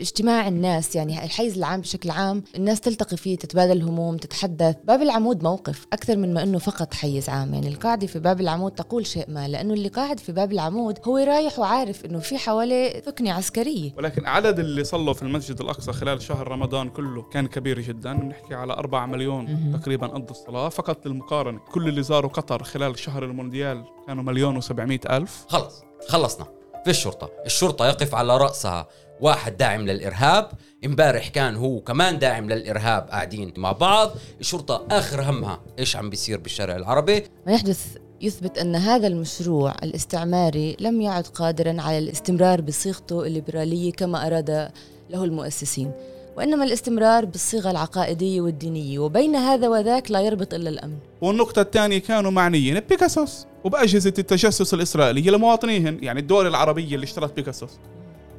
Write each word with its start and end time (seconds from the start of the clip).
اجتماع 0.00 0.48
الناس 0.48 0.96
يعني 0.96 1.24
الحيز 1.24 1.56
العام 1.56 1.80
بشكل 1.80 2.10
عام 2.10 2.44
الناس 2.56 2.80
تلتقي 2.80 3.16
فيه 3.16 3.36
تتبادل 3.36 3.76
الهموم 3.76 4.16
تتحدث. 4.16 4.76
باب 4.84 5.02
العمود 5.02 5.42
موقف 5.42 5.86
أكثر 5.92 6.16
من 6.16 6.34
ما 6.34 6.42
أنه 6.42 6.58
فقط 6.58 6.94
حيز 6.94 7.28
عام. 7.28 7.54
يعني 7.54 7.68
القاعدة 7.68 8.06
في 8.06 8.18
باب 8.18 8.40
العمود 8.40 8.72
تقول 8.72 9.06
شيء 9.06 9.24
ما 9.28 9.48
لأنه 9.48 9.74
اللي 9.74 9.88
قاعد 9.88 10.20
في 10.20 10.32
باب 10.32 10.52
العمود 10.52 10.98
هو 11.04 11.16
رايح 11.16 11.58
وعارف 11.58 12.04
أنه 12.04 12.18
في 12.18 12.38
حواليه 12.38 13.00
ثكنة 13.00 13.32
عسكرية. 13.32 13.92
ولكن 13.98 14.26
عدد 14.26 14.58
اللي 14.58 14.84
صلوا 14.84 15.14
في 15.14 15.22
المسجد 15.22 15.60
الأقصى 15.60 15.92
خلال 15.92 16.22
شهر 16.22 16.48
رمضان 16.48 16.88
كله 16.88 17.22
كان 17.22 17.46
كبير 17.46 17.80
جدا. 17.80 18.12
بنحكي 18.12 18.54
على 18.54 18.72
4 18.72 19.06
مليون 19.06 19.72
تقريبا 19.80 20.06
قضوا 20.06 20.30
الصلاة. 20.30 20.68
فقط 20.68 21.06
للمقارنة 21.06 21.58
كل 21.72 21.88
اللي 21.88 22.02
زاروا 22.02 22.30
قطر 22.30 22.62
خلال 22.62 22.98
شهر 22.98 23.24
المونديال 23.24 23.84
كانوا 24.06 24.22
مليون 24.22 24.62
و700 24.62 25.10
ألف. 25.10 25.44
خلص 25.48 25.82
خلصنا. 26.08 26.46
في 26.84 26.90
الشرطة. 26.90 27.30
الشرطة 27.46 27.86
يقف 27.86 28.14
على 28.14 28.36
رأسها. 28.36 28.88
واحد 29.20 29.56
داعم 29.56 29.86
للإرهاب. 29.86 30.50
امبارح 30.84 31.28
كان 31.28 31.56
هو 31.56 31.80
كمان 31.80 32.18
داعم 32.18 32.48
للإرهاب 32.48 33.08
قاعدين 33.10 33.52
مع 33.56 33.72
بعض. 33.72 34.10
الشرطة 34.40 34.86
آخر 34.90 35.22
همها 35.22 35.60
إيش 35.78 35.96
عم 35.96 36.10
بيصير 36.10 36.38
بالشارع 36.38 36.76
العربي؟ 36.76 37.24
ما 37.46 37.52
يحدث 37.52 37.96
يثبت 38.20 38.58
أن 38.58 38.76
هذا 38.76 39.06
المشروع 39.06 39.74
الاستعماري 39.82 40.76
لم 40.80 41.00
يعد 41.00 41.26
قادرا 41.26 41.76
على 41.78 41.98
الاستمرار 41.98 42.60
بصيغته 42.60 43.26
الليبرالية 43.26 43.92
كما 43.92 44.26
أراد 44.26 44.70
له 45.10 45.24
المؤسسين. 45.24 45.92
وإنما 46.36 46.64
الاستمرار 46.64 47.24
بالصيغة 47.24 47.70
العقائدية 47.70 48.40
والدينية 48.40 48.98
وبين 48.98 49.36
هذا 49.36 49.68
وذاك 49.68 50.10
لا 50.10 50.20
يربط 50.20 50.54
إلا 50.54 50.70
الأمن. 50.70 50.96
والنقطة 51.20 51.62
الثانية 51.62 51.98
كانوا 51.98 52.30
معنيين 52.30 52.80
ببيغاسوس 52.80 53.46
وبأجهزة 53.64 54.14
التجسس 54.18 54.74
الإسرائيلية 54.74 55.30
لمواطنيهن 55.30 55.98
يعني 56.02 56.20
الدول 56.20 56.46
العربية 56.46 56.94
اللي 56.94 57.04
اشترت 57.04 57.36
بيغاسوس. 57.36 57.70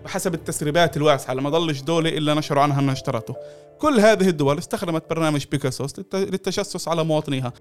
بحسب 0.03 0.33
التسريبات 0.33 0.97
الواسعة 0.97 1.33
لما 1.33 1.49
ضلش 1.49 1.81
دولة 1.81 2.09
إلا 2.09 2.33
نشروا 2.33 2.63
عنها 2.63 2.79
أنها 2.79 2.93
اشترته. 2.93 3.35
كل 3.79 3.99
هذه 3.99 4.29
الدول 4.29 4.57
استخدمت 4.57 5.09
برنامج 5.09 5.45
بيغاسوس 5.51 5.99
للتجسس 6.13 6.87
على 6.87 7.03
مواطنيها. 7.03 7.53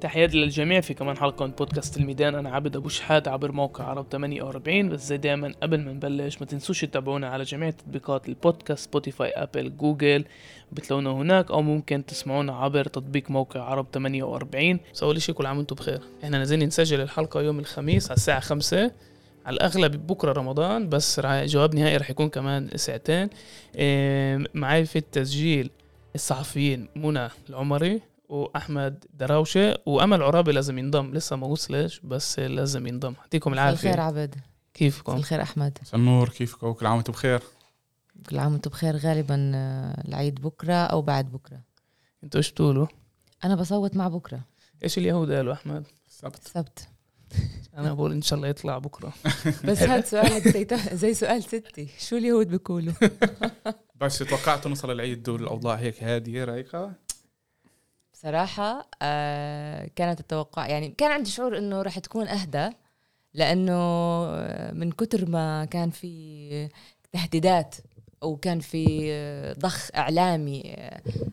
تحياتي 0.00 0.36
للجميع 0.36 0.80
في 0.80 0.94
كمان 0.94 1.16
حلقة 1.16 1.46
من 1.46 1.52
بودكاست 1.52 1.96
الميدان. 1.96 2.34
أنا 2.34 2.50
عبد 2.50 2.76
أبو 2.76 2.88
شحادة 2.88 3.28
عبر 3.28 3.52
موقع 3.52 3.84
عرب 3.84 4.06
48 4.12 4.88
بس 4.88 5.06
زي 5.06 5.16
دايما 5.16 5.54
قبل 5.62 5.80
ما 5.80 5.92
نبلش 5.92 6.40
ما 6.40 6.46
تنسوش 6.46 6.80
تتابعونا 6.80 7.28
على 7.28 7.44
جميع 7.44 7.70
تطبيقات 7.70 8.28
البودكاست 8.28 8.84
Spotify 8.84 9.30
Apple 9.30 9.76
Google. 9.76 10.24
بتلاقونا 10.72 11.10
هناك 11.10 11.50
أو 11.50 11.62
ممكن 11.62 12.06
تسمعونا 12.06 12.56
عبر 12.56 12.84
تطبيق 12.84 13.30
موقع 13.30 13.60
عرب 13.60 13.86
48 13.94 14.80
بس 14.94 15.02
أول 15.02 15.22
شيء 15.22 15.34
كل 15.34 15.46
عام 15.46 15.58
وأنتم 15.58 15.76
بخير. 15.76 16.00
إحنا 16.24 16.38
نازلين 16.38 16.68
نسجل 16.68 17.00
الحلقة 17.00 17.42
يوم 17.42 17.58
الخميس 17.58 18.10
على 18.10 18.16
الساعة 18.16 18.40
5 18.40 18.90
على 19.50 19.56
الأغلب 19.56 20.06
بكرة 20.06 20.32
رمضان 20.32 20.88
بس 20.88 21.20
جواب 21.26 21.74
نهائي 21.74 21.96
رح 21.96 22.10
يكون 22.10 22.28
كمان 22.28 22.70
ساعتين. 22.76 23.30
إيه، 23.76 24.44
معي 24.54 24.86
في 24.86 24.96
التسجيل 24.96 25.70
الصحفيين 26.14 26.88
منى 26.96 27.28
العمري 27.48 28.02
وأحمد 28.28 29.04
دراوشة 29.14 29.78
وأمل 29.86 30.22
عرابي 30.22 30.52
لازم 30.52 30.78
ينضم. 30.78 31.14
لسه 31.14 31.36
ما 31.36 31.46
وصلش 31.46 32.00
بس 32.00 32.38
لازم 32.38 32.86
ينضم. 32.86 33.12
يعطيكم 33.12 33.52
العافية. 33.52 33.88
الخير 33.88 34.00
عبد. 34.00 34.34
كيفكم؟ 34.74 35.16
الخير 35.16 35.42
أحمد. 35.42 35.78
النور 35.94 36.28
كيفكم؟ 36.28 36.72
كل 36.72 36.86
عام 36.86 36.96
وأنتم 36.96 37.12
بخير؟ 37.12 37.42
كل 38.30 38.38
عام 38.38 38.52
وأنتم 38.52 38.70
بخير. 38.70 38.96
غالبا 38.96 39.52
آه، 39.54 40.08
العيد 40.08 40.40
بكرة 40.40 40.74
أو 40.74 41.02
بعد 41.02 41.32
بكرة. 41.32 41.60
أنتوا 42.24 42.38
إيش 42.38 42.52
بتقولوا؟ 42.52 42.86
أنا 43.44 43.54
بصوت 43.54 43.96
مع 43.96 44.08
بكرة. 44.08 44.40
إيش 44.84 44.98
اليهود 44.98 45.32
قالوا 45.32 45.52
أحمد؟ 45.52 45.86
السبت 46.08 46.46
السبت 46.46 46.88
أنا 47.76 47.92
بقول 47.94 48.12
إن 48.12 48.22
شاء 48.22 48.36
الله 48.36 48.48
يطلع 48.48 48.78
بكرة. 48.78 49.12
بس 49.66 49.82
هذا 49.82 50.00
سؤالك 50.00 50.48
زي, 50.48 50.66
زي 50.92 51.14
سؤال 51.14 51.42
ستي. 51.42 51.88
شو 51.98 52.16
اليهود 52.16 52.48
بيقولوا؟ 52.48 52.92
بس 54.00 54.18
توقعتوا 54.18 54.68
نوصل 54.68 54.90
العيد 54.90 55.28
والأوضاع 55.28 55.74
هيك 55.74 56.02
هادية 56.02 56.44
رايقة. 56.44 56.92
صراحة 58.12 58.90
آه 59.02 59.90
كانت 59.96 60.20
التوقع 60.20 60.66
يعني 60.66 60.88
كان 60.98 61.10
عندي 61.10 61.30
شعور 61.30 61.58
إنه 61.58 61.82
رح 61.82 61.98
تكون 61.98 62.28
أهدى 62.28 62.70
لأنه 63.34 63.72
آه، 63.72 64.72
من 64.72 64.92
كتر 64.92 65.28
ما 65.28 65.64
كان 65.64 65.90
في 65.90 66.68
تهديدات 67.12 67.76
وكان 68.22 68.60
في 68.60 69.54
ضخ 69.58 69.90
إعلامي 69.96 70.76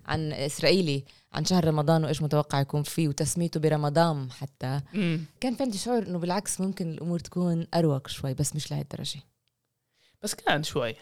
عن 0.05 0.33
إسرائيلي 0.33 1.03
عن 1.33 1.45
شهر 1.45 1.65
رمضان 1.65 2.03
وإيش 2.03 2.21
متوقع 2.21 2.59
يكون 2.59 2.83
فيه 2.83 3.07
وتسميته 3.07 3.59
برمضان 3.59 4.31
حتى. 4.31 4.81
كان 5.39 5.55
في 5.55 5.63
عندي 5.63 5.77
شعور 5.77 6.03
إنه 6.03 6.19
بالعكس 6.19 6.61
ممكن 6.61 6.91
الأمور 6.91 7.19
تكون 7.19 7.67
أروق 7.73 8.07
شوي 8.07 8.33
بس 8.33 8.55
مش 8.55 8.71
لهالدرجه 8.71 9.19
بس 10.23 10.35
كان 10.35 10.63
شوي. 10.63 10.95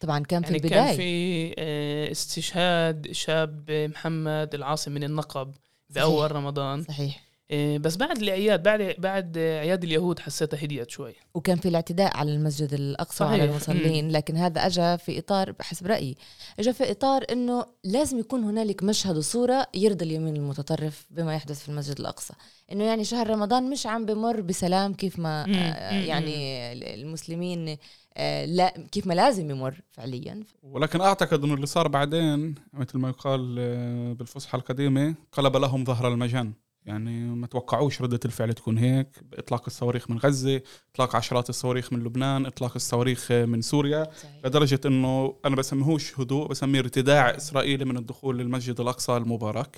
طبعا 0.00 0.22
كان 0.22 0.42
يعني 0.42 0.58
في 0.58 0.64
البداية. 0.64 0.84
كان 0.86 0.96
في 0.96 1.54
آه، 1.58 2.10
استشهاد 2.12 3.12
شاب 3.12 3.70
محمد 3.70 4.54
العاصم 4.54 4.92
من 4.92 5.04
النقب 5.04 5.54
بأول 5.90 6.32
رمضان. 6.32 6.82
صحيح. 6.82 7.24
بس 7.52 7.96
بعد 7.96 8.18
الاعياد 8.22 8.62
بعد 8.62 8.94
بعد 8.98 9.38
اعياد 9.38 9.84
اليهود 9.84 10.18
حسيتها 10.18 10.64
هديت 10.64 10.90
شوي. 10.90 11.14
وكان 11.34 11.56
في 11.56 11.68
الاعتداء 11.68 12.16
على 12.16 12.34
المسجد 12.34 12.74
الأقصى 12.74 13.16
صحيح. 13.16 13.30
وعلى 13.30 13.44
المصلين 13.44 14.10
لكن 14.10 14.36
هذا 14.36 14.66
اجى 14.66 14.98
في 14.98 15.18
إطار 15.18 15.54
حسب 15.60 15.86
رأيي 15.86 16.16
اجى 16.58 16.72
في 16.72 16.90
إطار 16.90 17.24
إنه 17.32 17.66
لازم 17.84 18.18
يكون 18.18 18.44
هنالك 18.44 18.82
مشهد 18.82 19.16
وصورة 19.16 19.66
يرضي 19.74 20.04
اليمين 20.04 20.36
المتطرف 20.36 21.06
بما 21.10 21.34
يحدث 21.34 21.62
في 21.62 21.68
المسجد 21.68 22.00
الأقصى. 22.00 22.34
إنه 22.72 22.84
يعني 22.84 23.04
شهر 23.04 23.30
رمضان 23.30 23.70
مش 23.70 23.86
عم 23.86 24.06
بمر 24.06 24.40
بسلام 24.40 24.94
كيف 24.94 25.18
ما 25.18 25.44
آه، 25.44 25.92
يعني 25.92 26.72
المسلمين 26.94 27.76
آه، 28.16 28.44
لا 28.44 28.74
كيف 28.92 29.06
ما 29.06 29.14
لازم 29.14 29.50
يمر 29.50 29.80
فعليا. 29.90 30.42
ولكن 30.62 31.00
أعتقد 31.00 31.44
إنه 31.44 31.54
اللي 31.54 31.66
صار 31.66 31.88
بعدين 31.88 32.54
مثل 32.72 32.98
ما 32.98 33.08
يقال 33.08 33.56
آه، 33.58 34.12
بالفصحى 34.12 34.58
القديمة 34.58 35.14
قلب 35.32 35.56
لهم 35.56 35.84
ظهر 35.84 36.08
المجان. 36.08 36.52
يعني 36.86 37.26
ما 37.26 37.46
توقعوش 37.46 38.02
ردة 38.02 38.20
الفعل 38.24 38.52
تكون 38.52 38.78
هيك. 38.78 39.08
إطلاق 39.34 39.62
الصواريخ 39.66 40.10
من 40.10 40.18
غزة 40.18 40.60
إطلاق 40.94 41.16
عشرات 41.16 41.50
الصواريخ 41.50 41.92
من 41.92 42.04
لبنان 42.04 42.46
إطلاق 42.46 42.72
الصواريخ 42.74 43.32
من 43.32 43.62
سوريا. 43.62 44.04
صحيح. 44.04 44.40
لدرجة 44.44 44.80
أنه 44.86 45.36
أنا 45.44 45.56
بسميهوش 45.56 46.20
هدوء 46.20 46.48
بسميه 46.48 46.80
ارتداع 46.80 47.36
إسرائيلي 47.36 47.84
من 47.84 47.96
الدخول 47.96 48.38
للمسجد 48.38 48.80
الأقصى 48.80 49.16
المبارك. 49.16 49.76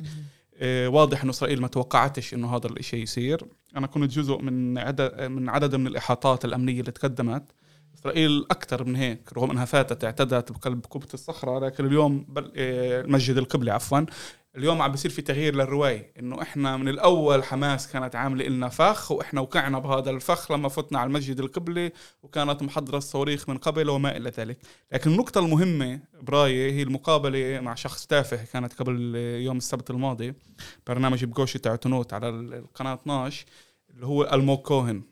إيه 0.61 0.89
واضح 0.89 1.23
أنه 1.23 1.31
إسرائيل 1.31 1.61
ما 1.61 1.69
توقعتش 1.69 2.35
أنه 2.35 2.57
هذا 2.57 2.67
الشيء 2.67 3.03
يصير. 3.03 3.47
أنا 3.77 3.87
كنت 3.87 4.13
جزء 4.13 4.43
من 4.43 4.79
عدد 4.79 5.23
من 5.23 5.49
عدد 5.49 5.75
من 5.75 5.87
الإحاطات 5.87 6.45
الأمنية 6.45 6.81
اللي 6.81 6.93
تقدمت. 6.93 7.53
إسرائيل 7.99 8.47
أكثر 8.51 8.85
من 8.85 8.97
هيك 8.97 9.33
رغم 9.33 9.51
أنها 9.51 9.65
فاتت 9.65 10.05
اعتدت 10.05 10.53
بقلب 10.53 10.87
كوبة 10.87 11.07
الصخرة 11.15 11.59
لكن 11.67 11.87
اليوم 11.87 12.27
إيه، 12.37 13.01
المسجد 13.01 13.37
القبلي 13.37 13.71
عفوا 13.71 14.01
اليوم 14.57 14.83
عم 14.83 14.91
بيصير 14.91 15.11
في 15.11 15.23
تغيير 15.23 15.55
للرواية 15.55 16.13
إنه 16.19 16.43
إحنا 16.43 16.77
من 16.77 16.89
الأول 16.89 17.45
حماس 17.45 17.93
كانت 17.93 18.17
عاملة 18.17 18.49
لنا 18.49 18.69
فخ 18.69 19.13
وإحنا 19.13 19.41
وقعنا 19.41 19.79
بهذا 19.79 20.11
الفخ 20.11 20.53
لما 20.53 20.69
فتنا 20.69 20.99
على 20.99 21.09
المسجد 21.09 21.41
القبلي 21.41 21.93
وكانت 22.23 22.63
محضرة 22.63 22.99
الصواريخ 22.99 23.49
من 23.49 23.59
قبل 23.59 23.91
وما 23.91 24.17
إلى 24.17 24.31
ذلك. 24.39 24.59
لكن 24.93 25.11
النقطة 25.11 25.39
المهمة 25.39 26.01
برايي 26.23 26.73
هي 26.73 26.83
المقابلة 26.83 27.61
مع 27.61 27.75
شخص 27.75 28.07
تافه 28.07 28.45
كانت 28.53 28.73
قبل 28.73 29.15
يوم 29.17 29.57
السبت 29.57 29.91
الماضي 29.91 30.35
برنامج 30.87 31.25
بقوشي 31.25 31.59
تاع 31.59 31.77
تنوت 31.77 32.13
على 32.13 32.29
القناة 32.29 32.95
12 32.95 33.45
اللي 33.91 34.07
هو 34.07 34.25
ألمو 34.25 34.57
كوهن 34.57 35.03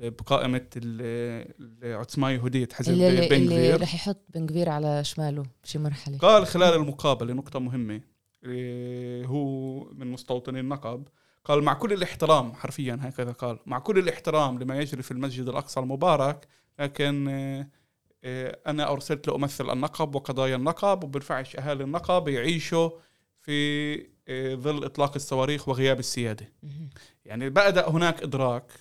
بقائمة 0.00 0.66
العثمة 0.76 2.30
يهودية 2.30 2.68
حزب 2.72 2.92
اللي, 2.92 3.36
اللي 3.36 3.74
رح 3.74 3.94
يحط 3.94 4.24
بن 4.34 4.68
على 4.68 5.04
شماله 5.04 5.42
بشي 5.64 5.78
مرحلة. 5.78 6.18
قال 6.18 6.46
خلال 6.46 6.74
المقابلة 6.74 7.34
نقطة 7.34 7.58
مهمة 7.58 8.00
هو 9.26 9.84
من 9.92 10.12
مستوطني 10.12 10.60
النقب. 10.60 11.08
قال 11.44 11.62
مع 11.62 11.74
كل 11.74 11.92
الاحترام 11.92 12.52
حرفيا 12.54 12.98
هكذا 13.02 13.32
قال 13.32 13.58
مع 13.66 13.78
كل 13.78 13.98
الاحترام 13.98 14.58
لما 14.58 14.78
يجري 14.78 15.02
في 15.02 15.10
المسجد 15.10 15.48
الأقصى 15.48 15.80
المبارك 15.80 16.48
لكن 16.78 17.28
إيه، 17.28 17.70
إيه، 18.24 18.60
أنا 18.66 18.92
أرسلت 18.92 19.28
لأمثل 19.28 19.72
النقب 19.72 20.14
وقضايا 20.14 20.56
النقب 20.56 21.04
وبرفعش 21.04 21.56
أهالي 21.56 21.84
النقب 21.84 22.28
يعيشوا 22.28 22.90
في 23.42 23.96
ظل 24.54 24.84
إطلاق 24.84 25.12
الصواريخ 25.14 25.68
وغياب 25.68 25.98
السيادة. 25.98 26.52
يعني 27.24 27.50
بدأ 27.50 27.88
هناك 27.88 28.22
إدراك 28.22 28.72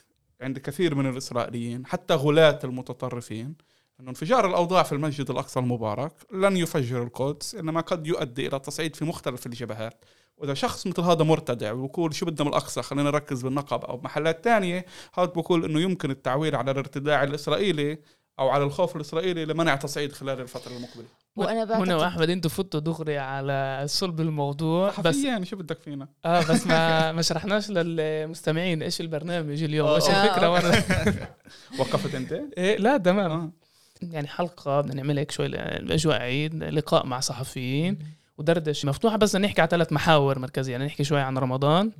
عند 0.41 0.59
كثير 0.59 0.95
من 0.95 1.09
الإسرائيليين 1.09 1.85
حتى 1.85 2.13
غلاة 2.13 2.59
المتطرفين 2.63 3.55
أن 3.99 4.07
انفجار 4.07 4.47
الأوضاع 4.47 4.83
في 4.83 4.91
المسجد 4.91 5.31
الأقصى 5.31 5.59
المبارك 5.59 6.11
لن 6.33 6.57
يفجر 6.57 7.03
القدس 7.03 7.55
إنما 7.55 7.81
قد 7.81 8.07
يؤدي 8.07 8.47
إلى 8.47 8.59
تصعيد 8.59 8.95
في 8.95 9.05
مختلف 9.05 9.45
الجبهات. 9.45 10.05
وإذا 10.37 10.53
شخص 10.53 10.87
مثل 10.87 11.01
هذا 11.01 11.23
مرتدع 11.23 11.71
ويقول 11.71 12.15
شو 12.15 12.25
بدنا 12.25 12.43
من 12.43 12.49
الأقصى 12.49 12.81
خلينا 12.81 13.11
نركز 13.11 13.41
بالنقب 13.41 13.85
أو 13.85 14.01
محلات 14.03 14.43
تانية 14.43 14.85
هذا 15.15 15.25
بقول 15.25 15.65
إنه 15.65 15.81
يمكن 15.81 16.11
التعويل 16.11 16.55
على 16.55 16.71
الارتداع 16.71 17.23
الإسرائيلي 17.23 17.99
أو 18.39 18.49
على 18.49 18.63
الخوف 18.63 18.95
الإسرائيلي 18.95 19.45
لمنع 19.45 19.75
تصعيد 19.75 20.11
خلال 20.11 20.41
الفترة 20.41 20.71
المقبلة. 20.71 21.05
وأنا 21.35 21.65
بعتقد 21.65 21.81
هنا 21.81 21.95
واحمد 21.95 22.29
أنتوا 22.29 22.51
فتوا 22.51 22.79
دغري 22.79 23.17
على 23.17 23.83
صلب 23.85 24.21
الموضوع 24.21 24.93
بس 24.99 25.15
يعني 25.23 25.45
شو 25.45 25.55
بدك 25.55 25.79
فينا؟ 25.79 26.07
آه 26.25 26.41
بس 26.41 26.67
ما 26.67 27.11
ما 27.11 27.21
شرحناش 27.21 27.69
للمستمعين 27.69 28.83
إيش 28.83 29.01
البرنامج 29.01 29.63
اليوم 29.63 29.89
إيش 29.89 30.09
الفكرة؟ 30.09 30.49
وقفت 31.79 32.15
أنت؟ 32.15 32.31
إيه 32.57 32.77
لا 32.77 32.97
تمام. 32.97 33.31
آه. 33.31 33.66
يعني 34.01 34.27
حلقة 34.27 34.81
بدنا 34.81 34.93
نعملها 34.93 35.21
هيك 35.21 35.31
شوي 35.31 35.45
الأجواء 35.45 36.21
عيد 36.21 36.55
لقاء 36.63 37.05
مع 37.05 37.19
صحفيين 37.19 37.99
ودردش 38.37 38.85
مفتوحة 38.85 39.17
بس 39.17 39.35
بدنا 39.35 39.47
نحكي 39.47 39.61
على 39.61 39.69
ثلاث 39.69 39.93
محاور 39.93 40.39
مركزية 40.39 40.71
يعني 40.71 40.85
نحكي 40.85 41.03
شوي 41.03 41.19
عن 41.21 41.37
رمضان 41.37 41.91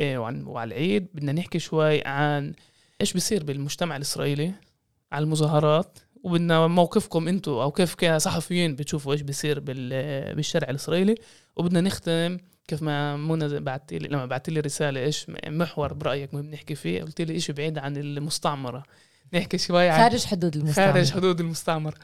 إيه 0.00 0.18
وعن 0.18 0.44
وعلى 0.46 0.68
العيد 0.74 1.06
بدنا 1.14 1.32
نحكي 1.32 1.58
شوي 1.58 2.04
عن 2.06 2.52
إيش 3.00 3.12
بيصير 3.12 3.44
بالمجتمع 3.44 3.96
الإسرائيلي 3.96 4.52
على 5.12 5.22
المظاهرات 5.22 5.98
وبدنا 6.22 6.66
موقفكم 6.66 7.28
أنتم 7.28 7.52
أو 7.52 7.70
كيف 7.70 7.94
كصحفيين 7.94 8.74
بتشوفوا 8.76 9.12
إيش 9.12 9.20
بيصير 9.22 9.60
بال- 9.60 10.34
بالشارع 10.34 10.70
الإسرائيلي 10.70 11.14
وبدنا 11.56 11.80
نختم 11.80 12.38
كيف 12.68 12.82
ما 12.82 13.16
منى 13.16 13.60
بعت 13.60 13.92
لي 13.92 14.08
لما 14.08 14.26
بعت 14.26 14.50
لي 14.50 14.60
رسالة 14.60 15.00
إيش 15.00 15.26
محور 15.46 15.92
برأيك 15.92 16.34
مهم 16.34 16.50
نحكي 16.50 16.74
فيه 16.74 17.02
قلت 17.02 17.20
لي 17.20 17.40
شيء 17.40 17.54
بعيد 17.54 17.78
عن 17.78 17.96
المستعمرة. 17.96 18.82
نحكي 19.34 19.58
شوي 19.58 19.88
عن 19.88 20.00
خارج 20.00 20.24
حدود 20.24 20.56
المستعمرة. 20.56 20.92
خارج 20.92 21.10
حدود 21.12 21.40
المستعمر 21.40 21.94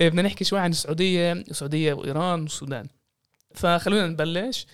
إيه، 0.00 0.08
بدنا 0.08 0.22
نحكي 0.22 0.44
شوي 0.44 0.58
عن 0.58 0.70
السعودية 0.70 1.32
السعودية 1.32 1.92
وإيران 1.92 2.42
والسودان. 2.42 2.88
فخلونا 3.54 4.06
نبلش. 4.06 4.66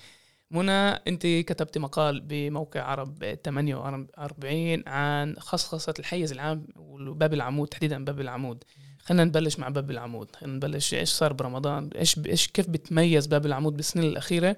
منى 0.50 0.72
أنت 0.88 1.26
كتبتي 1.26 1.78
مقال 1.78 2.20
بموقع 2.20 2.82
عرب 2.82 3.36
48 3.44 4.82
عن 4.86 5.36
خصخصة 5.38 5.94
الحيز 5.98 6.32
العام 6.32 6.66
وباب 6.76 7.34
العمود 7.34 7.68
تحديدا 7.68 8.04
باب 8.04 8.20
العمود. 8.20 8.64
خلينا 8.98 9.24
نبلش 9.24 9.58
مع 9.58 9.68
باب 9.68 9.90
العمود. 9.90 10.36
خلينا 10.36 10.56
نبلش 10.56 10.94
إيش 10.94 11.08
صار 11.08 11.32
برمضان؟ 11.32 11.90
إيش 11.98 12.18
إيش 12.26 12.48
كيف 12.48 12.70
بتميز 12.70 13.26
باب 13.26 13.46
العمود 13.46 13.76
بالسنين 13.76 14.04
الأخيرة؟ 14.04 14.56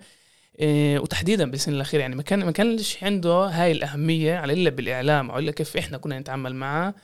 إيه 0.58 0.98
وتحديدا 0.98 1.50
بالسنين 1.50 1.76
الأخيرة. 1.76 2.00
يعني 2.00 2.16
ما 2.16 2.22
كان 2.22 2.44
ما 2.44 2.50
كانش 2.50 3.02
عنده 3.02 3.44
هاي 3.46 3.72
الأهمية 3.72 4.36
على 4.36 4.52
إلا 4.52 4.70
بالإعلام 4.70 5.30
أو 5.30 5.38
إلا 5.38 5.52
كيف 5.52 5.76
إحنا 5.76 5.98
كنا 5.98 6.18
نتعامل 6.18 6.54
معه 6.54 6.94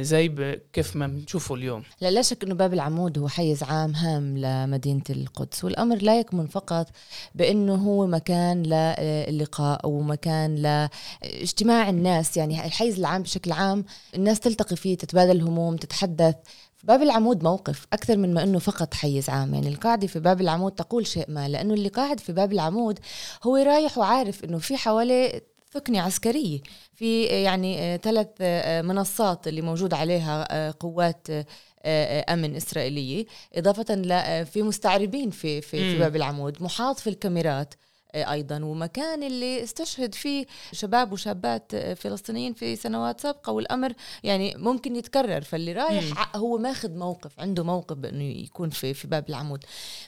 زي 0.00 0.28
ب- 0.28 0.60
كيف 0.72 0.96
ما 0.96 1.06
بنشوفه 1.06 1.54
اليوم. 1.54 1.82
لا 2.00 2.10
لا 2.10 2.22
شك 2.22 2.44
إنه 2.44 2.54
باب 2.54 2.74
العمود 2.74 3.18
هو 3.18 3.28
حيز 3.28 3.62
عام 3.62 3.94
هام 3.94 4.38
لمدينة 4.38 5.02
القدس 5.10 5.64
والأمر 5.64 5.96
لا 5.96 6.20
يكمن 6.20 6.46
فقط 6.46 6.86
بإنه 7.34 7.74
هو 7.74 8.06
مكان 8.06 8.62
للقاء 8.62 9.84
أو 9.84 10.00
مكان 10.00 10.54
لاجتماع 10.54 11.88
الناس. 11.88 12.36
يعني 12.36 12.66
الحيز 12.66 12.98
العام 12.98 13.22
بشكل 13.22 13.52
عام 13.52 13.84
الناس 14.14 14.40
تلتقي 14.40 14.76
فيه 14.76 14.96
تتبادل 14.96 15.36
الهموم 15.36 15.76
تتحدث. 15.76 16.34
باب 16.84 17.02
العمود 17.02 17.42
موقف 17.42 17.86
أكثر 17.92 18.16
من 18.16 18.34
ما 18.34 18.42
أنه 18.42 18.58
فقط 18.58 18.94
حيز 18.94 19.30
عام. 19.30 19.54
يعني 19.54 19.68
القاعدة 19.68 20.06
في 20.06 20.20
باب 20.20 20.40
العمود 20.40 20.72
تقول 20.72 21.06
شيء 21.06 21.24
ما 21.30 21.48
لأنه 21.48 21.74
اللي 21.74 21.88
قاعد 21.88 22.20
في 22.20 22.32
باب 22.32 22.52
العمود 22.52 22.98
هو 23.42 23.56
رايح 23.56 23.98
وعارف 23.98 24.44
أنه 24.44 24.58
في 24.58 24.76
حواليه 24.76 25.57
ثكنة 25.72 26.00
عسكرية. 26.00 26.60
في 26.94 27.24
يعني 27.24 27.98
ثلاث 27.98 28.28
منصات 28.86 29.48
اللي 29.48 29.62
موجود 29.62 29.94
عليها 29.94 30.70
قوات 30.70 31.26
أمن 32.30 32.56
إسرائيلية. 32.56 33.26
إضافة 33.54 33.94
ل 33.94 34.46
في 34.46 34.62
مستعربين 34.62 35.30
في 35.30 35.60
في, 35.60 35.92
في. 35.92 35.98
باب 35.98 36.16
العمود. 36.16 36.62
محاط 36.62 36.98
في 36.98 37.10
الكاميرات 37.10 37.74
أيضا. 38.14 38.64
ومكان 38.64 39.22
اللي 39.22 39.62
استشهد 39.62 40.14
فيه 40.14 40.46
شباب 40.72 41.12
وشابات 41.12 41.76
فلسطينيين 41.76 42.54
في 42.54 42.76
سنوات 42.76 43.20
سابقة 43.20 43.52
والأمر 43.52 43.92
يعني 44.22 44.54
ممكن 44.56 44.96
يتكرر. 44.96 45.40
فاللي. 45.40 45.72
رايح 45.72 46.36
هو 46.36 46.58
ماخذ 46.58 46.90
موقف 46.90 47.40
عنده 47.40 47.64
موقف 47.64 47.96
بانه 47.96 48.24
يكون 48.24 48.70
في 48.70 48.94
في 48.94 49.08
باب 49.08 49.28
العمود. 49.28 49.64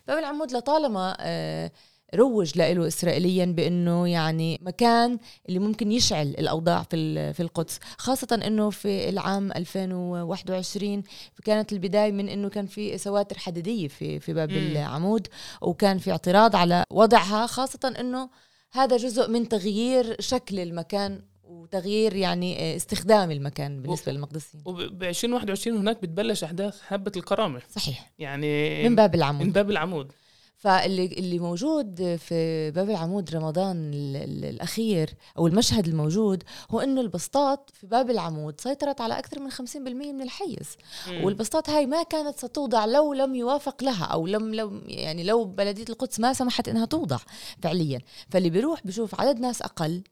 باب 0.09 0.19
العمود 0.19 0.53
لطالما 0.53 1.17
آه، 1.21 1.71
روج 2.15 2.59
له 2.59 2.87
اسرائيليا 2.87 3.45
بإنه 3.45 4.09
يعني 4.09 4.59
مكان 4.63 5.19
اللي 5.49 5.59
ممكن 5.59 5.93
يشعل 5.93 6.27
الأوضاع 6.27 6.83
في 6.83 7.33
في 7.33 7.41
القدس 7.41 7.79
خاصة 7.99 8.41
إنه 8.47 8.71
في 8.71 9.09
العام 9.09 9.53
2021 9.53 11.03
كانت 11.45 11.73
البداية 11.73 12.13
من 12.13 12.29
إنه 12.29 12.49
كان 12.49 12.67
في 12.67 12.99
سواتر 12.99 13.39
حديدية 13.39 13.89
في 13.89 14.21
في 14.21 14.33
باب 14.33 14.51
مم. 14.51 14.57
العمود 14.57 15.27
وكان 15.63 15.99
في 15.99 16.11
اعتراض 16.11 16.57
على 16.57 16.85
وضعها 16.91 17.47
خاصة 17.47 17.95
إنه 18.01 18.31
هذا 18.73 18.97
جزء 18.97 19.31
من 19.31 19.49
تغيير 19.49 20.17
شكل 20.21 20.59
المكان 20.59 21.23
وتغيير 21.45 22.17
يعني 22.17 22.77
استخدام 22.77 23.31
المكان 23.31 23.83
بالنسبة 23.83 24.13
للمقدسيين. 24.13 24.63
وب 24.67 25.03
2021 25.03 25.77
هناك 25.77 26.03
بتبلش 26.03 26.45
أحداث 26.45 26.81
هبة 26.89 27.13
الكرامة. 27.17 27.61
صحيح. 27.71 28.11
يعني 28.19 28.83
من 28.89 28.97
باب 28.97 29.15
العمود. 29.15 29.47
من 29.47 29.53
باب 29.53 29.71
العمود. 29.71 30.13
فاللي 30.61 31.07
اللي 31.07 31.39
موجود 31.39 32.17
في 32.17 32.71
باب 32.71 32.91
العمود 32.91 33.35
رمضان 33.35 33.91
ال- 33.95 34.17
ال- 34.17 34.45
الأخير 34.45 35.11
أو 35.39 35.47
المشهد 35.47 35.87
الموجود 35.89 36.43
هو 36.71 36.81
إنه 36.81 37.01
البسطات 37.01 37.71
في 37.73 37.87
باب 37.87 38.11
العمود 38.11 38.61
سيطرت 38.61 39.01
على 39.01 39.19
أكثر 39.19 39.41
من 39.41 39.51
50% 39.51 40.13
من 40.13 40.23
الحيز. 40.23 40.77
والبسطات 41.25 41.71
هاي 41.71 41.87
ما 41.87 42.03
كانت 42.03 42.39
ستوضع 42.39 42.85
لو 42.85 43.13
لم 43.15 43.35
يوافق 43.35 43.85
لها 43.85 44.05
أو 44.05 44.27
لم 44.27 44.55
لو 44.55 44.81
يعني 44.87 45.25
لو 45.25 45.45
بلدية 45.45 45.85
القدس 45.91 46.21
ما 46.21 46.33
سمحت 46.33 46.69
إنها 46.69 46.87
توضع 46.87 47.19
فعليا. 47.63 48.01
فاللي 48.31 48.51
بيروح 48.51 48.87
بشوف 48.87 49.21
عدد 49.21 49.41
ناس 49.41 49.63
أقل. 49.63 50.03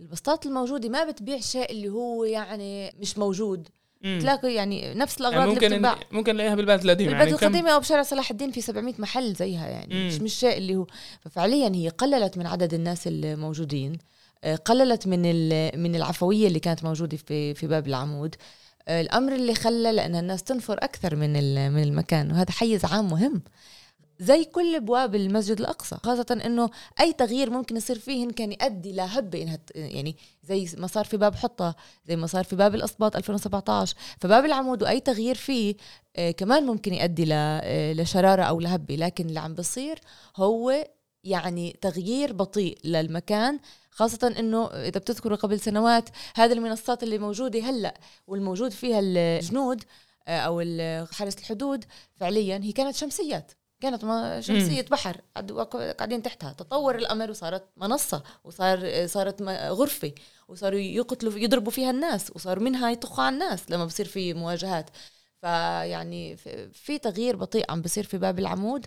البسطات 0.00 0.46
الموجودة 0.46 0.88
ما 0.88 1.04
بتبيع 1.04 1.38
شيء 1.40 1.70
اللي 1.70 1.88
هو 1.88 2.24
يعني 2.24 2.92
مش 3.00 3.18
موجود. 3.18 3.68
تلاقي 4.02 4.54
يعني 4.54 4.94
نفس 4.94 5.20
الأغراض 5.20 5.38
يعني 5.38 5.50
اللي 5.50 5.54
ممكن 5.54 5.68
بتنباع 5.68 5.98
ممكن 6.12 6.34
نلاقيها 6.34 6.54
بالبلد 6.54 6.84
القديم 6.84 7.08
البلد 7.08 7.20
يعني 7.26 7.38
كم 7.38 7.46
القديمة 7.46 7.70
أو 7.70 7.80
بشارع 7.80 8.02
صلاح 8.02 8.30
الدين 8.30 8.50
في 8.50 8.60
700 8.60 8.94
محل 8.98 9.34
زيها 9.34 9.68
يعني 9.68 9.94
مم. 9.94 10.06
مش 10.06 10.20
مش 10.20 10.34
شيء 10.34 10.56
اللي 10.58 10.76
هو 10.76 10.86
ففعليا 11.20 11.72
هي 11.74 11.88
قللت 11.88 12.38
من 12.38 12.46
عدد 12.46 12.74
الناس 12.74 13.02
الموجودين 13.06 13.98
آه، 14.44 14.56
قللت 14.56 15.06
من 15.06 15.22
ال- 15.24 15.80
من 15.80 15.94
العفوية 15.96 16.46
اللي 16.48 16.60
كانت 16.60 16.84
موجودة 16.84 17.16
في 17.16 17.54
في 17.54 17.66
باب 17.66 17.86
العمود. 17.86 18.34
آه، 18.88 19.00
الأمر 19.00 19.32
اللي 19.34 19.54
خلى 19.54 19.92
لأن 19.92 20.14
الناس 20.16 20.42
تنفر 20.42 20.78
أكثر 20.82 21.16
من 21.16 21.36
ال- 21.36 21.70
من 21.72 21.82
المكان 21.82 22.30
وهذا 22.32 22.50
حيز 22.50 22.84
عام 22.84 23.06
مهم. 23.10 23.42
زي 24.22 24.44
كل 24.44 24.74
أبواب 24.74 25.14
المسجد 25.14 25.60
الأقصى 25.60 25.96
خاصة 25.96 26.40
إنه 26.44 26.70
أي 27.00 27.12
تغيير 27.12 27.50
ممكن 27.50 27.76
يصير 27.76 27.98
فيه 27.98 28.28
كان 28.28 28.52
يؤدي 28.52 28.92
لهبه 28.92 29.42
إنها 29.42 29.58
يعني 29.74 30.16
زي 30.44 30.68
ما 30.78 30.86
صار 30.86 31.04
في 31.04 31.16
باب 31.16 31.34
حطة 31.34 31.74
زي 32.08 32.16
ما 32.16 32.26
صار 32.26 32.44
في 32.44 32.56
باب 32.56 32.74
الأسباط 32.74 33.16
2017 33.16 33.96
فباب 34.20 34.44
العمود 34.44 34.82
وأي 34.82 35.00
تغيير 35.00 35.34
فيه 35.34 35.74
آه، 36.16 36.30
كمان 36.30 36.66
ممكن 36.66 36.94
يؤدي 36.94 37.26
آه، 37.32 37.92
لشرارة 37.92 38.42
أو 38.42 38.60
لهبة. 38.60 38.96
لكن 38.96 39.26
اللي 39.26 39.40
عم 39.40 39.54
بصير 39.54 39.98
هو 40.36 40.86
يعني 41.24 41.78
تغيير 41.80 42.32
بطيء 42.32 42.78
للمكان 42.84 43.60
خاصة 43.90 44.34
إنه 44.38 44.66
إذا 44.66 45.00
بتذكروا 45.00 45.36
قبل 45.36 45.60
سنوات 45.60 46.08
هذه 46.34 46.52
المنصات 46.52 47.02
اللي 47.02 47.18
موجودة 47.18 47.60
هلأ 47.60 48.00
والموجود 48.26 48.70
فيها 48.70 49.00
الجنود 49.02 49.84
آه، 50.28 50.38
أو 50.38 50.60
حرس 51.12 51.38
الحدود 51.38 51.84
فعليا 52.16 52.60
هي 52.62 52.72
كانت 52.72 52.96
شمسيات. 52.96 53.52
كانت 53.82 54.04
ما- 54.04 54.40
شمسية 54.40 54.84
بحر. 54.90 55.20
قاعدين 55.98 56.22
تحتها. 56.22 56.52
تطور 56.52 56.94
الأمر 56.96 57.30
وصارت 57.30 57.64
منصة 57.76 58.22
وصار 58.44 59.06
صارت 59.06 59.42
غرفة 59.52 60.12
وصاروا 60.48 60.78
يقتلوا 60.78 61.32
يضربوا 61.38 61.72
فيها 61.72 61.90
الناس 61.90 62.32
وصاروا 62.34 62.62
منها 62.64 62.90
يطخوا 62.90 63.24
على 63.24 63.34
الناس 63.34 63.70
لما 63.70 63.84
بصير 63.84 64.06
في 64.06 64.34
مواجهات. 64.34 64.90
فيعني 65.40 66.36
في- 66.36 66.68
في 66.72 66.98
تغيير 66.98 67.36
بطيء 67.36 67.64
عم 67.70 67.82
بصير 67.82 68.04
في 68.04 68.18
باب 68.18 68.38
العمود. 68.38 68.86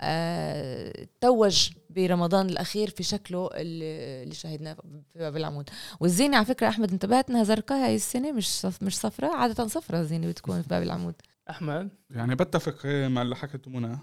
آه، 0.00 1.06
توج 1.20 1.70
برمضان 1.90 2.48
الأخير 2.48 2.90
في 2.90 3.02
شكله 3.02 3.50
اللي 3.54 4.34
شاهدناه 4.34 4.74
في 5.12 5.18
باب 5.18 5.36
العمود. 5.36 5.70
والزينة 6.00 6.36
على 6.36 6.46
فكرة 6.46 6.68
أحمد 6.68 6.90
انتبهت 6.92 7.30
إنها 7.30 7.44
زرقاء 7.44 7.84
هاي 7.86 7.94
السنة 7.94 8.32
مش 8.32 8.48
صف 8.60 8.82
مش 8.82 8.96
صفراء 8.98 9.36
عادة 9.36 9.66
صفراء 9.66 10.00
الزينة 10.00 10.28
بتكون 10.28 10.62
في 10.62 10.68
باب 10.68 10.82
العمود. 10.82 11.14
أحمد؟ 11.50 11.88
يعني 12.10 12.34
بتفق 12.34 12.86
مع 12.86 13.22
اللي 13.22 13.36
حكته 13.36 13.70
منى 13.70 13.86
إيه، 13.86 13.98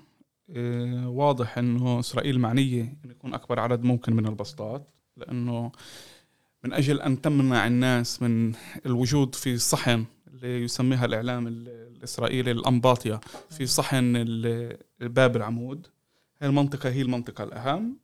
واضح 1.05 1.57
إنه 1.57 1.99
إسرائيل 1.99 2.39
معنية 2.39 2.81
إنه 2.81 3.11
يكون 3.11 3.33
أكبر 3.33 3.59
عدد 3.59 3.83
ممكن 3.83 4.13
من 4.15 4.25
البسطات 4.27 4.87
لأنه 5.17 5.71
من 6.63 6.73
أجل 6.73 7.01
أن 7.01 7.21
تمنع 7.21 7.67
الناس 7.67 8.21
من 8.21 8.53
الوجود 8.85 9.35
في 9.35 9.57
صحن 9.57 10.05
اللي 10.27 10.63
يسميها 10.63 11.05
الإعلام 11.05 11.47
ال- 11.47 11.69
الإسرائيلي 11.97 12.51
الانباطيا 12.51 13.19
في 13.49 13.65
صحن 13.65 14.13
باب 14.99 15.35
العمود. 15.35 15.87
هاي 16.41 16.49
المنطقة 16.49 16.89
هي 16.89 17.01
المنطقة 17.01 17.43
الأهم. 17.43 17.97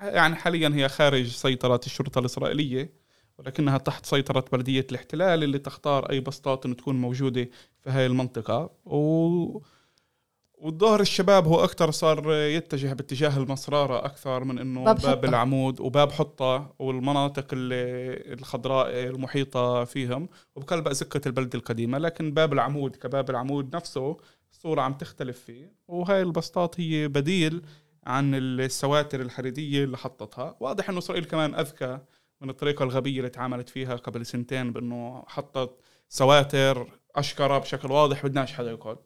يعني 0.00 0.34
حاليا 0.34 0.68
هي 0.74 0.88
خارج 0.88 1.26
سيطرة 1.26 1.80
الشرطة 1.86 2.18
الإسرائيلية 2.18 2.90
ولكنها 3.38 3.78
تحت 3.78 4.06
سيطرة 4.06 4.44
بلدية 4.52 4.86
الاحتلال 4.90 5.44
اللي 5.44 5.58
تختار 5.58 6.10
أي 6.10 6.20
بسطات 6.20 6.66
تكون 6.66 7.00
موجودة 7.00 7.48
في 7.80 7.90
هاي 7.90 8.06
المنطقة. 8.06 8.70
و... 8.84 9.58
والظاهر 10.58 11.00
الشباب 11.00 11.46
هو 11.46 11.64
أكثر 11.64 11.90
صار 11.90 12.32
يتجه 12.32 12.92
باتجاه 12.92 13.36
المصرارة 13.36 14.04
أكثر 14.04 14.44
من 14.44 14.58
إنه 14.58 14.84
باب 14.84 14.96
باب, 15.00 15.18
حطة. 15.18 15.28
العمود 15.28 15.80
وباب 15.80 16.12
حطة 16.12 16.74
والمناطق 16.78 17.46
ال- 17.52 18.32
الخضراء 18.38 18.88
المحيطة 19.04 19.84
فيهم 19.84 20.28
وبقلب 20.56 20.88
أزقة 20.88 21.20
البلدة 21.26 21.58
القديمة. 21.58 21.98
لكن 21.98 22.34
باب 22.34 22.52
العمود 22.52 22.96
كباب 22.96 23.30
العمود 23.30 23.76
نفسه 23.76 24.16
الصورة 24.52 24.80
عم 24.80 24.92
تختلف 24.94 25.38
فيه 25.38 25.72
وهاي 25.88 26.22
البسطات 26.22 26.80
هي 26.80 27.08
بديل 27.08 27.62
عن 28.06 28.34
السواتر 28.34 29.20
الحديدية 29.20 29.84
اللي 29.84 29.96
حطتها. 29.96 30.56
واضح 30.60 30.88
إنه 30.90 30.98
إسرائيل 30.98 31.24
كمان 31.24 31.54
أذكى 31.54 31.98
من 32.40 32.50
الطريقة 32.50 32.82
الغبية 32.82 33.18
اللي 33.18 33.30
تعاملت 33.30 33.68
فيها 33.68 33.96
قبل 33.96 34.26
سنتين 34.26 34.72
بأنه 34.72 35.24
حطت 35.28 35.70
سواتر 36.08 36.86
أشكرة 37.16 37.58
بشكل 37.58 37.92
واضح 37.92 38.26
بدناش 38.26 38.52
حدا 38.52 38.70
يقعد 38.70 38.98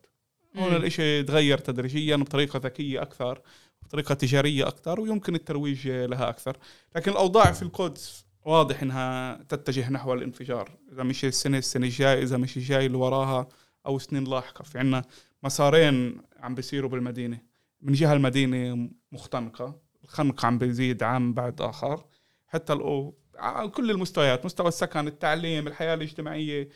هون. 0.56 0.76
الإشي 0.76 1.22
تغير 1.22 1.58
تدريجيا 1.58 2.16
بطريقه 2.16 2.58
ذكية 2.58 3.02
أكثر 3.02 3.40
بطريقة 3.82 4.14
تجارية 4.14 4.68
أكثر 4.68 5.00
ويمكن 5.00 5.34
الترويج 5.34 5.88
لها 5.88 6.28
أكثر. 6.28 6.56
لكن 6.96 7.10
الأوضاع 7.10 7.52
في 7.52 7.62
القدس 7.62 8.24
واضح 8.44 8.82
إنها 8.82 9.36
تتجه 9.48 9.90
نحو 9.90 10.12
الانفجار. 10.14 10.70
إذا 10.92 11.02
مش 11.02 11.24
السنة 11.24 11.58
السنة 11.58 11.86
الجاي 11.86 12.22
إذا 12.22 12.36
مش 12.36 12.56
الجاي 12.56 12.86
اللي 12.86 12.98
وراها 12.98 13.48
أو 13.86 13.98
سنين 13.98 14.24
لاحقة. 14.24 14.62
في 14.62 14.78
عنا 14.78 15.04
مسارين 15.42 16.22
عم 16.40 16.54
بيصيروا 16.54 16.90
بالمدينة. 16.90 17.38
من 17.82 17.92
جهة 17.92 18.12
المدينة 18.12 18.88
مختنقة 19.12 19.80
الخنق 20.04 20.44
عم 20.44 20.58
بيزيد 20.58 21.02
عام 21.02 21.34
بعد 21.34 21.60
آخر. 21.62 22.04
حتى 22.46 22.72
الأو... 22.72 23.14
على 23.38 23.68
كل 23.68 23.90
المستويات 23.90 24.44
مستوى 24.44 24.68
السكن 24.68 25.06
التعليم 25.06 25.66
الحياة 25.66 25.94
الاجتماعية 25.94 26.68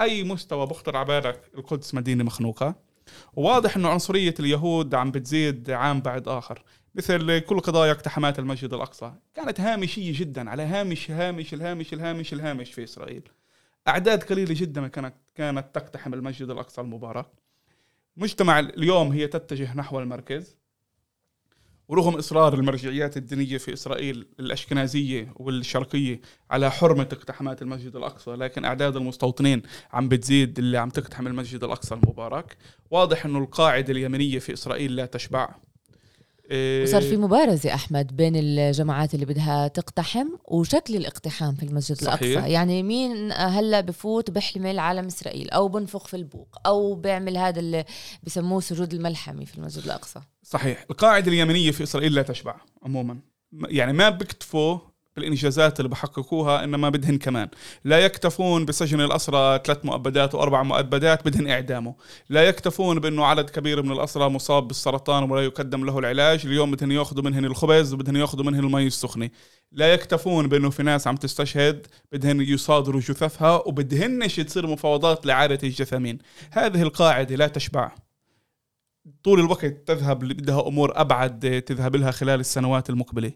أي 0.00 0.24
مستوى 0.24 0.66
بخطر 0.66 0.96
على 0.96 1.06
بالك 1.06 1.50
القدس 1.54 1.94
مدينة 1.94 2.24
مخنوقة. 2.24 2.91
وواضح 3.34 3.76
إنه 3.76 3.88
عنصرية 3.88 4.34
اليهود 4.40 4.94
عم 4.94 5.10
بتزيد 5.10 5.70
عام 5.70 6.00
بعد 6.00 6.28
آخر. 6.28 6.62
مثل 6.94 7.38
كل 7.38 7.60
قضايا 7.60 7.92
اقتحامات 7.92 8.38
المسجد 8.38 8.72
الأقصى. 8.72 9.12
كانت 9.34 9.60
هامشية 9.60 10.20
جدا 10.20 10.50
على 10.50 10.62
هامش 10.62 11.10
هامش 11.10 11.54
الهامش 11.54 11.92
الهامش 11.92 12.32
الهامش 12.32 12.72
في 12.72 12.84
إسرائيل. 12.84 13.22
أعداد 13.88 14.22
قليلة 14.22 14.54
جدا 14.58 14.88
كانت 14.88 15.14
كانت 15.34 15.66
تقتحم 15.74 16.14
المسجد 16.14 16.50
الأقصى 16.50 16.80
المبارك. 16.80 17.26
مجتمع 18.16 18.58
اليوم 18.58 19.12
هي 19.12 19.26
تتجه 19.26 19.76
نحو 19.76 20.00
المركز. 20.00 20.56
ورغم 21.92 22.14
إصرار 22.14 22.54
المرجعيات 22.54 23.16
الدينية 23.16 23.58
في 23.58 23.72
إسرائيل 23.72 24.26
الأشكنازية 24.40 25.32
والشرقية 25.36 26.20
على 26.50 26.70
حرمة 26.70 27.08
اقتحامات 27.12 27.62
المسجد 27.62 27.96
الأقصى 27.96 28.30
لكن 28.30 28.64
أعداد 28.64 28.96
المستوطنين 28.96 29.62
عم 29.92 30.08
بتزيد 30.08 30.58
اللي 30.58 30.78
عم 30.78 30.90
تقتحم 30.90 31.26
المسجد 31.26 31.64
الأقصى 31.64 31.94
المبارك. 31.94 32.56
واضح 32.90 33.24
إنه 33.24 33.38
القاعدة 33.38 33.92
اليمنية 33.92 34.38
في 34.38 34.52
إسرائيل 34.52 34.96
لا 34.96 35.06
تشبع. 35.06 35.54
وصار 36.82 37.02
في 37.02 37.16
مبارزة 37.16 37.74
أحمد 37.74 38.16
بين 38.16 38.36
الجماعات 38.36 39.14
اللي 39.14 39.26
بدها 39.26 39.68
تقتحم 39.68 40.26
وشكل 40.44 40.96
الاقتحام 40.96 41.54
في 41.54 41.62
المسجد 41.62 41.96
صحيح. 41.96 42.22
الأقصى. 42.22 42.52
يعني 42.52 42.82
مين 42.82 43.32
هلأ 43.32 43.80
بفوت 43.80 44.30
بحمل 44.30 44.78
علم 44.78 45.06
إسرائيل 45.06 45.50
أو 45.50 45.68
بنفخ 45.68 46.06
في 46.06 46.16
البوق 46.16 46.56
أو 46.66 46.94
بيعمل 46.94 47.36
هذا 47.36 47.60
اللي 47.60 47.84
بسموه 48.22 48.60
سجود 48.60 48.94
الملحمي 48.94 49.46
في 49.46 49.58
المسجد 49.58 49.84
الأقصى؟ 49.84 50.20
صحيح. 50.42 50.84
القاعدة 50.90 51.28
اليمنية 51.32 51.70
في 51.70 51.82
إسرائيل 51.82 52.14
لا 52.14 52.22
تشبع 52.22 52.54
عموما. 52.82 53.18
يعني 53.52 53.92
ما 53.92 54.10
بيكتفوا 54.10 54.78
بالإنجازات 55.16 55.80
اللي 55.80 55.88
بحققوها 55.88 56.64
إنما 56.64 56.88
بدهن 56.88 57.18
كمان. 57.18 57.48
لا 57.84 57.98
يكتفون 57.98 58.64
بسجن 58.64 59.00
الأسرى 59.00 59.60
ثلاث 59.64 59.84
مؤبدات 59.84 60.34
وأربع 60.34 60.62
مؤبدات 60.62 61.24
بدهن 61.24 61.48
إعدامه. 61.48 61.94
لا 62.28 62.48
يكتفون 62.48 63.00
بأنه 63.00 63.24
عدد 63.24 63.50
كبير 63.50 63.82
من 63.82 63.92
الأسرى 63.92 64.28
مصاب 64.28 64.68
بالسرطان 64.68 65.30
ولا 65.30 65.44
يقدم 65.44 65.84
له 65.84 65.98
العلاج. 65.98 66.46
اليوم 66.46 66.70
بدهن 66.70 66.90
يأخذوا 66.90 67.24
منهن 67.24 67.44
الخبز 67.44 67.92
وبدهن 67.92 68.16
يأخذوا 68.16 68.44
منهن 68.44 68.64
المي 68.64 68.86
السخنة. 68.86 69.30
لا 69.72 69.92
يكتفون 69.92 70.48
بأنه 70.48 70.70
في 70.70 70.82
ناس 70.82 71.06
عم 71.06 71.16
تستشهد 71.16 71.86
بدهن 72.12 72.40
يصادروا 72.40 73.00
جثثها 73.00 73.62
وبدهنش 73.66 74.36
تصير 74.36 74.66
مفاوضات 74.66 75.26
لاعاده 75.26 75.58
الجثامين. 75.68 76.18
هذه 76.50 76.82
القاعدة 76.82 77.36
لا 77.36 77.48
تشبع. 77.48 77.92
طول 79.24 79.40
الوقت 79.40 79.64
تذهب 79.64 80.18
بدها 80.18 80.68
أمور 80.68 80.92
أبعد 81.00 81.62
تذهب 81.66 81.96
لها 81.96 82.10
خلال 82.10 82.40
السنوات 82.40 82.90
المقبلة. 82.90 83.32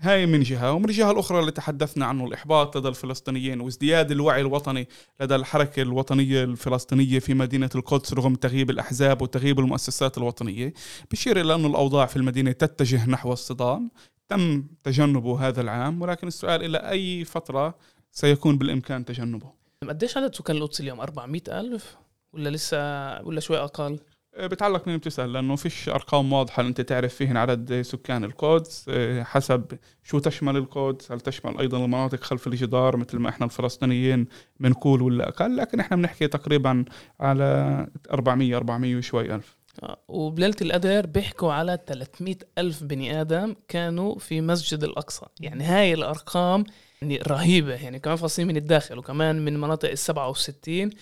هاي 0.00 0.26
من 0.26 0.42
جهة. 0.42 0.72
ومن 0.72 0.84
الجهه 0.84 1.10
الأخرى 1.10 1.40
اللي 1.40 1.50
تحدثنا 1.50 2.06
عنه 2.06 2.26
الإحباط 2.26 2.76
لدى 2.76 2.88
الفلسطينيين 2.88 3.60
وازدياد 3.60 4.10
الوعي 4.10 4.40
الوطني 4.40 4.88
لدى 5.20 5.34
الحركة 5.34 5.82
الوطنية 5.82 6.44
الفلسطينية 6.44 7.18
في 7.18 7.34
مدينة 7.34 7.70
القدس 7.74 8.14
رغم 8.14 8.34
تغييب 8.34 8.70
الأحزاب 8.70 9.22
وتغييب 9.22 9.58
المؤسسات 9.60 10.18
الوطنية. 10.18 10.72
بشير 11.10 11.40
إلى 11.40 11.54
انه 11.54 11.68
الأوضاع 11.68 12.06
في 12.06 12.16
المدينة 12.16 12.52
تتجه 12.52 13.10
نحو 13.10 13.32
الصدام. 13.32 13.90
تم 14.28 14.66
تجنبه 14.84 15.48
هذا 15.48 15.60
العام 15.60 16.02
ولكن 16.02 16.26
السؤال 16.26 16.64
إلى 16.64 16.78
أي 16.78 17.24
فترة 17.24 17.74
سيكون 18.12 18.58
بالإمكان 18.58 19.04
تجنبه؟ 19.04 19.52
قديش 19.88 20.16
عدد 20.16 20.34
سكان 20.34 20.56
القدس 20.56 20.80
اليوم؟ 20.80 21.00
400 21.00 21.42
ألف؟ 21.48 21.96
ولا 22.32 22.48
لسه 22.48 22.78
ولا 23.22 23.40
شوي 23.40 23.58
أقل؟ 23.58 23.98
بتعلق 24.38 24.88
مين 24.88 24.96
بتسأل؟ 24.96 25.32
لأنه 25.32 25.56
فيش 25.56 25.88
أرقام 25.88 26.32
واضحة 26.32 26.62
أنت 26.62 26.80
تعرف 26.80 27.14
فيهن 27.14 27.36
عدد 27.36 27.82
سكان 27.82 28.24
القدس 28.24 28.86
أه، 28.88 29.22
حسب 29.22 29.64
شو 30.04 30.18
تشمل 30.18 30.56
القدس 30.56 31.12
هل 31.12 31.20
تشمل 31.20 31.58
أيضا 31.58 31.84
المناطق 31.84 32.24
خلف 32.24 32.46
الجدار 32.46 32.96
مثل 32.96 33.18
ما 33.18 33.28
إحنا 33.28 33.46
الفلسطينيين 33.46 34.26
بنقول 34.60 35.02
ولا 35.02 35.28
أقل 35.28 35.56
لكن 35.56 35.80
إحنا 35.80 35.96
بنحكي 35.96 36.26
تقريبا 36.26 36.84
على 37.20 37.86
400 38.10 38.56
400 38.56 38.96
وشوي 38.96 39.34
ألف. 39.34 39.56
آه، 39.82 39.98
وبليلة 40.08 40.56
القدر 40.62 41.06
بيحكوا 41.06 41.52
على 41.52 41.78
300 41.86 42.36
ألف 42.58 42.82
بني 42.82 43.20
آدم 43.20 43.54
كانوا 43.68 44.18
في 44.18 44.40
مسجد 44.40 44.84
الأقصى. 44.84 45.26
يعني 45.40 45.64
هاي 45.64 45.94
الأرقام 45.94 46.64
يعني 47.02 47.16
رهيبة 47.16 47.74
يعني 47.74 47.98
كمان 47.98 48.16
فاصلين 48.16 48.48
من 48.48 48.56
الداخل 48.56 48.98
وكمان 48.98 49.44
من 49.44 49.60
مناطق 49.60 49.90
وستين. 50.28 50.88
إيه، 50.88 50.96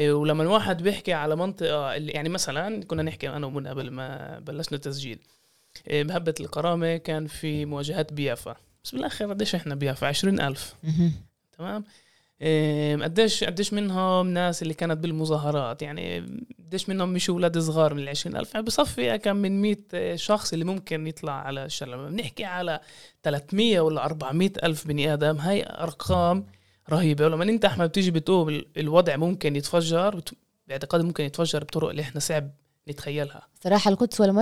ولما 0.00 0.42
الواحد 0.42 0.82
بيحكي 0.82 1.12
على 1.12 1.36
منطقة 1.36 1.96
اللي 1.96 2.12
يعني 2.12 2.28
مثلا 2.28 2.84
كنا 2.84 3.02
نحكي 3.02 3.28
أنا 3.28 3.46
ومنى 3.46 3.68
قبل 3.68 3.90
ما 3.90 4.38
بلشنا 4.38 4.76
التسجيل. 4.76 5.18
إيه، 5.88 6.02
بهبة 6.02 6.34
الكرامة 6.40 6.96
كان 6.96 7.26
في 7.26 7.64
مواجهات 7.64 8.12
بيافا. 8.12 8.56
بس 8.84 8.90
بالآخر 8.90 9.30
قديش 9.30 9.54
إحنا 9.54 9.74
بيافا؟ 9.74 10.06
عشرين 10.06 10.40
ألف. 10.40 10.74
تمام؟ 11.58 11.84
إيه، 12.40 12.96
قديش 12.96 13.44
قديش 13.44 13.72
منهم 13.72 14.28
ناس 14.28 14.62
اللي 14.62 14.74
كانت 14.74 14.98
بالمظاهرات؟ 14.98 15.82
يعني 15.82 16.20
قديش 16.58 16.88
منهم 16.88 17.08
مش 17.08 17.30
أولاد 17.30 17.58
صغار 17.58 17.94
من 17.94 18.02
العشرين 18.02 18.36
ألف؟ 18.36 18.54
يعني 18.54 18.66
بصفي 18.66 19.18
كم 19.18 19.36
من 19.36 19.62
100 19.62 20.16
شخص 20.16 20.52
اللي 20.52 20.64
ممكن 20.64 21.06
يطلع 21.06 21.32
على 21.32 21.64
الشارع 21.64 21.94
لما 21.94 22.08
بنحكي 22.08 22.44
على 22.44 22.80
300 23.22 23.80
ولا 23.80 24.04
400 24.04 24.50
ألف 24.62 24.86
بني 24.86 25.12
آدم. 25.12 25.36
هاي 25.36 25.66
أرقام 25.66 26.46
رهيبة. 26.90 27.24
ولما 27.24 27.44
أنت 27.44 27.64
أحمد 27.64 27.88
بتيجي 27.88 28.10
بتقول 28.10 28.66
الوضع 28.76 29.16
ممكن 29.16 29.56
يتفجر 29.56 30.20
باعتقادي 30.68 31.04
ممكن 31.04 31.24
يتفجر 31.24 31.64
بطرق 31.64 31.88
اللي 31.90 32.02
إحنا 32.02 32.20
صعب 32.20 32.50
نتخيلها. 32.88 33.42
صراحة 33.64 33.88
القدس 33.90 34.20
ولا 34.20 34.32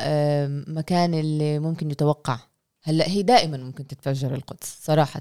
آم، 0.00 0.64
مكان 0.68 1.14
اللي 1.14 1.58
ممكن 1.58 1.90
يتوقع. 1.90 2.38
هلأ 2.82 3.08
هي 3.08 3.22
دائما 3.22 3.56
ممكن 3.56 3.86
تتفجر 3.86 4.34
القدس 4.34 4.78
صراحة. 4.82 5.20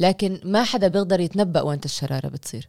لكن 0.00 0.40
ما 0.44 0.64
حدا 0.64 0.88
بيقدر 0.88 1.20
يتنبأ 1.20 1.60
وين 1.62 1.80
الشرارة 1.84 2.28
بتصير. 2.28 2.68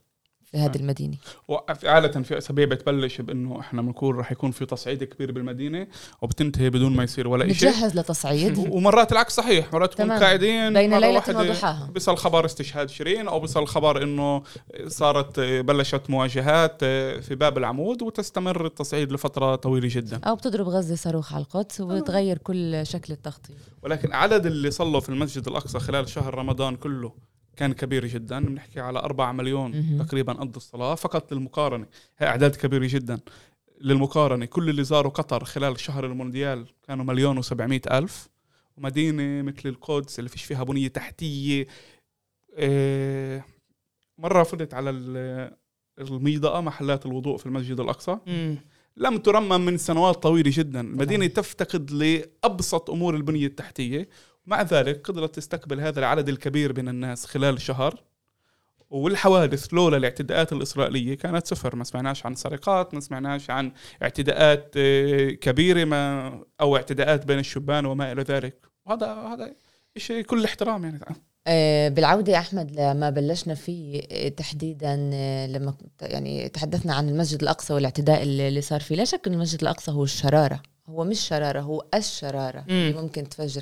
في 0.53 0.59
هذه 0.59 0.65
نعم. 0.65 0.79
المدينة. 0.79 1.17
وفي 1.47 1.89
عادة 1.89 2.21
في 2.21 2.37
أسابيع 2.37 2.65
بتبلش 2.65 3.21
بأنه 3.21 3.59
إحنا 3.59 3.81
بنقول 3.81 4.15
رح 4.15 4.31
يكون 4.31 4.51
في 4.51 4.65
تصعيد 4.65 5.03
كبير 5.03 5.31
بالمدينة 5.31 5.87
وبتنتهي 6.21 6.69
بدون 6.69 6.95
ما 6.95 7.03
يصير 7.03 7.27
ولا 7.27 7.53
شيء 7.53 7.69
نتجهز 7.69 7.95
لتصعيد. 7.99 8.57
ومرات 8.57 9.11
العكس 9.11 9.35
صحيح 9.35 9.73
مرات 9.73 9.93
تكون. 9.93 10.11
قاعدين 10.11 10.73
بين 10.73 10.93
واحدة 10.93 11.39
وضحاها. 11.39 11.89
بيصل 11.93 12.17
خبر 12.17 12.45
استشهاد 12.45 12.89
شيرين 12.89 13.27
أو 13.27 13.39
بيصل 13.39 13.67
خبر 13.67 14.03
إنه 14.03 14.43
صارت 14.87 15.39
بلشت 15.39 16.09
مواجهات 16.09 16.79
في 17.23 17.35
باب 17.35 17.57
العمود 17.57 18.01
وتستمر 18.01 18.65
التصعيد 18.65 19.11
لفترة 19.11 19.55
طويلة 19.55 19.89
جدا. 19.91 20.19
أو 20.23 20.35
بتضرب 20.35 20.67
غزة 20.67 20.95
صاروخ 20.95 21.33
على 21.33 21.43
القدس 21.43 21.81
وبتغير 21.81 22.37
كل 22.37 22.85
شكل 22.85 23.13
التغطية 23.13 23.53
ولكن 23.83 24.13
عدد 24.13 24.45
اللي 24.45 24.71
صلوا 24.71 24.99
في 24.99 25.09
المسجد 25.09 25.47
الأقصى 25.47 25.79
خلال 25.79 26.09
شهر 26.09 26.35
رمضان 26.35 26.75
كله 26.75 27.11
كان 27.57 27.73
كبير 27.73 28.05
جدا. 28.07 28.39
بنحكي 28.45 28.79
على 28.79 28.99
4 28.99 29.31
مليون. 29.31 29.71
تقريبا 30.05 30.33
قد 30.33 30.55
الصلاة 30.55 30.95
فقط 30.95 31.33
للمقارنة. 31.33 31.85
هي 32.17 32.27
أعداد 32.27 32.55
كبيرة 32.55 32.87
جدا 32.89 33.19
للمقارنة. 33.81 34.45
كل 34.45 34.69
اللي 34.69 34.83
زاروا 34.83 35.11
قطر 35.11 35.43
خلال 35.43 35.79
شهر 35.79 36.05
المونديال 36.05 36.65
كانوا 36.87 37.05
مليون 37.05 37.37
وسبعمائة 37.37 37.81
ألف. 37.97 38.29
ومدينة 38.77 39.41
مثل 39.41 39.69
القدس 39.69 40.19
اللي 40.19 40.29
فيش 40.29 40.43
فيها 40.43 40.63
بنية 40.63 40.87
تحتية 40.87 41.67
آه، 42.55 43.43
مرة 44.17 44.43
فضت 44.43 44.73
على 44.73 44.89
ال- 44.89 45.53
الميضأة 45.99 46.61
محلات 46.61 47.05
الوضوء 47.05 47.37
في 47.37 47.45
المسجد 47.45 47.79
الأقصى. 47.79 48.17
لم 48.97 49.17
ترمم 49.17 49.65
من 49.65 49.77
سنوات 49.77 50.15
طويلة 50.23 50.51
جدا. 50.53 50.81
المدينة 50.81 51.27
تفتقد 51.27 51.91
لأبسط 51.91 52.89
أمور 52.89 53.15
البنية 53.15 53.45
التحتية. 53.47 54.09
مع 54.45 54.61
ذلك 54.61 55.07
قدرت 55.07 55.35
تستقبل 55.35 55.79
هذا 55.79 55.99
العدد 55.99 56.29
الكبير 56.29 56.81
من 56.81 56.89
الناس 56.89 57.25
خلال 57.25 57.61
شهر 57.61 58.03
والحوادث 58.93 59.73
لولا 59.73 59.97
الاعتداءات 59.97 60.53
الإسرائيلية 60.53 61.17
كانت 61.17 61.47
صفر. 61.47 61.75
ما 61.75 61.83
سمعناش 61.83 62.25
عن 62.25 62.35
سرقات 62.35 62.93
ما 62.93 62.99
سمعناش 62.99 63.49
عن 63.49 63.71
اعتداءات 64.03 64.73
آه، 64.77 65.29
كبيرة 65.29 65.85
ما 65.85 66.43
أو 66.61 66.75
اعتداءات 66.75 67.25
بين 67.25 67.39
الشبان 67.39 67.85
وما 67.85 68.11
إلى 68.11 68.21
ذلك. 68.21 68.65
وهذا 68.85 69.13
هذا 69.13 69.55
شيء 69.97 70.23
كل 70.23 70.45
احترام 70.45 70.83
يعني. 70.83 70.99
آه، 71.47 71.89
بالعودة 71.89 72.33
يا 72.33 72.37
أحمد 72.37 72.71
لما 72.71 73.09
بلشنا 73.09 73.55
فيه 73.55 74.01
آه، 74.11 74.29
تحديدا 74.29 74.95
لما 75.47 75.73
يعني 76.01 76.49
تحدثنا 76.49 76.93
عن 76.93 77.09
المسجد 77.09 77.41
الأقصى 77.41 77.73
والاعتداء 77.73 78.23
اللي 78.23 78.61
صار 78.61 78.79
فيه. 78.79 78.95
لا 78.95 79.05
شك 79.05 79.27
أن 79.27 79.33
المسجد 79.33 79.61
الأقصى 79.61 79.91
هو 79.91 80.03
الشرارة. 80.03 80.61
هو 80.89 81.03
مش 81.03 81.19
شرارة 81.27 81.59
هو 81.61 81.85
الشرارة 81.93 82.59
مم. 82.59 82.65
اللي 82.69 82.93
ممكن 83.01 83.29
تفجر 83.29 83.61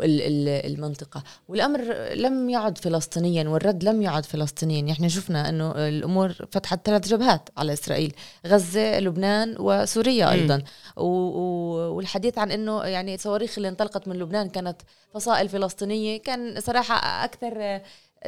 ال- 0.00 0.20
ال- 0.22 0.72
المنطقة. 0.72 1.22
والأمر 1.48 1.80
لم 2.14 2.50
يعد 2.50 2.78
فلسطينيا 2.78 3.48
والرد 3.48 3.84
لم 3.84 4.02
يعد 4.02 4.24
فلسطينيا. 4.26 4.92
إحنا 4.92 5.08
شفنا 5.08 5.48
أنه 5.48 5.88
الأمور 5.88 6.28
فتحت 6.52 6.86
ثلاث 6.86 7.08
جبهات 7.08 7.48
على 7.56 7.72
إسرائيل 7.72 8.14
غزة 8.46 9.00
لبنان 9.00 9.56
وسوريا. 9.58 10.30
أيضا. 10.32 10.62
و- 10.96 11.02
و- 11.04 11.94
والحديث 11.94 12.38
عن 12.38 12.50
أنه 12.50 12.82
يعني 12.84 13.14
الصواريخ 13.14 13.52
اللي 13.56 13.68
انطلقت 13.68 14.08
من 14.08 14.16
لبنان 14.18 14.48
كانت 14.48 14.76
فصائل 15.14 15.48
فلسطينية 15.48 16.16
كان 16.22 16.60
صراحة 16.60 17.24
أكثر 17.24 17.80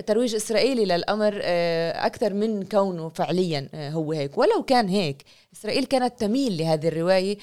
ترويج 0.07 0.35
إسرائيلي 0.35 0.85
للأمر 0.85 1.41
آه، 1.43 2.07
أكثر 2.07 2.35
من 2.35 2.63
كونه 2.65 3.09
فعليا 3.09 3.69
آه، 3.75 3.91
هو 3.91 4.13
هيك. 4.13 4.39
ولو 4.39 4.63
كان 4.63 4.89
هيك 4.89 5.23
إسرائيل 5.57 5.85
كانت 5.85 6.21
تميل 6.21 6.57
لهذه 6.59 6.89
الرواية. 6.89 7.39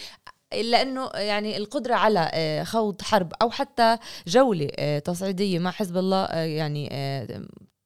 إلا 0.54 0.82
أنه 0.82 1.10
يعني 1.16 1.58
القدرة 1.58 1.96
على 1.96 2.32
آه، 2.34 2.64
خوض 2.64 3.02
حرب 3.02 3.34
أو 3.42 3.50
حتى 3.50 3.98
جولة 4.28 4.68
آه، 4.80 5.00
تصعيدية 5.00 5.60
مع 5.60 5.72
حزب 5.72 5.98
الله 5.98 6.24
آه، 6.24 6.44
يعني 6.44 6.90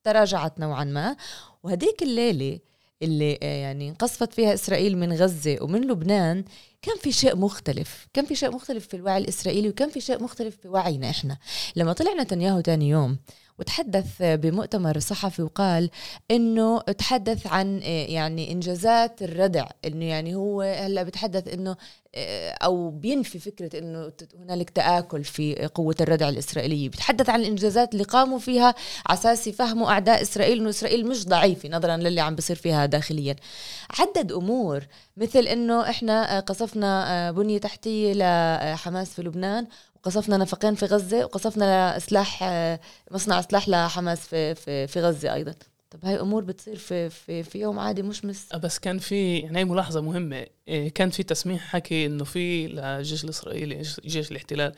تراجعت 0.04 0.60
نوعا 0.60 0.84
ما. 0.84 1.16
وهديك 1.64 2.04
الليلة 2.04 2.60
اللي 3.02 3.34
يعني 3.34 3.90
انقصفت 3.90 4.34
فيها 4.34 4.54
إسرائيل 4.54 4.98
من 4.98 5.14
غزة 5.14 5.58
ومن 5.62 5.82
لبنان 5.82 6.46
كان 6.82 6.98
في 6.98 7.12
شيء 7.12 7.36
مختلف. 7.36 8.08
كان 8.14 8.26
في 8.26 8.36
شيء 8.36 8.52
مختلف 8.52 8.88
في 8.88 8.94
الوعي 8.94 9.18
الإسرائيلي 9.18 9.70
وكان 9.70 9.90
في 9.90 10.02
شيء 10.02 10.24
مختلف 10.24 10.58
في 10.58 10.68
وعينا 10.68 11.10
إحنا. 11.10 11.38
لما 11.76 11.94
طلع 11.94 12.14
نتنياهو 12.14 12.60
تاني 12.60 12.90
يوم 12.90 13.18
وتحدث 13.60 14.06
بمؤتمر 14.22 15.00
صحفي 15.00 15.42
وقال 15.42 15.90
إنه 16.32 16.80
تحدث 16.82 17.48
عن 17.48 17.80
يعني 17.84 18.52
إنجازات 18.52 19.22
الردع 19.22 19.68
إنه 19.86 20.06
يعني 20.06 20.36
هو 20.36 20.62
هلأ 20.62 21.04
بتحدث 21.04 21.54
إنه 21.54 21.76
أو 22.64 22.90
بينفي 22.90 23.40
فكرة 23.40 23.80
إنه 23.80 24.12
هنالك 24.40 24.70
تآكل 24.70 25.24
في 25.24 25.70
قوة 25.76 25.96
الردع 26.02 26.30
الإسرائيلية. 26.30 26.90
بيتحدث 26.90 27.30
عن 27.30 27.42
الانجازات 27.42 27.94
اللي 27.94 28.04
قاموا 28.04 28.40
فيها 28.40 28.76
على 29.06 29.20
أساس 29.20 29.48
يفهموا 29.48 29.90
أعداء 29.90 30.22
إسرائيل 30.22 30.60
إنه 30.60 30.70
إسرائيل 30.70 31.08
مش 31.08 31.26
ضعيفة 31.28 31.70
نظرا 31.70 31.98
للي 31.98 32.22
عم 32.22 32.36
بيصير 32.36 32.56
فيها 32.56 32.86
داخليا. 32.86 33.36
عدد 34.00 34.32
أمور 34.32 34.84
مثل 35.18 35.40
إنه 35.40 35.90
إحنا 35.90 36.40
قصفنا 36.40 37.32
بنية 37.32 37.58
تحتية 37.58 38.14
لحماس 38.14 39.14
في 39.14 39.22
لبنان 39.22 39.68
وقصفنا 40.04 40.38
نفقين 40.38 40.76
في 40.76 40.86
غزة 40.86 41.26
وقصفنا 41.26 42.00
سلاح 42.00 42.44
مصنع 43.12 43.42
سلاح 43.42 43.70
لحماس 43.70 44.20
في 44.28 44.56
في 44.56 44.88
في 44.88 45.02
غزة 45.02 45.34
أيضا. 45.34 45.56
طب 45.90 46.06
هاي 46.06 46.20
أمور 46.20 46.44
بتصير 46.44 46.76
في 46.76 47.10
في 47.10 47.44
في 47.44 47.60
يوم 47.60 47.80
عادي 47.80 48.02
مش 48.02 48.26
مس. 48.26 48.56
بس 48.56 48.80
كان 48.80 49.00
في 49.00 49.38
يعني 49.38 49.60
هي 49.60 49.66
ملاحظة 49.66 50.02
مهمة 50.02 50.46
إيه، 50.68 50.90
كان 50.90 51.10
في 51.10 51.24
تسميح 51.24 51.62
حكي 51.68 52.06
إنه 52.06 52.24
في 52.24 52.68
للجيش 52.68 53.24
الإسرائيلي 53.24 53.82
جيش- 54.06 54.32
الاحتلال 54.32 54.72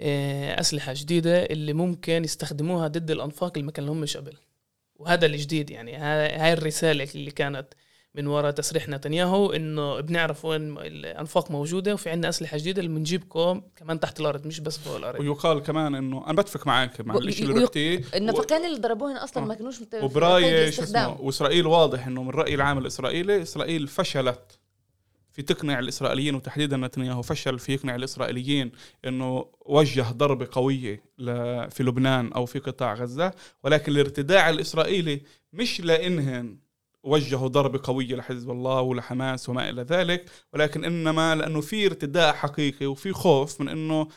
إيه، 0.00 0.60
أسلحة 0.60 0.92
جديدة 0.96 1.44
اللي 1.44 1.72
ممكن 1.72 2.24
يستخدموها 2.24 2.88
ضد 2.88 3.10
الأنفاق 3.10 3.52
اللي 3.56 3.66
ما 3.66 3.72
كان 3.72 3.86
لهمش 3.86 4.16
قبل. 4.16 4.32
وهذا 4.96 5.26
الجديد 5.26 5.70
يعني 5.70 5.96
هاي 5.96 6.52
الرسالة 6.52 7.08
اللي 7.14 7.30
كانت 7.30 7.66
من 8.14 8.26
وراء 8.26 8.50
تسريح 8.50 8.88
نتنياهو 8.88 9.52
إنه 9.52 10.00
بنعرف 10.00 10.44
وين 10.44 10.78
الأنفاق 10.78 11.50
موجودة 11.50 11.94
وفي 11.94 12.10
عندنا 12.10 12.28
أسلحة 12.28 12.58
جديدة 12.58 12.82
اللي 12.82 12.94
بنجيبكم 12.94 13.62
كمان 13.76 14.00
تحت 14.00 14.20
الأرض 14.20 14.46
مش 14.46 14.60
بس 14.60 14.78
فوق 14.78 14.96
الأرض 14.96 15.20
ويقال 15.20 15.58
كمان 15.62 15.94
إنه 15.94 16.24
أنا 16.26 16.42
بتفق 16.42 16.66
معك 16.66 17.00
مع 17.00 17.14
و- 17.14 17.18
الشيء 17.18 17.44
اللي 17.50 17.60
قلتيه 17.60 18.00
النفقين 18.14 18.64
اللي 18.64 18.78
ضربوهن 18.80 19.16
أصلا 19.16 19.42
آه. 19.42 19.46
ما 19.46 19.54
كانوش 19.54 19.80
مت- 19.82 19.96
في 19.96 20.04
وبراي 20.04 20.44
قيد 20.44 20.72
شو 20.72 20.80
الاستخدام. 20.82 21.10
اسمه 21.10 21.20
وإسرائيل 21.26 21.66
واضح 21.66 22.06
إنه 22.06 22.22
من 22.22 22.28
الراي 22.28 22.54
العام 22.54 22.78
الإسرائيلي 22.78 23.42
إسرائيل 23.42 23.88
فشلت 23.88 24.58
في 25.32 25.42
تقنع 25.42 25.78
الإسرائيليين 25.78 26.34
وتحديدا 26.34 26.76
نتنياهو 26.76 27.22
فشل 27.22 27.58
في 27.58 27.72
يقنع 27.72 27.94
الإسرائيليين 27.94 28.72
إنه 29.04 29.46
وجه 29.66 30.02
ضربة 30.10 30.48
قوية 30.52 31.02
ل- 31.18 31.70
في 31.70 31.82
لبنان 31.82 32.32
أو 32.32 32.46
في 32.46 32.58
قطاع 32.58 32.94
غزة 32.94 33.32
ولكن 33.64 33.92
الارتداع 33.92 34.50
الإسرائيلي 34.50 35.22
مش 35.52 35.80
لإنهن 35.80 36.56
وجهوا 37.04 37.48
ضربة 37.48 37.80
قوية 37.82 38.14
لحزب 38.16 38.50
الله 38.50 38.80
ولحماس 38.80 39.48
وما 39.48 39.70
إلى 39.70 39.82
ذلك 39.82 40.30
ولكن 40.52 40.84
إنما 40.84 41.34
لأنه 41.34 41.60
في 41.60 41.86
ارتداء 41.86 42.34
حقيقي 42.34 42.86
وفي 42.86 43.12
خوف 43.12 43.60
من 43.60 43.68
إنه 43.68 44.08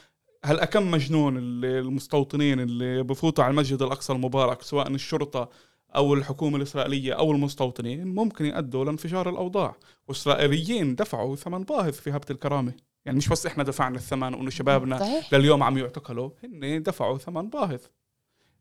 هل 0.46 0.60
أكم 0.60 0.92
مجنون 0.92 1.38
اللي- 1.38 1.80
المستوطنين 1.80 2.60
اللي 2.60 3.04
بفوتوا 3.04 3.44
على 3.44 3.52
المسجد 3.52 3.82
الأقصى 3.82 4.14
المبارك 4.14 4.62
سواء 4.62 4.88
الشرطة 4.88 5.50
أو 5.96 6.14
الحكومة 6.14 6.58
الإسرائيلية 6.58 7.14
أو 7.14 7.32
المستوطنين 7.32 8.16
ممكن 8.16 8.46
يؤدوا 8.46 8.86
لانفجار 8.86 9.30
الأوضاع. 9.30 9.76
والإسرائيليين 10.08 10.96
دفعوا 10.96 11.36
ثمن 11.36 11.64
باهظ 11.64 11.94
في 11.94 12.10
هبة 12.12 12.26
الكرامة. 12.32 12.74
يعني 13.06 13.18
مش 13.18 13.30
بس 13.30 13.46
إحنا 13.46 13.64
دفعنا 13.64 13.96
الثمن 13.96 14.34
وإنه 14.34 14.50
شبابنا 14.50 15.00
صحيح. 15.00 15.34
لليوم 15.34 15.64
عم 15.64 15.78
يعتقلوا 15.78 16.30
هن 16.44 16.84
دفعوا 16.84 17.18
ثمن 17.18 17.50
باهظ. 17.50 17.80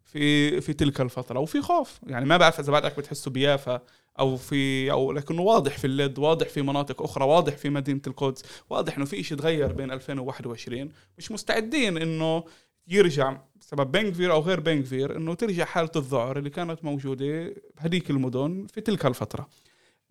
في 0.05 0.61
في 0.61 0.73
تلك 0.73 1.01
الفترة 1.01 1.41
وفي 1.41 1.63
خوف. 1.63 2.01
يعني 2.07 2.25
ما 2.25 2.37
بعرف 2.37 2.61
إذا 2.61 2.73
بعدك 2.73 2.97
بتحسوا 2.99 3.33
بيافا 3.33 3.81
أو 4.19 4.37
في 4.37 4.91
أو 4.91 5.13
لكنه 5.13 5.43
واضح 5.43 5.79
في 5.79 5.87
اللد 5.87 6.19
واضح 6.19 6.49
في 6.49 6.63
مناطق 6.63 7.03
أخرى 7.03 7.25
واضح 7.25 7.57
في 7.57 7.71
مدينة 7.71 8.01
القدس 8.07 8.43
واضح 8.71 8.97
إنه 8.97 9.05
في 9.05 9.21
إشي 9.21 9.37
تغير 9.37 9.73
بين 9.73 9.91
2021 9.91 10.89
مش 11.19 11.33
مستعدين 11.33 11.97
إنه 11.99 12.45
يرجع 12.89 13.37
بسبب 13.61 13.93
بنكفير 13.93 14.33
أو 14.33 14.41
غير 14.41 14.61
بنكفير 14.61 15.17
إنه 15.17 15.35
ترجع 15.35 15.65
حالة 15.65 15.91
الذعر 15.97 16.39
اللي 16.39 16.51
كانت 16.51 16.85
موجودة 16.85 17.55
بهذيك 17.77 18.11
المدن 18.11 18.67
في 18.75 18.81
تلك 18.81 19.07
الفترة. 19.07 19.49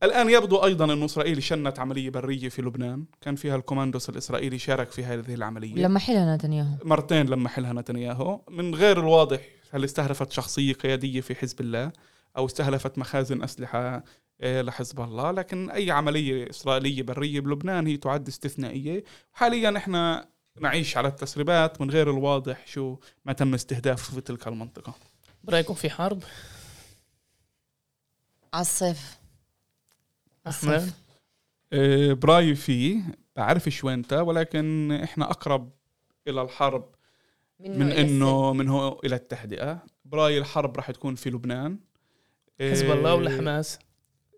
الآن 0.03 0.29
يبدو 0.29 0.57
أيضا 0.57 0.93
أنه 0.93 1.05
إسرائيل 1.05 1.43
شنت 1.43 1.79
عملية 1.79 2.09
برية 2.09 2.49
في 2.49 2.61
لبنان. 2.61 3.05
كان 3.21 3.35
فيها 3.35 3.55
الكوماندوس 3.55 4.09
الإسرائيلي 4.09 4.59
شارك 4.59 4.91
في 4.91 5.03
هذه 5.03 5.33
العملية. 5.33 5.75
لما 5.75 5.99
حلها 5.99 6.35
نتنياهو. 6.35 6.75
مرتين 6.83 7.25
لما 7.25 7.49
حلها 7.49 7.73
نتنياهو. 7.73 8.41
من 8.49 8.75
غير 8.75 8.99
الواضح 8.99 9.39
هل 9.73 9.83
استهدفت 9.83 10.31
شخصية 10.31 10.73
قيادية 10.73 11.21
في 11.21 11.35
حزب 11.35 11.61
الله 11.61 11.91
أو 12.37 12.45
استهدفت 12.45 12.97
مخازن 12.97 13.43
أسلحة؟ 13.43 14.03
آه، 14.41 14.61
لحزب 14.61 15.01
الله. 15.01 15.31
لكن 15.31 15.69
أي 15.69 15.91
عملية 15.91 16.49
إسرائيلية 16.49 17.03
برية 17.03 17.39
بلبنان 17.39 17.87
هي 17.87 17.97
تعد 17.97 18.27
استثنائية. 18.27 19.03
حاليا 19.33 19.77
إحنا 19.77 20.27
نعيش 20.61 20.97
على 20.97 21.07
التسريبات 21.07 21.81
من 21.81 21.91
غير 21.91 22.09
الواضح 22.09 22.67
شو 22.67 22.97
ما 23.25 23.33
تم 23.33 23.53
استهدافه 23.53 24.15
في 24.15 24.21
تلك 24.21 24.47
المنطقة. 24.47 24.93
برأيكم 25.43 25.73
في 25.73 25.89
حرب؟ 25.89 26.23
على 28.53 28.61
الصيف. 28.61 29.17
احمد 30.47 30.73
الصيف. 30.73 30.93
آه، 31.73 32.13
برأيي 32.13 32.55
فيه 32.55 33.01
بعرفش 33.35 33.83
وينتا 33.83 34.21
ولكن 34.21 34.91
إحنا 35.03 35.31
أقرب 35.31 35.71
إلى 36.27 36.41
الحرب 36.41 36.92
من 37.63 37.91
إنه 37.91 38.53
من 38.53 38.69
هو 38.69 38.99
إلى 39.05 39.15
التهدئة. 39.15 39.83
برايي 40.05 40.37
الحرب 40.37 40.77
راح 40.77 40.91
تكون 40.91 41.15
في 41.15 41.29
لبنان. 41.29 41.79
حزب 42.61 42.91
الله 42.91 43.09
إيه، 43.09 43.17
ولا 43.17 43.37
حماس؟ 43.37 43.79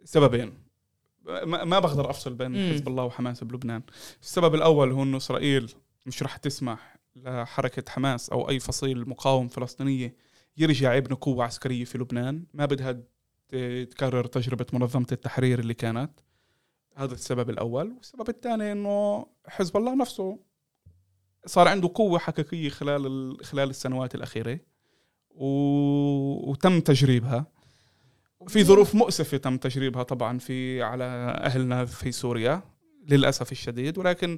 سببين. 0.04 0.54
ما 1.26 1.64
ما 1.64 1.80
بقدر 1.80 2.10
أفصل 2.10 2.34
بين 2.34 2.52
مم. 2.52 2.74
حزب 2.74 2.88
الله 2.88 3.04
وحماس 3.04 3.44
بلبنان. 3.44 3.82
السبب 4.22 4.56
الأول 4.56 4.92
هو 4.92 5.04
إنه 5.04 5.18
إسرائيل 5.18 5.74
مش 6.06 6.24
راح 6.24 6.38
تسمح 6.38 6.98
لحركة 7.16 7.92
حماس 7.92 8.30
أو 8.30 8.50
أي 8.50 8.60
فصيل 8.60 9.10
مقاوم 9.10 9.48
فلسطينية 9.48 10.16
يرجع 10.58 10.94
يبني 10.94 11.16
قوة 11.16 11.46
عسكرية 11.46 11.84
في 11.84 11.98
لبنان. 11.98 12.44
ما 12.54 12.66
بدها 12.66 13.02
تكرر 13.90 14.26
تجربة 14.26 14.66
منظمة 14.74 15.08
التحرير 15.12 15.60
اللي 15.60 15.74
كانت. 15.74 16.12
هذا 16.96 17.14
السبب 17.14 17.50
الأول. 17.50 17.94
والسبب 17.98 18.30
الثاني 18.30 18.72
إنه 18.72 19.26
حزب 19.48 19.78
الله 19.78 19.96
نفسه 19.96 20.40
صار 21.46 21.68
عنده 21.68 21.92
قوة 21.96 22.20
حقيقية 22.20 22.70
خلال 22.70 23.06
ال- 23.06 23.46
خلال 23.46 23.70
السنوات 23.70 24.16
الأخيرة 24.16 24.60
و... 25.30 25.46
وتم 26.52 26.80
تجريبها. 26.82 27.46
في 28.48 28.64
ظروف 28.64 28.96
مؤسفة 28.96 29.38
تم 29.38 29.58
تجريبها 29.58 30.04
طبعا 30.04 30.40
في 30.40 30.82
على 30.84 31.04
أهلنا 31.44 31.86
في 31.86 32.12
سوريا 32.12 32.62
للأسف 33.08 33.52
الشديد 33.52 33.98
ولكن 33.98 34.38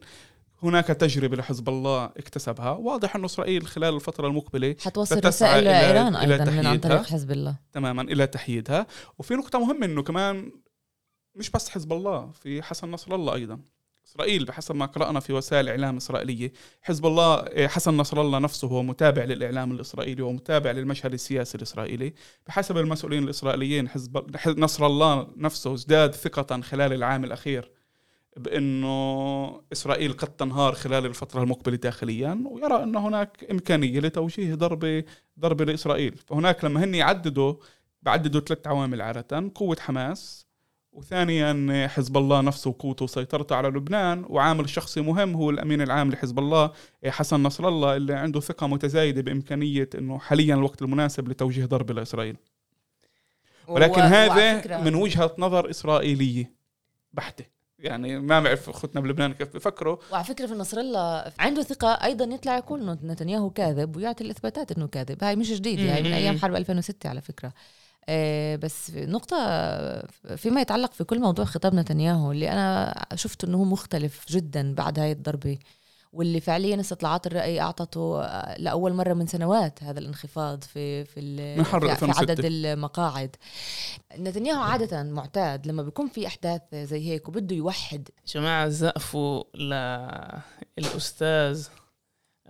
هناك 0.64 0.88
تجربة 0.88 1.38
لحزب 1.38 1.70
الله 1.70 2.06
اكتسبها. 2.06 2.72
واضح 2.72 3.16
أن 3.16 3.26
إسرائيل 3.26 3.68
خلال 3.68 3.96
الفترة 3.96 4.28
المقبلة 4.28 4.76
حتوصل 4.82 5.26
رسائل 5.26 5.64
إلى- 5.64 5.68
لايران 5.68 6.16
إلى 6.16 6.34
أيضا 6.34 6.52
من 6.52 6.66
عن. 6.68 6.78
طريق 6.80 7.06
حزب 7.06 7.32
الله. 7.32 7.56
تماما 7.74 8.02
إلى 8.02 8.28
تحييدها. 8.28 8.88
وفي 9.20 9.34
نقطة 9.34 9.60
مهمة 9.60 9.86
أنه 9.86 10.04
كمان 10.04 10.52
مش 11.36 11.50
بس 11.50 11.70
حزب 11.70 11.94
الله 11.94 12.32
في 12.32 12.62
حسن 12.64 12.92
نصر 12.92 13.16
الله 13.16 13.34
أيضا. 13.34 13.60
إسرائيل 14.08 14.46
بحسب 14.46 14.76
ما 14.76 14.86
قرأنا 14.86 15.20
في 15.20 15.34
وسائل 15.34 15.70
إعلام 15.70 15.98
إسرائيلية. 15.98 16.52
حزب 16.82 17.06
الله 17.06 17.48
إيه، 17.48 17.68
حسن 17.68 17.98
نصر 17.98 18.22
الله 18.22 18.40
نفسه 18.40 18.68
هو 18.68 18.84
متابع 18.84 19.24
للإعلام 19.24 19.72
الإسرائيلي 19.72 20.22
ومتابع 20.22 20.72
للمشهد 20.72 21.14
السياسي 21.14 21.58
الإسرائيلي. 21.58 22.14
بحسب 22.48 22.78
المسؤولين 22.78 23.24
الإسرائيليين 23.24 23.90
حزب 23.90 24.60
نصر 24.60 24.86
الله 24.86 25.28
نفسه 25.38 25.74
ازداد 25.74 26.16
ثقة 26.16 26.62
خلال 26.62 26.94
العام 26.94 27.24
الأخير 27.24 27.72
بأنه 28.38 29.62
إسرائيل 29.72 30.14
قد 30.14 30.28
تنهار 30.28 30.74
خلال 30.74 31.06
الفترة 31.06 31.44
المقبلة 31.44 31.76
داخليا 31.76 32.44
ويرى 32.52 32.84
أن 32.84 32.96
هناك 32.96 33.46
إمكانية 33.52 34.00
لتوجيه 34.00 34.56
ضربة 34.56 35.04
ضربة 35.40 35.66
لإسرائيل. 35.66 36.16
فهناك 36.28 36.66
لما 36.66 36.84
هن 36.84 36.96
يعددوا 36.96 37.54
بعددوا 38.02 38.42
ثلاث 38.42 38.68
عوامل 38.68 39.02
عادة. 39.02 39.52
قوة 39.56 39.78
حماس 39.80 40.47
وثانيا 40.98 41.88
حزب 41.88 42.18
الله 42.18 42.42
نفسه 42.42 42.70
وقوته 42.70 43.04
وسيطرته 43.04 43.56
على 43.56 43.68
لبنان 43.68 44.26
وعامل 44.30 44.70
شخصي 44.70 45.02
مهم 45.02 45.34
هو 45.36 45.50
الأمين 45.50 45.82
العام 45.82 46.12
لحزب 46.12 46.40
الله 46.40 46.72
حسن 47.08 47.44
نصر 47.44 47.68
الله 47.68 47.96
اللي 47.96 48.14
عنده 48.14 48.40
ثقة 48.40 48.68
متزايدة 48.68 49.22
بإمكانية 49.22 49.90
إنه 49.98 50.20
حاليا 50.20 50.56
الوقت 50.56 50.82
المناسب 50.82 51.30
لتوجيه 51.30 51.66
ضربه 51.66 51.94
لإسرائيل. 51.94 52.38
ولكن 53.68 54.02
و- 54.02 54.06
هذا 54.06 54.78
من 54.82 54.96
وجهة 54.96 55.36
نظر 55.38 55.70
إسرائيلية 55.70 56.52
بحتة. 57.14 57.46
يعني 57.80 58.20
ما 58.20 58.40
بعرف 58.40 58.70
اخوتنا 58.70 59.02
بلبنان 59.02 59.34
كيف 59.34 59.56
بفكروا. 59.56 59.98
وعلى 60.12 60.24
فكرة 60.24 60.46
في 60.48 60.54
نصر 60.54 60.78
الله 60.80 61.32
عنده 61.40 61.62
ثقة 61.64 61.88
أيضا 61.88 62.26
يطلع 62.26 62.58
يقول 62.58 62.82
إنه 62.82 62.98
نتنياهو 63.04 63.50
كاذب 63.50 63.96
ويعطي 63.96 64.24
الإثباتات 64.24 64.72
إنه 64.72 64.88
كاذب. 64.88 65.24
هاي 65.24 65.36
مش 65.36 65.52
جديد 65.54 65.80
هاي 65.80 66.02
من 66.04 66.10
مم. 66.10 66.16
أيام 66.16 66.38
حرب 66.38 66.56
2006 66.56 67.10
على 67.10 67.22
فكرة. 67.22 67.54
بس 68.58 68.92
في 68.92 69.06
نقطة 69.06 69.38
فيما 70.36 70.62
يتعلق 70.62 70.92
في 70.94 71.04
كل 71.04 71.20
موضوع 71.20 71.46
خطاب 71.46 71.76
نتنياهو 71.76 72.32
اللي 72.32 72.52
أنا 72.52 72.96
شفت 73.16 73.44
أنه 73.44 73.58
هو 73.58 73.64
مختلف 73.64 74.26
جدا 74.30 74.74
بعد 74.76 75.00
هاي 75.00 75.12
الضربة 75.12 75.58
واللي 76.14 76.40
فعليا 76.42 76.80
استطلاعات 76.80 77.28
الرأي 77.28 77.62
أعطته 77.62 78.22
آه، 78.24 78.58
لأول 78.60 78.94
مرة 78.94 79.14
من 79.14 79.28
سنوات 79.28 79.84
هذا 79.84 80.00
الانخفاض 80.00 80.64
في 80.64 81.06
في 81.06 81.22
من 81.58 81.66
حرب 81.66 81.82
في- 81.82 81.96
في 81.96 82.06
2006. 82.06 82.22
عدد 82.32 82.46
المقاعد 82.46 83.36
نتنياهو 84.20 84.62
عادة 84.62 85.04
معتاد 85.04 85.68
لما 85.68 85.84
بيكون 85.84 86.08
في 86.08 86.28
أحداث 86.28 86.62
زي 86.76 87.10
هيك 87.10 87.28
وبده 87.30 87.56
يوحد 87.56 88.10
جماعة 88.28 88.68
زقفوا 88.70 89.44
للأستاذ 90.78 91.68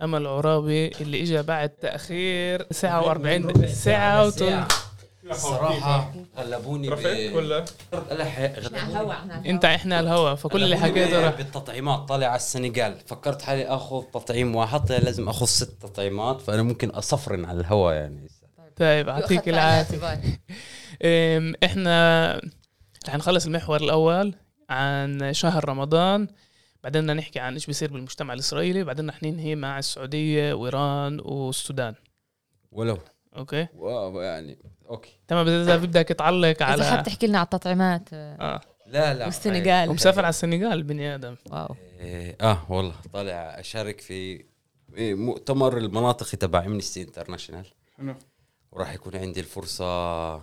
أمل 0.02 0.26
عرابي 0.26 0.88
اللي 1.00 1.22
إجا 1.22 1.40
بعد 1.42 1.68
تأخير 1.68 2.66
ساعة 2.70 3.02
و40 3.14 3.66
ساعة 3.66 4.26
الصراحة 4.26 4.52
غلبوني 4.54 4.64
ب 4.64 4.87
رفعت 6.88 7.32
ولا؟ 7.32 7.64
لا 8.10 8.24
ح- 8.24 8.40
غلبوني 8.40 9.50
أنت 9.50 9.64
إحنا 9.64 9.96
على 9.96 10.08
الهوا 10.10 10.34
فكل 10.34 10.64
اللي 10.64 10.76
غلبوني 10.76 11.02
حكيته 11.04 11.24
راح. 11.24 11.34
بالتطعيمات 11.36 11.98
طالع 12.08 12.26
على 12.26 12.36
السنغال. 12.36 12.96
فكرت 13.06 13.42
حالي 13.42 13.66
آخذ 13.66 14.02
تطعيم 14.02 14.56
واحد 14.56 14.80
طلع 14.84 14.98
لازم 14.98 15.28
آخذ 15.28 15.46
ست 15.46 15.82
تطعيمات 15.82 16.40
فأنا 16.40 16.62
ممكن 16.62 16.88
أصفرن 16.90 17.44
على 17.44 17.60
الهوا 17.60 17.92
يعني. 17.92 18.28
طيب 18.76 19.08
يعطيك 19.08 19.48
العافية. 19.48 20.18
أم، 21.04 21.54
إحنا 21.64 22.40
رح 23.08 23.14
نخلص 23.16 23.46
المحور 23.46 23.80
الأول 23.80 24.34
عن 24.70 25.32
شهر 25.32 25.68
رمضان. 25.68 26.28
بعدين 26.84 27.02
بدنا 27.02 27.14
نحكي 27.14 27.40
عن 27.40 27.54
إيش 27.54 27.66
بيصير 27.66 27.92
بالمجتمع 27.92 28.34
الإسرائيلي. 28.34 28.84
بعدين 28.84 29.08
رح 29.08 29.22
ننهي 29.22 29.54
مع 29.54 29.78
السعودية 29.78 30.52
وإيران 30.52 31.20
والسودان. 31.20 31.94
ولو. 32.72 32.98
okay. 33.38 33.66
wow 33.74 34.20
يعني 34.20 34.58
okay. 34.90 35.20
تمام 35.28 35.48
إذا 35.48 35.76
بدك 35.76 36.08
تعلق 36.08 36.62
إذا 36.62 36.64
حاب 36.64 36.80
على 36.80 37.02
تحكي 37.02 37.26
لنا 37.26 37.38
على 37.38 37.44
التطعيمات 37.44 38.08
آه 38.12 38.60
لا 38.86 39.14
لا 39.14 39.24
والسنغال. 39.24 39.88
ومسافر 39.88 40.20
على 40.20 40.28
السنغال 40.28 40.82
بني 40.82 41.14
آدم. 41.14 41.36
wow. 41.50 41.76
إيه، 42.00 42.36
آه 42.40 42.66
والله 42.68 42.94
طالع 43.12 43.60
أشارك 43.60 44.00
في 44.00 44.44
إيه، 44.96 45.14
مؤتمر 45.14 45.78
المناطقي 45.78 46.36
تبع 46.36 46.64
Amnesty 46.64 47.02
International 47.02 47.66
حلو. 47.98 48.14
وراح 48.72 48.94
يكون 48.94 49.16
عندي 49.16 49.40
الفرصة 49.40 50.34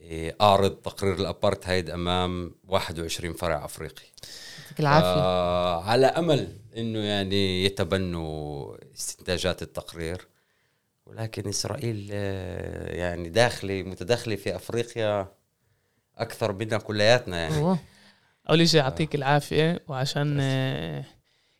إيه، 0.00 0.36
أعرض 0.40 0.70
تقرير 0.70 1.14
الأبارتهايد 1.14 1.90
أمام 1.90 2.54
21 2.68 3.32
فرع 3.32 3.64
أفريقي. 3.64 4.04
يعطيك 4.62 4.80
العافية. 4.80 5.06
آه 5.06 5.82
على 5.82 6.06
أمل 6.06 6.48
إنه 6.76 6.98
يعني 6.98 7.64
يتبنوا 7.64 8.76
استنتاجات 8.94 9.62
التقرير. 9.62 10.28
ولكن 11.08 11.48
إسرائيل 11.48 12.08
آه، 12.12 12.94
يعني 12.96 13.28
داخلي 13.28 13.82
متداخله 13.82 14.36
في 14.36 14.56
أفريقيا 14.56 15.28
أكثر 16.18 16.52
منا 16.52 16.78
كلياتنا 16.78 17.36
يعني. 17.38 17.56
أوه. 17.58 17.78
أول 18.50 18.68
شيء 18.68 18.80
يعطيك 18.80 19.14
العافية 19.14 19.80
وعشان 19.88 20.38
آه، 20.40 21.04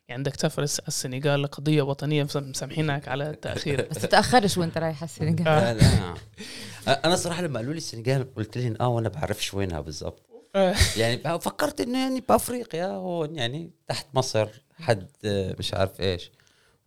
يعني 0.07 0.23
بدك 0.23 0.35
تسافر 0.35 0.63
الس- 0.63 0.79
السنغال 0.79 1.41
لقضيه 1.43 1.81
وطنية 1.81 2.23
مس- 2.23 2.37
مسامحينك 2.37 3.07
على 3.07 3.29
التأخير. 3.29 3.87
بس 3.91 4.01
تتأخرش 4.01 4.57
وأنت 4.57 4.77
رايح 4.77 4.97
على 5.03 5.09
السنغال. 5.09 5.43
لا 5.45 5.73
لا. 5.73 6.15
أنا 7.05 7.15
صراحة 7.15 7.41
لما 7.41 7.59
قالوا 7.59 7.73
لي 7.73 7.77
السنغال 7.77 8.33
قلت 8.35 8.57
لهم 8.57 8.75
آه 8.81 8.87
وأنا 8.87 9.09
بعرفش 9.09 9.53
وينها 9.53 9.79
بالضبط. 9.81 10.25
آه. 10.55 10.75
يعني 10.97 11.17
فكرت 11.39 11.81
إنه 11.81 11.99
يعني 12.03 12.23
بأفريقيا 12.29 12.85
هون 12.87 13.35
يعني 13.35 13.71
تحت 13.87 14.05
مصر 14.13 14.47
حد 14.79 15.07
آه، 15.25 15.55
مش 15.59 15.73
عارف 15.73 16.01
إيش. 16.01 16.31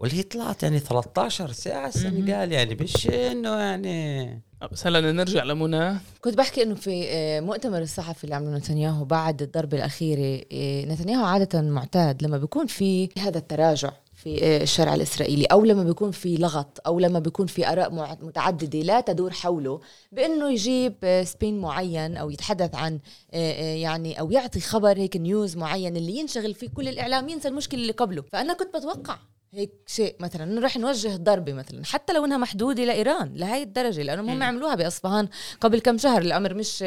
واللي 0.02 0.22
طلعت 0.22 0.62
يعني 0.62 0.78
13 0.78 1.52
ساعة 1.52 1.88
السنغال 1.88 2.52
يعني 2.52 2.74
مش 2.74 3.06
إنه 3.06 3.56
يعني 3.56 4.40
بس 4.72 4.86
هلا 4.86 5.00
بدنا 5.00 5.12
نرجع 5.12 5.44
لمنى. 5.44 5.98
كنت 6.20 6.38
بحكي 6.38 6.62
إنه 6.62 6.74
في 6.74 7.04
آه، 7.08 7.40
مؤتمر 7.40 7.82
الصحفي 7.82 8.24
اللي 8.24 8.34
عمله 8.34 8.56
نتنياهو 8.58 9.04
بعد 9.04 9.42
الضربه 9.42 9.76
الأخيرة 9.76 10.44
آه، 10.52 10.84
نتنياهو 10.84 11.24
عادة 11.24 11.62
معتاد 11.62 12.22
لما 12.22 12.38
بيكون 12.38 12.66
في 12.66 13.08
هذا 13.18 13.38
التراجع 13.38 13.92
في 14.14 14.44
آه، 14.44 14.62
الشارع 14.62 14.94
الإسرائيلي 14.94 15.44
أو 15.44 15.64
لما 15.64 15.84
بيكون 15.84 16.10
في 16.10 16.36
لغط 16.36 16.80
أو 16.86 16.98
لما 16.98 17.18
بيكون 17.18 17.46
في 17.46 17.68
آراء 17.68 17.94
متعددة 18.22 18.78
لا 18.78 19.00
تدور 19.00 19.30
حوله 19.30 19.80
بإنه 20.12 20.52
يجيب 20.52 21.22
سبين 21.24 21.60
معين 21.60 22.16
أو 22.16 22.30
يتحدث 22.30 22.74
عن 22.74 22.98
يعني 23.32 24.20
أو 24.20 24.30
يعطي 24.30 24.60
خبر 24.60 24.98
هيك 24.98 25.16
نيوز 25.16 25.56
معين 25.56 25.96
اللي 25.96 26.16
ينشغل 26.16 26.54
فيه 26.54 26.68
كل 26.68 26.88
الإعلام 26.88 27.28
ينسى 27.28 27.48
المشكلة 27.48 27.80
اللي 27.80 27.92
قبله. 27.92 28.22
فأنا 28.32 28.52
كنت 28.52 28.76
بتوقع 28.76 29.18
هيك 29.54 29.70
شيء 29.86 30.16
مثلا 30.20 30.60
رح 30.60 30.76
نوجه 30.76 31.16
ضربه 31.16 31.52
مثلا 31.52 31.84
حتى 31.84 32.12
لو 32.12 32.24
إنها 32.24 32.36
محدودة 32.36 32.84
لإيران 32.84 33.32
لهي 33.34 33.62
الدرجة 33.62 34.02
لانهم 34.02 34.28
هم 34.30 34.42
عملوها 34.42 34.74
بأصفهان 34.74 35.28
قبل 35.60 35.80
كم 35.80 35.98
شهر 35.98 36.22
الأمر 36.22 36.54
مش 36.54 36.82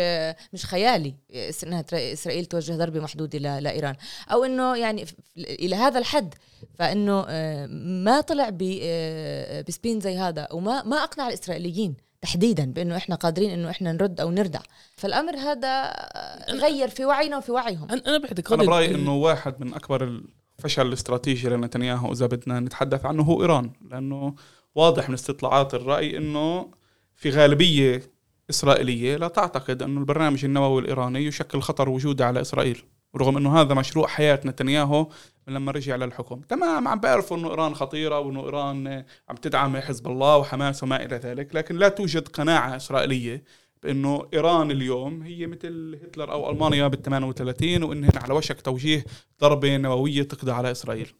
مش 0.53 0.65
خيالي 0.65 1.15
إنها 1.63 1.85
إسرائيل 1.93 2.45
توجه 2.45 2.73
ضربة 2.73 2.99
محدودة 2.99 3.59
لإيران. 3.59 3.95
أو 4.31 4.43
إنه 4.43 4.77
يعني 4.77 5.05
إلى 5.37 5.75
هذا 5.75 5.99
الحد 5.99 6.33
فإنه 6.79 7.25
آه، 7.29 7.65
ما 8.05 8.21
طلع 8.21 8.49
ب- 8.49 8.79
آه، 8.81 9.61
بسبين 9.67 9.99
زي 9.99 10.17
هذا 10.17 10.47
وما 10.51 10.83
ما 10.83 11.03
أقنع 11.03 11.27
الإسرائيليين 11.27 11.95
تحديدا 12.21 12.65
بإنه 12.65 12.97
إحنا 12.97 13.15
قادرين 13.15 13.49
إنه 13.49 13.69
إحنا 13.69 13.91
نرد 13.91 14.19
أو 14.21 14.31
نردع. 14.31 14.59
فالأمر 14.97 15.35
هذا 15.37 15.93
غير 16.49 16.87
في 16.89 17.05
وعينا 17.05 17.37
وفي 17.37 17.51
وعيهم. 17.51 17.87
أنا 17.91 18.17
باعتقادي 18.17 18.61
أنا 18.61 18.71
برأيي 18.71 18.95
إنه 18.95 19.15
واحد 19.15 19.55
من 19.61 19.73
أكبر 19.73 20.21
الفشل 20.57 20.87
الاستراتيجي 20.87 21.49
لنتنياهو 21.49 22.11
إذا 22.11 22.25
بدنا 22.25 22.59
نتحدث 22.59 23.05
عنه 23.05 23.23
هو 23.23 23.41
إيران 23.41 23.71
لأنه 23.91 24.35
واضح 24.75 25.09
من 25.09 25.13
استطلاعات 25.13 25.73
الرأي 25.73 26.17
إنه 26.17 26.71
في 27.15 27.29
غالبية 27.29 28.15
إسرائيلية 28.49 29.17
لا 29.17 29.27
تعتقد 29.27 29.83
أنه 29.83 29.99
البرنامج 29.99 30.45
النووي 30.45 30.81
الإيراني 30.81 31.25
يشكل 31.25 31.61
خطر 31.61 31.89
وجودي 31.89 32.23
على 32.23 32.41
إسرائيل 32.41 32.83
رغم 33.15 33.37
إنه 33.37 33.61
هذا 33.61 33.73
مشروع 33.73 34.07
حياة 34.07 34.39
نتنياهو 34.45 35.07
من 35.47 35.53
لما 35.53 35.71
رجع 35.71 35.95
للحكم. 35.95 36.41
تمام 36.41 36.87
عم 36.87 36.99
بيعرفوا 36.99 37.37
إنه 37.37 37.49
إيران 37.49 37.75
خطيرة 37.75 38.19
وإنه 38.19 38.45
إيران 38.45 39.05
عم 39.29 39.35
تدعم 39.35 39.77
حزب 39.77 40.07
الله 40.07 40.37
وحماس 40.37 40.83
وما 40.83 41.05
إلى 41.05 41.15
ذلك 41.15 41.55
لكن 41.55 41.75
لا 41.75 41.89
توجد 41.89 42.27
قناعة 42.27 42.75
إسرائيلية 42.75 43.43
بأنه 43.83 44.27
إيران 44.33 44.71
اليوم 44.71 45.21
هي 45.21 45.47
مثل 45.47 45.99
هتلر 46.03 46.31
أو 46.31 46.51
ألمانيا 46.51 46.87
بال 46.87 47.01
38 47.01 47.83
وانهن 47.83 48.17
على 48.17 48.33
وشك 48.33 48.61
توجيه 48.61 49.05
ضربة 49.41 49.77
نووية 49.77 50.23
تقضي 50.23 50.51
على 50.51 50.71
إسرائيل. 50.71 51.13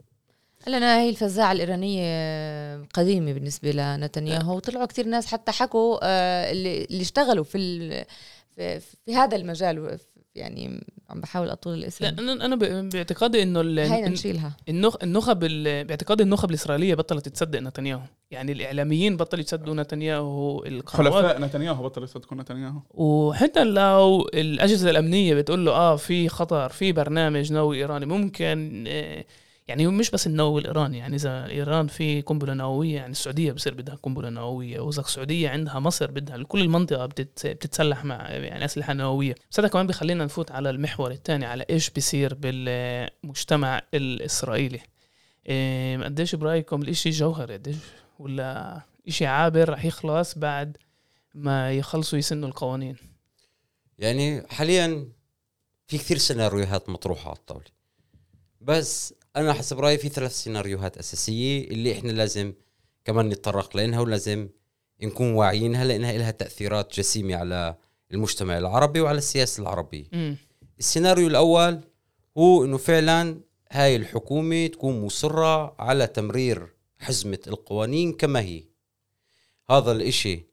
لنا 0.67 0.99
هي 0.99 1.09
الفزاعة 1.09 1.51
الإيرانية 1.51 2.83
قديمة 2.83 3.33
بالنسبة 3.33 3.71
لنتنياهو 3.71 4.55
وطلعوا 4.55 4.85
كتير 4.85 5.07
ناس 5.07 5.27
حتى 5.27 5.51
حكوا 5.51 5.99
آه، 6.03 6.51
اللي 6.51 7.01
اشتغلوا 7.01 7.43
في, 7.43 8.05
في 9.05 9.15
هذا 9.15 9.35
المجال 9.37 9.99
يعني 10.35 10.81
عم 11.09 11.21
بحاول 11.21 11.49
أطول 11.49 11.73
لا 11.73 11.79
الاسم 11.83 12.05
أنا 12.05 12.45
أنا 12.45 12.55
ب- 12.55 12.89
باعتقادي 12.89 13.43
إنه 13.43 13.61
إن- 13.61 14.09
نشيلها. 14.09 14.57
النخ 14.69 14.95
النخب 15.03 15.43
ال- 15.43 15.83
باعتقادي 15.83 16.23
النخب 16.23 16.49
الإسرائيلية 16.49 16.95
بطلت 16.95 17.29
تصدق 17.29 17.59
نتنياهو. 17.59 18.01
يعني 18.31 18.51
الإعلاميين 18.51 19.17
بطلوا 19.17 19.43
يصدقوا 19.43 19.75
نتنياهو 19.75 20.63
حلفاء 20.93 21.41
نتنياهو 21.41 21.83
بطل 21.83 22.03
يصدقوا 22.03 22.37
نتنياهو. 22.37 22.79
وحتى 22.93 23.63
لو 23.63 24.29
الأجهزة 24.33 24.89
الأمنية 24.89 25.35
بتقول 25.35 25.65
له 25.65 25.71
آه 25.71 25.95
في 25.95 26.29
خطر 26.29 26.69
في 26.69 26.91
برنامج 26.91 27.53
نووي 27.53 27.77
إيراني 27.77 28.05
ممكن 28.05 28.83
آه 28.87 29.25
يعني 29.67 29.87
مش 29.87 30.11
بس 30.11 30.27
النووي 30.27 30.61
الايراني 30.61 30.97
يعني 30.97 31.15
إذا 31.15 31.47
إيران 31.47 31.87
في 31.87 32.21
قنبلة 32.21 32.53
نووية 32.53 32.95
يعني 32.95 33.11
السعودية 33.11 33.51
بصير 33.51 33.73
بدها 33.73 33.95
قنبلة 33.95 34.29
نووية 34.29 34.79
وإذا 34.79 35.01
السعودية 35.01 35.49
عندها 35.49 35.79
مصر 35.79 36.11
بدها 36.11 36.43
كل 36.43 36.61
المنطقة 36.61 37.05
بتت 37.05 37.47
بتتسلح 37.47 38.05
مع 38.05 38.29
يعني 38.29 38.65
أسلحة 38.65 38.93
نووية. 38.93 39.35
بس 39.51 39.59
هذا 39.59 39.67
كمان 39.67 39.87
بخلينا 39.87 40.25
نفوت 40.25 40.51
على 40.51 40.69
المحور 40.69 41.11
الثاني 41.11 41.45
على 41.45 41.65
إيش 41.69 41.89
بيصير 41.89 42.33
بالمجتمع 42.33 43.81
الإسرائيلي. 43.93 44.79
إيه 45.47 46.03
قديش 46.03 46.35
برأيكم 46.35 46.81
الإشي 46.81 47.09
جوهري؟ 47.09 47.53
قديش 47.53 47.75
ولا 48.19 48.81
إشي 49.07 49.25
عابر 49.25 49.69
رح 49.69 49.85
يخلص 49.85 50.37
بعد 50.37 50.77
ما 51.33 51.71
يخلصوا 51.71 52.19
يسنوا 52.19 52.49
القوانين؟ 52.49 52.95
يعني 53.99 54.47
حاليا 54.49 55.07
في 55.87 55.97
كثير 55.97 56.17
سيناريوهات 56.17 56.89
مطروحة 56.89 57.29
على 57.29 57.37
الطاولة. 57.37 57.65
بس 58.61 59.13
أنا 59.35 59.53
حسب 59.53 59.79
رأيي 59.79 59.97
في 59.97 60.09
ثلاث 60.09 60.31
سيناريوهات 60.43 60.97
أساسية 60.97 61.67
اللي 61.67 61.93
إحنا 61.93 62.11
لازم 62.11 62.53
كمان 63.05 63.29
نتطرق 63.29 63.77
لإنها 63.77 63.99
ولازم 63.99 64.49
نكون 65.03 65.33
واعيينها 65.33 65.85
لإنها 65.85 66.13
لها 66.17 66.31
تأثيرات 66.31 66.97
جسيمة 66.99 67.35
على 67.35 67.75
المجتمع 68.11 68.57
العربي 68.57 69.01
وعلى 69.01 69.17
السياسة 69.17 69.61
العربية. 69.63 70.05
السيناريو 70.79 71.27
الأول 71.27 71.81
هو 72.37 72.65
إنه 72.65 72.77
فعلا 72.77 73.39
هاي 73.71 73.95
الحكومة 73.95 74.67
تكون 74.67 75.05
مصرة 75.05 75.81
على 75.81 76.07
تمرير 76.07 76.67
حزمة 76.99 77.39
القوانين 77.47 78.13
كما 78.13 78.39
هي. 78.41 78.63
هذا 79.69 79.91
الإشي 79.91 80.45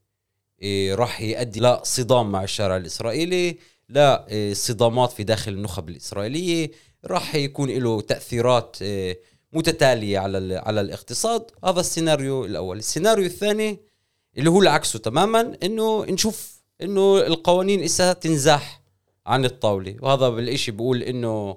إيه، 0.62 0.94
راح 0.94 1.20
يؤدي 1.20 1.60
لصدام 1.60 2.32
مع 2.32 2.44
الشارع 2.44 2.76
الإسرائيلي 2.76 3.58
لا 3.88 4.28
إيه، 4.28 4.54
صدامات 4.54 5.12
في 5.12 5.24
داخل 5.24 5.52
النخب 5.52 5.88
الإسرائيلية 5.88 6.70
راح 7.06 7.34
يكون 7.34 7.70
له 7.70 8.00
تأثيرات 8.00 8.76
إيه، 8.82 9.20
متتالية 9.52 10.18
على 10.18 10.56
على 10.56 10.80
الاقتصاد. 10.80 11.50
هذا 11.64 11.80
السيناريو 11.80 12.44
الأول. 12.44 12.78
السيناريو 12.78 13.26
الثاني 13.26 13.80
اللي 14.38 14.50
هو 14.50 14.62
العكسه 14.62 14.98
تماما 14.98 15.56
إنه 15.62 16.04
نشوف 16.04 16.62
إنه 16.82 17.18
القوانين 17.18 17.82
إسا 17.82 18.12
تنزاح 18.12 18.82
عن 19.26 19.44
الطاولة. 19.44 19.96
وهذا 20.00 20.28
بالإشي 20.28 20.70
بيقول 20.70 21.02
إنه 21.02 21.56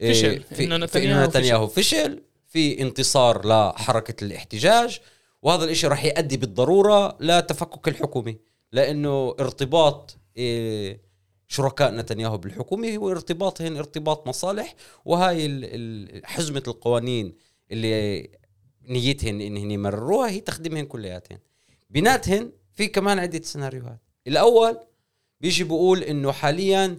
إيه، 0.00 0.12
فشل. 0.12 0.42
في 0.42 0.64
إنه 0.64 0.76
نتنياهو 0.76 1.26
نتنياهو 1.26 1.66
فشل. 1.66 2.22
في 2.48 2.80
انتصار 2.80 3.46
لحركة 3.46 4.24
الاحتجاج. 4.24 5.00
وهذا 5.42 5.64
الإشي 5.64 5.86
راح 5.86 6.04
يؤدي 6.04 6.36
بالضرورة 6.36 7.16
لتفكك 7.20 7.88
الحكومة 7.88 8.34
لأنه 8.72 9.34
ارتباط 9.40 10.16
إيه، 10.36 11.05
شركاء 11.48 11.94
نتنياهو 11.94 12.38
بالحكومة 12.38 12.96
هو 12.96 13.10
ارتباطهن 13.10 13.76
ارتباط 13.76 14.28
مصالح 14.28 14.74
وهاي 15.04 16.22
حزمة 16.24 16.62
القوانين 16.68 17.34
اللي 17.70 18.28
نيتهن 18.88 19.40
انهن 19.40 19.70
يمرروها 19.70 20.30
هي 20.30 20.40
تخدمهن 20.40 20.84
كلياتهن. 20.86 21.38
بيناتهن 21.90 22.50
في 22.74 22.86
كمان 22.86 23.18
عدة 23.18 23.42
سيناريوهات. 23.42 23.98
الأول 24.26 24.78
بيجي 25.40 25.64
بيقول 25.64 26.02
إنه 26.02 26.32
حاليا 26.32 26.98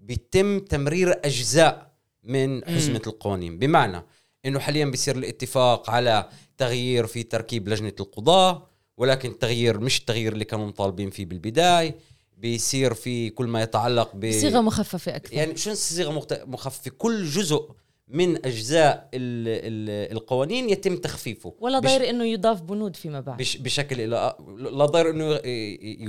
بيتم 0.00 0.60
تمرير 0.60 1.20
أجزاء 1.24 1.92
من 2.22 2.64
حزمة 2.64 3.02
القوانين. 3.06 3.58
بمعنى 3.58 4.02
إنه 4.46 4.58
حاليا 4.58 4.84
بيصير 4.84 5.16
الاتفاق 5.16 5.90
على 5.90 6.28
تغيير 6.58 7.06
في 7.06 7.22
تركيب 7.22 7.68
لجنة 7.68 7.92
القضاه 8.00 8.68
ولكن 8.96 9.30
التغيير 9.30 9.80
مش 9.80 10.00
التغيير 10.00 10.32
اللي 10.32 10.44
كانوا 10.44 10.66
مطالبين 10.66 11.10
فيه 11.10 11.24
بالبداية. 11.24 11.98
بيصير 12.42 12.94
في 12.94 13.30
كل 13.30 13.46
ما 13.46 13.62
يتعلق 13.62 14.10
ب 14.16 14.28
بصيغه 14.28 14.60
مخففة 14.60 15.16
أكثر. 15.16 15.34
يعني 15.34 15.56
شو 15.56 15.74
صيغة 15.74 16.26
مخففة؟ 16.46 16.90
كل 16.98 17.24
جزء 17.24 17.68
من 18.08 18.36
أجزاء 18.46 19.08
ال 19.14 19.48
ال 19.48 20.12
القوانين 20.16 20.70
يتم 20.70 20.96
تخفيفه. 20.96 21.54
ولا 21.60 21.78
بش- 21.78 21.90
ضير 21.90 22.10
إنه 22.10 22.24
يضاف 22.24 22.62
بنود 22.62 22.96
فيما 22.96 23.20
بعد. 23.20 23.36
بش 23.38 23.56
بشكل 23.56 23.96
لا 24.10 24.36
لا 24.58 24.86
ضير 24.86 25.10
إنه 25.10 25.40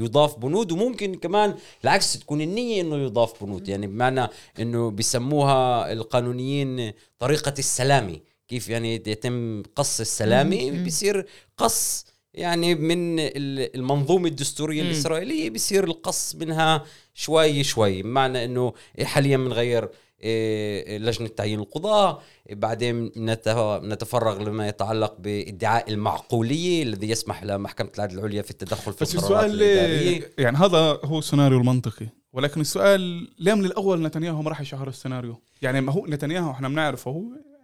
يضاف 0.03 0.37
بنود 0.39 0.71
وممكن 0.71 1.15
كمان 1.15 1.55
العكس 1.83 2.19
تكون 2.19 2.41
النية 2.41 2.81
إنه 2.81 2.95
يضاف 2.97 3.43
بنود. 3.43 3.67
يعني 3.67 3.87
بمعنى 3.87 4.27
إنه 4.59 4.91
بيسموها 4.91 5.91
القانونيين 5.93 6.93
طريقة 7.19 7.53
السلامي 7.59 8.21
كيف 8.47 8.69
يعني 8.69 8.95
يتم 8.95 9.63
قص 9.75 9.99
السلامي 9.99 10.71
بيصير 10.71 11.25
قص 11.57 12.05
يعني 12.33 12.75
من 12.75 13.19
ال- 13.19 13.75
المنظومة 13.75 14.27
الدستورية 14.27 14.81
مم. 14.83 14.87
الإسرائيلية 14.89 15.49
بيصير 15.49 15.83
القص 15.83 16.35
منها 16.35 16.83
شوي 17.13 17.63
شوي 17.63 18.01
بمعنى 18.03 18.45
إنه 18.45 18.73
حاليا 19.03 19.37
بنغير 19.37 19.89
إيه، 20.23 20.97
لجنة 20.97 21.27
تعيين 21.27 21.59
القضاة 21.59 22.19
بعدين 22.51 23.11
نت- 23.17 23.79
نتفرغ 23.83 24.43
لما 24.43 24.67
يتعلق 24.67 25.15
بادعاء 25.19 25.91
المعقولية 25.91 26.83
الذي 26.83 27.09
يسمح 27.09 27.43
لمحكمة 27.43 27.89
العدل 27.95 28.19
العليا 28.19 28.41
في 28.41 28.51
التدخل 28.51 28.93
في 28.93 28.97
بس 29.03 29.15
القرارات 29.15 29.45
السؤال 29.45 29.61
الإدارية 29.63 30.31
يعني 30.37 30.57
هذا 30.57 30.99
هو 31.03 31.19
السيناريو 31.19 31.57
المنطقي 31.57 32.05
ولكن 32.33 32.61
السؤال 32.61 33.27
ليه 33.39 33.53
من 33.53 33.65
الأول 33.65 34.01
نتنياهو 34.01 34.41
ما 34.41 34.49
راح 34.49 34.61
يشهر 34.61 34.87
السيناريو 34.87 35.35
يعني 35.61 35.81
ما 35.81 35.91
هو 35.91 36.05
نتنياهو 36.07 36.51
إحنا 36.51 36.69
بنعرفه 36.69 37.11
هو 37.11 37.23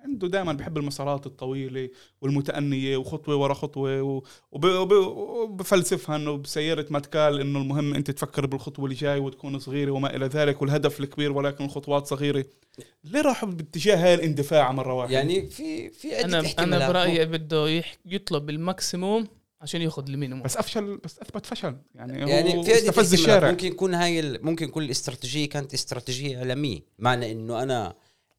عنده 0.09 0.27
دائما 0.27 0.53
بحب 0.53 0.77
المسارات 0.77 1.25
الطويلة 1.25 1.89
والمتأنية 2.21 2.97
وخطوة 2.97 3.35
ورا 3.35 3.53
خطوة 3.53 4.21
وبفلسفها 4.51 6.15
إنه 6.15 6.37
بسيارة 6.37 6.85
متكال 6.89 7.41
إنه 7.41 7.59
المهم 7.59 7.93
أنت 7.93 8.11
تفكر 8.11 8.45
بالخطوة 8.45 8.85
اللي 8.85 8.95
جاي 8.95 9.19
وتكون 9.19 9.59
صغيرة 9.59 9.91
وما 9.91 10.15
إلى 10.15 10.25
ذلك 10.25 10.61
والهدف 10.61 10.99
الكبير 10.99 11.31
ولكن 11.31 11.65
الخطوات 11.65 12.07
صغيرة. 12.07 12.45
ليه 13.03 13.21
راحوا 13.21 13.49
باتجاه 13.49 13.95
هاي 13.95 14.13
الاندفاع 14.13 14.71
مرة 14.71 14.93
واحدة؟ 14.93 15.13
يعني 15.13 15.47
في 15.49 15.89
في 15.89 16.15
عدة 16.15 16.25
أنا 16.39 16.43
أنا 16.59 16.87
برأيي 16.87 17.25
بده 17.25 17.69
يح- 17.69 17.97
يطلب 18.05 18.49
ال 18.49 18.59
maximum 18.59 19.27
عشان 19.61 19.81
ياخذ 19.81 20.09
ال 20.09 20.13
minimum. 20.13 20.43
بس 20.43 20.57
افشل 20.57 20.97
بس 20.97 21.19
أثبت 21.19 21.45
فشل. 21.45 21.75
يعني, 21.95 22.29
يعني 22.31 22.57
هو 22.57 22.63
في 22.63 22.73
استفز. 22.73 23.13
الشارع. 23.13 23.49
ممكن 23.51 23.67
يكون 23.67 23.93
هاي 23.93 24.19
ال- 24.19 24.45
ممكن 24.45 24.65
يكون 24.65 24.83
الاستراتيجية 24.83 25.49
كانت 25.49 25.73
استراتيجية 25.73 26.37
اعلاميه 26.37 26.79
معنى 26.99 27.31
إنه 27.31 27.63
أنا 27.63 27.95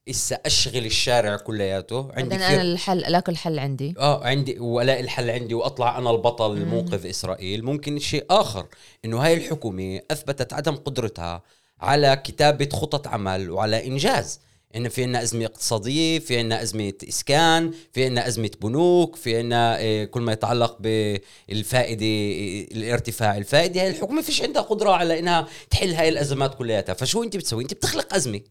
إسا 0.09 0.35
أشغل 0.45 0.85
الشارع 0.85 1.37
كلياته. 1.37 2.11
عندي 2.13 2.29
بعدين 2.29 2.41
أنا 2.41 2.61
الحل 2.61 3.05
الاقي 3.05 3.31
الحل 3.31 3.59
عندي. 3.59 3.93
آه 3.99 4.23
عندي 4.25 4.59
وألاقي 4.59 4.99
الحل 4.99 5.29
عندي 5.29 5.53
وأطلع 5.53 5.97
أنا 5.97 6.11
البطل 6.11 6.49
مم. 6.49 6.61
لمنقذ 6.61 7.05
إسرائيل. 7.05 7.65
ممكن 7.65 7.99
شيء 7.99 8.25
آخر 8.29 8.65
إنه 9.05 9.25
هاي 9.25 9.33
الحكومة 9.33 9.99
أثبتت 10.11 10.53
عدم 10.53 10.75
قدرتها 10.75 11.41
على 11.81 12.21
كتابة 12.25 12.69
خطط 12.69 13.07
عمل 13.07 13.51
وعلى 13.51 13.87
إنجاز. 13.87 14.39
إنه 14.75 14.89
في 14.89 15.03
عنا 15.03 15.23
أزمة 15.23 15.45
اقتصادية 15.45 16.19
في 16.19 16.37
عنا 16.39 16.61
أزمة 16.61 16.93
إسكان 17.09 17.71
في 17.93 18.05
عنا 18.05 18.27
أزمة 18.27 18.51
بنوك 18.61 19.15
في 19.15 19.37
عنا 19.37 19.77
آه، 19.79 20.05
كل 20.05 20.21
ما 20.21 20.33
يتعلق 20.33 20.77
بالفائدة 20.79 22.05
آه، 22.05 22.77
الارتفاع 22.77 23.37
الفائدة. 23.37 23.81
هاي 23.81 23.89
الحكومة 23.89 24.21
فيش 24.21 24.41
عندها 24.41 24.61
قدرة 24.61 24.91
على 24.91 25.19
إنها 25.19 25.47
تحل 25.69 25.93
هاي 25.93 26.09
الأزمات 26.09 26.55
كلياتها. 26.55 26.93
فشو 26.93 27.23
أنت 27.23 27.37
بتسوي؟ 27.37 27.63
أنت 27.63 27.73
بتخلق 27.73 28.13
أزمة. 28.13 28.41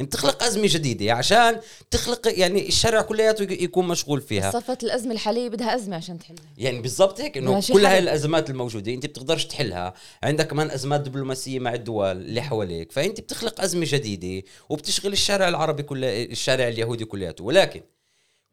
انت 0.00 0.12
تخلق 0.12 0.42
أزمة 0.42 0.68
جديدة 0.70 1.12
عشان 1.12 1.60
تخلق 1.90 2.38
يعني 2.38 2.68
الشارع 2.68 3.02
كلياته 3.02 3.42
يكون 3.42 3.88
مشغول 3.88 4.20
فيها. 4.20 4.50
صفت 4.50 4.84
الأزمة 4.84 5.12
الحالية 5.12 5.48
بدها 5.48 5.74
أزمة 5.74 5.96
عشان 5.96 6.18
تحلها. 6.18 6.42
يعني 6.58 6.80
بالضبط 6.80 7.20
هيك 7.20 7.36
إنه 7.36 7.60
كل 7.72 7.86
هاي. 7.86 7.98
الأزمات 7.98 8.50
الموجودة 8.50 8.94
أنت 8.94 9.06
بتقدرش 9.06 9.44
تحلها. 9.44 9.94
عندك 10.22 10.46
كمان 10.46 10.70
أزمات 10.70 11.00
دبلوماسية 11.00 11.58
مع 11.58 11.74
الدول 11.74 12.16
اللي 12.16 12.42
حواليك 12.42 12.92
فأنت 12.92 13.20
بتخلق 13.20 13.60
أزمة 13.60 13.86
جديدة 13.88 14.46
وبتشغل 14.68 15.12
الشارع 15.12 15.48
العربي 15.48 15.82
كله 15.82 16.22
الشارع 16.22 16.68
اليهودي 16.68 17.04
كلياته. 17.04 17.44
ولكن 17.44 17.80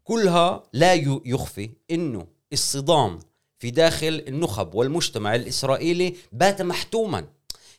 كلها 0.04 0.64
لا 0.74 0.94
يخفي 1.26 1.70
إنه 1.92 2.28
الصدام 2.54 3.20
في 3.60 3.72
داخل 3.72 4.24
النخب 4.28 4.76
والمجتمع 4.76 5.36
الإسرائيلي 5.36 6.16
بات 6.32 6.62
محتوما. 6.62 7.26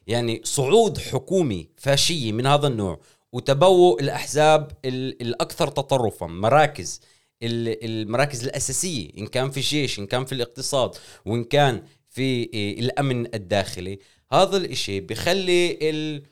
يعني 0.07 0.40
صعود 0.44 0.98
حكومي 0.98 1.68
فاشية 1.76 2.33
من 2.33 2.46
هذا 2.46 2.66
النوع 2.66 3.00
وتبوء 3.32 4.00
الأحزاب 4.02 4.70
ال- 4.84 5.22
الأكثر 5.22 5.68
تطرفا 5.68 6.26
مراكز 6.26 7.00
ال- 7.42 7.84
المراكز 7.84 8.44
الأساسية 8.44 9.10
إن 9.18 9.26
كان 9.26 9.50
في 9.50 9.56
الجيش 9.56 9.98
إن 9.98 10.06
كان 10.06 10.24
في 10.24 10.32
الاقتصاد 10.32 10.90
وإن 11.26 11.44
كان 11.44 11.82
في 12.08 12.22
إيه، 12.54 12.80
الأمن 12.80 13.34
الداخلي. 13.34 13.98
هذا 14.32 14.56
الإشي 14.56 15.00
بخلي 15.00 15.78
ال 15.82 16.22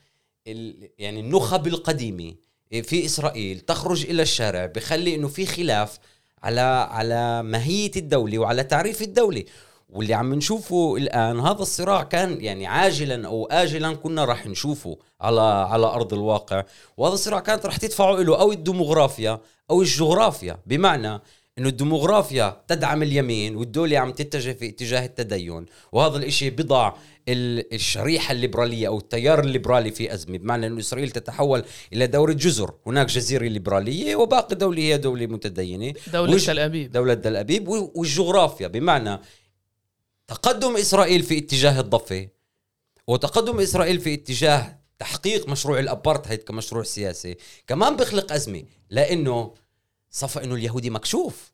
ال 0.46 0.88
يعني 0.98 1.20
النخب 1.20 1.66
القديمة 1.66 2.34
إيه، 2.72 2.82
في 2.82 3.04
إسرائيل 3.06 3.60
تخرج 3.60 4.06
إلى 4.06 4.22
الشارع 4.22 4.66
بخلي 4.66 5.14
إنه 5.14 5.28
في 5.28 5.46
خلاف 5.46 5.98
على 6.42 6.60
على 6.90 7.42
ماهية 7.42 7.90
الدولة 7.96 8.38
وعلى 8.38 8.64
تعريف 8.64 9.02
الدولة. 9.02 9.44
واللي 9.88 10.14
عم 10.14 10.34
نشوفه 10.34 10.96
الآن 10.96 11.40
هذا 11.40 11.62
الصراع 11.62 12.02
كان 12.02 12.40
يعني 12.40 12.66
عاجلا 12.66 13.26
أو 13.28 13.46
اجلا 13.46 13.94
كنا 13.94 14.24
راح 14.24 14.46
نشوفه 14.46 14.98
على 15.20 15.40
على 15.40 15.86
أرض 15.86 16.14
الواقع. 16.14 16.62
وهذا 16.96 17.14
الصراع 17.14 17.40
كانت 17.40 17.66
راح 17.66 17.76
تدفعه 17.76 18.16
له 18.16 18.40
أو 18.40 18.52
الديموغرافيا 18.52 19.40
أو 19.70 19.82
الجغرافيا. 19.82 20.58
بمعنى 20.66 21.20
إنه 21.58 21.68
الديموغرافيا 21.68 22.56
تدعم 22.68 23.02
اليمين 23.02 23.56
والدولة 23.56 23.98
عم 23.98 24.10
تتجه 24.12 24.52
في 24.52 24.68
اتجاه 24.68 25.04
التدين. 25.06 25.66
وهذا 25.92 26.16
الإشي 26.16 26.50
بضع 26.50 26.92
ال- 27.28 27.74
الشريحة 27.74 28.32
الليبرالية 28.32 28.88
أو 28.88 28.98
التيار 28.98 29.40
الليبرالي 29.40 29.90
في 29.90 30.14
أزمة. 30.14 30.38
بمعنى 30.38 30.66
إنه 30.66 30.78
إسرائيل 30.80 31.10
تتحول 31.10 31.64
إلى 31.92 32.06
دولة 32.06 32.34
جزر. 32.34 32.74
هناك 32.86 33.06
جزيرة 33.06 33.44
ليبرالية 33.44 34.16
وباقي 34.16 34.54
دولة 34.56 34.82
هي 34.82 34.98
دولة 34.98 35.26
متدينة. 35.26 35.92
دولة 36.12 36.38
تل 36.38 36.58
أبيب. 36.58 36.92
دولة 36.92 37.14
دل 37.14 37.36
أبيب 37.36 37.68
و- 37.68 37.92
والجغرافيا. 37.94 38.66
بمعنى 38.66 39.20
تقدم 40.28 40.76
إسرائيل 40.76 41.22
في 41.22 41.38
اتجاه 41.38 41.80
الضفة 41.80 42.28
وتقدم 43.06 43.60
إسرائيل 43.60 44.00
في 44.00 44.14
اتجاه 44.14 44.78
تحقيق 44.98 45.48
مشروع 45.48 45.78
الأبارتهايد 45.78 46.42
كمشروع 46.42 46.82
سياسي. 46.82 47.36
كمان 47.66 47.96
بيخلق 47.96 48.32
أزمة 48.32 48.64
لأنه 48.90 49.54
صفى 50.10 50.44
إنه 50.44 50.54
اليهودي 50.54 50.90
مكشوف. 50.90 51.52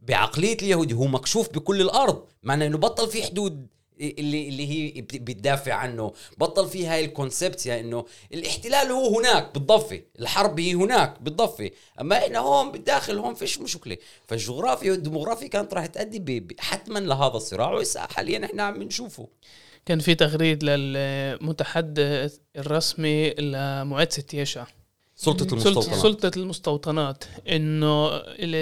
بعقلية 0.00 0.54
اليهودي 0.54 0.94
هو 0.94 1.06
مكشوف 1.06 1.50
بكل 1.50 1.80
الأرض. 1.80 2.26
معنى 2.42 2.66
إنه 2.66 2.78
بطل 2.78 3.10
في 3.10 3.22
حدود 3.22 3.66
اللي 4.00 4.48
اللي 4.48 4.66
هي 4.70 5.00
بت- 5.00 5.16
بتدافع 5.16 5.74
عنه. 5.74 6.12
بطل 6.38 6.68
في 6.68 6.86
هاي 6.86 7.04
الكونسبت 7.04 7.66
يعني 7.66 7.80
إنه 7.80 8.04
الاحتلال 8.34 8.90
هو 8.90 9.18
هناك 9.18 9.54
بالضفة. 9.54 10.00
الحرب 10.20 10.60
هي 10.60 10.74
هناك 10.74 11.22
بالضفة. 11.22 11.70
أما 12.00 12.18
إحنا 12.18 12.38
هون 12.38 12.72
بالداخل 12.72 13.18
هون 13.18 13.34
فيش 13.34 13.58
مشكلة. 13.60 13.96
فالجغرافيا 14.28 14.90
والديموغرافيا 14.90 15.48
كانت 15.48 15.74
راح 15.74 15.86
تؤدي 15.86 16.46
حتما 16.58 16.98
لهذا 16.98 17.36
الصراع. 17.36 17.70
وهسه 17.72 18.00
حاليا 18.00 18.44
إحنا 18.44 18.62
عم 18.62 18.82
نشوفه. 18.82 19.28
كان 19.86 19.98
في 19.98 20.14
تغريد 20.14 20.64
للمتحدث 20.64 22.36
الرسمي 22.56 23.30
لمعادة 23.30 24.24
يشع 24.34 24.66
سلطة 25.20 25.52
المستوطنات. 25.52 25.98
سلطة 25.98 26.30
المستوطنات. 26.36 27.24
إنه 27.48 28.08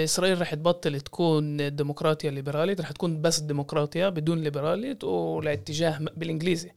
اسرائيل 0.03 0.41
رح 0.41 0.53
تبطل 0.53 1.01
تكون 1.01 1.75
ديمقراطيا 1.75 2.31
ليبرالية 2.31 2.75
رح 2.79 2.91
تكون 2.91 3.21
بس 3.21 3.39
ديمقراطيا 3.39 4.09
بدون 4.09 4.43
ليبرالية 4.43 4.97
ولاتجاه 5.03 5.99
بالإنجليزي. 6.17 6.71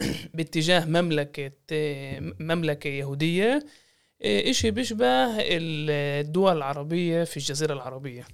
باتجاه 0.34 0.84
مملكة 0.84 1.52
مملكة 2.40 2.88
يهودية 2.88 3.66
إشي 4.22 4.70
بيشبه 4.70 5.28
الدول 5.38 6.56
العربية 6.56 7.24
في 7.24 7.36
الجزيرة 7.36 7.72
العربية. 7.72 8.24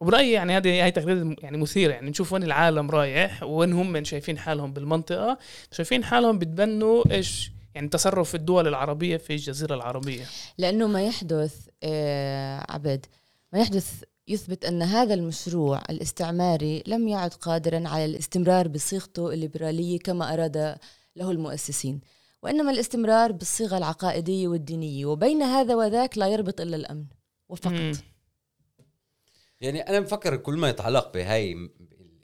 وبرأيي 0.00 0.32
يعني 0.32 0.56
هذه 0.56 0.68
هي 0.68 0.90
تغريدة 0.90 1.36
يعني 1.42 1.56
مثيرة. 1.56 1.92
يعني 1.92 2.10
نشوف 2.10 2.32
وين 2.32 2.42
العالم 2.42 2.90
رايح 2.90 3.42
وين 3.42 3.72
هم 3.72 4.04
شايفين 4.04 4.38
حالهم 4.38 4.72
بالمنطقة. 4.72 5.38
شايفين 5.72 6.04
حالهم 6.04 6.38
بتبنوا 6.38 7.12
إيش؟ 7.12 7.55
يعني 7.76 7.88
تصرف 7.88 8.34
الدول 8.34 8.68
العربية 8.68 9.16
في 9.16 9.32
الجزيرة 9.32 9.74
العربية. 9.74 10.24
لأنه 10.58 10.86
ما 10.86 11.06
يحدث 11.06 11.68
آه 11.82 12.66
عبد 12.68 13.06
ما 13.52 13.58
يحدث 13.58 14.02
يثبت 14.28 14.64
أن 14.64 14.82
هذا 14.82 15.14
المشروع 15.14 15.82
الاستعماري 15.90 16.82
لم 16.86 17.08
يعد 17.08 17.34
قادرا 17.34 17.88
على 17.88 18.04
الاستمرار 18.04 18.68
بصيغته 18.68 19.32
الليبرالية 19.32 19.98
كما 19.98 20.34
أراد 20.34 20.76
له 21.16 21.30
المؤسسين. 21.30 22.00
وإنما 22.42 22.70
الاستمرار 22.70 23.32
بالصيغة 23.32 23.78
العقائدية 23.78 24.48
والدينية. 24.48 25.06
وبين 25.06 25.42
هذا 25.42 25.74
وذاك 25.74 26.18
لا 26.18 26.28
يربط 26.28 26.60
إلا 26.60 26.76
الأمن. 26.76 27.04
وفقط. 27.48 27.72
مم. 27.72 27.92
يعني 29.60 29.80
أنا 29.80 30.00
مفكر 30.00 30.36
كل 30.36 30.56
ما 30.56 30.68
يتعلق 30.68 31.12
بهاي 31.14 31.70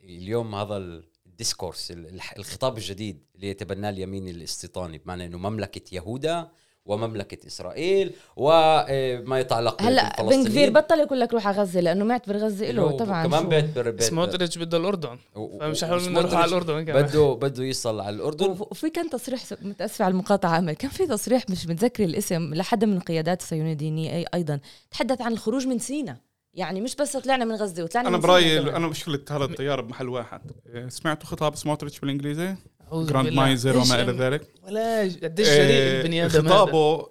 اليوم 0.05 0.55
هذا 0.55 1.03
ال 1.47 1.51
discourse 1.51 1.93
الخطاب 2.39 2.77
الجديد 2.79 3.23
اللي 3.35 3.49
يتبناه 3.49 3.91
اليمين 3.91 4.29
الاستيطاني 4.29 4.99
بمعنى 4.99 5.27
إنه 5.27 5.39
مملكة 5.39 5.95
يهودا 5.95 6.49
ومملكة 6.87 7.47
إسرائيل 7.47 8.13
وما 8.37 9.39
يتعلق 9.41 9.83
هلا 9.83 10.23
بن. 10.23 10.45
غفير 10.45 10.71
بطل 10.71 10.99
يقول 11.01 11.21
لك 11.21 11.33
روح 11.33 11.47
على 11.47 11.57
غزة 11.57 11.81
لأنه 11.81 12.05
معتبر 12.05 12.37
غزة 12.37 12.71
له 12.71 12.91
طبعا 12.97 13.27
كمان. 13.27 13.49
بيعتبر 13.49 14.01
سموتريتش 14.01 14.59
بده 14.59 14.79
الأردن 14.79 15.19
و- 15.35 15.59
فمش 15.59 15.85
حلو 15.85 15.91
نروح 15.93 16.03
وسموتريتش 16.03 16.35
على 16.35 16.45
الأردن 16.45 16.85
كمان 16.85 17.03
بده 17.07 17.33
بده 17.35 17.65
يصل 17.65 18.01
على 18.01 18.17
الأردن 18.17 18.51
وف- 18.51 18.61
وفي 18.71 18.91
كان 18.91 19.11
تصريح 19.11 19.43
متأسفة 19.63 20.05
على 20.05 20.13
المقاطعة 20.13 20.59
أمل 20.59 20.73
كان 20.73 20.91
في 20.91 21.07
تصريح 21.07 21.45
مش 21.51 21.67
متذكر 21.67 22.05
الاسم 22.05 22.55
لحد 22.55 22.85
من 22.85 22.97
القيادات 22.97 23.41
الصهيونية 23.41 23.73
الدينية 23.73 24.25
أي- 24.25 24.29
أيضا 24.35 24.61
تحدث 24.91 25.21
عن 25.21 25.33
الخروج 25.33 25.67
من 25.67 25.79
سينا 25.79 26.17
يعني 26.55 26.81
مش 26.81 26.97
بس 26.97 27.17
طلعنا 27.17 27.45
من 27.45 27.55
غزة 27.55 27.85
وطلعنا 27.85 28.09
أنا 28.09 28.17
من 28.17 28.23
برأيي. 28.23 28.59
أنا 28.61 28.87
مشكله 28.89 29.21
هذا 29.31 29.45
التيار 29.45 29.81
بمحل 29.81 30.09
واحد. 30.09 30.41
إيه، 30.67 30.89
سمعتوا 30.89 31.29
خطاب 31.29 31.57
سموتريتش 31.57 31.99
بالإنجليزي؟ 31.99 32.57
grandmother 32.93 33.77
وما 33.77 34.03
إلى 34.03 34.13
ذلك. 34.13 34.49
ولا 34.63 35.03
قديش 35.03 35.49
جريء 35.49 35.61
إيه، 35.61 36.01
البني 36.01 36.25
هذا؟ 36.25 36.43
خطابه 36.43 37.09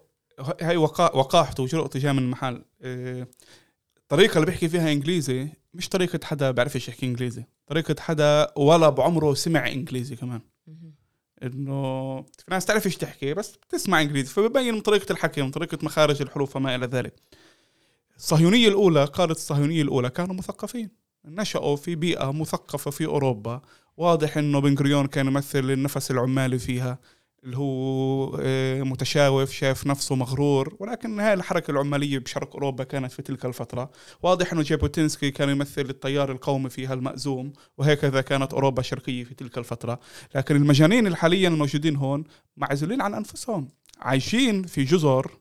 هاي 0.62 0.78
وقا- 0.78 1.16
وقاحته 1.16 1.64
وجرأته 1.64 2.00
جاي 2.00 2.14
من 2.14 2.30
محل 2.30 2.64
إيه، 2.84 3.28
الطريقة 3.98 4.34
اللي 4.36 4.46
بيحكي 4.46 4.70
فيها 4.70 4.92
إنجليزي 4.92 5.48
مش 5.74 5.90
طريقة 5.90 6.20
حدا 6.24 6.52
بيعرفش 6.52 6.88
يحكي 6.88 7.06
إنجليزي. 7.06 7.44
طريقة 7.68 7.96
حدا 8.00 8.48
ولا 8.58 8.90
بعمره 8.90 9.34
سمع 9.34 9.68
إنجليزي 9.68 10.16
كمان. 10.16 10.42
إنه 11.44 12.22
في 12.22 12.46
ناس 12.52 12.66
تعرفش 12.66 12.96
تحكي 12.98 13.34
بس 13.34 13.52
بتسمع 13.52 14.02
إنجليزي 14.02 14.30
فببين 14.34 14.74
من 14.74 14.82
طريقة 14.82 15.12
الحكي 15.12 15.42
من 15.42 15.52
طريقة 15.52 15.78
مخارج 15.84 16.22
الحروف 16.22 16.56
وما 16.56 16.76
إلى 16.76 16.86
ذلك. 16.86 17.14
الصهيونية 18.22 18.68
الأولى 18.68 19.06
قادة 19.06 19.32
الصهيونية 19.32 19.82
الأولى 19.82 20.10
كانوا 20.10 20.36
مثقفين. 20.36 20.90
نشأوا 21.26 21.76
في 21.76 21.96
بيئة 21.96 22.32
مثقفة 22.32 22.92
في 22.92 23.06
أوروبا. 23.06 23.62
واضح 23.98 24.38
إنه 24.38 24.60
بن 24.60 24.76
غوريون 24.76 25.08
كان 25.08 25.28
يمثل 25.28 25.72
النفس 25.72 26.12
العمالي 26.12 26.60
فيها 26.60 27.00
اللي 27.44 27.58
هو 27.58 28.38
آه، 28.40 28.82
متشاوف 28.84 29.52
شايف 29.52 29.88
نفسه 29.88 30.16
مغرور. 30.16 30.76
ولكن 30.80 31.20
هاي 31.20 31.34
الحركة 31.34 31.72
العمالية 31.72 32.20
بشرق 32.20 32.54
أوروبا 32.54 32.84
كانت 32.84 33.12
في 33.12 33.22
تلك 33.22 33.46
الفترة. 33.46 33.92
واضح 34.24 34.54
أنه 34.54 34.62
جيبوتينسكي 34.62 35.32
كان 35.32 35.50
يمثل 35.50 35.82
التيار 35.82 36.32
القومي 36.32 36.70
فيها 36.70 36.94
المأزوم 36.94 37.54
وهكذا 37.78 38.22
كانت 38.22 38.54
أوروبا 38.54 38.80
الشرقية 38.80 39.24
في 39.24 39.34
تلك 39.34 39.58
الفترة. 39.58 40.00
لكن 40.36 40.56
المجانين 40.56 41.08
الحاليا 41.08 41.48
الموجودين 41.48 41.96
هون 41.96 42.24
معزولين 42.58 43.02
عن 43.02 43.14
أنفسهم 43.14 43.68
عايشين 44.00 44.64
في 44.64 44.84
جزر 44.84 45.32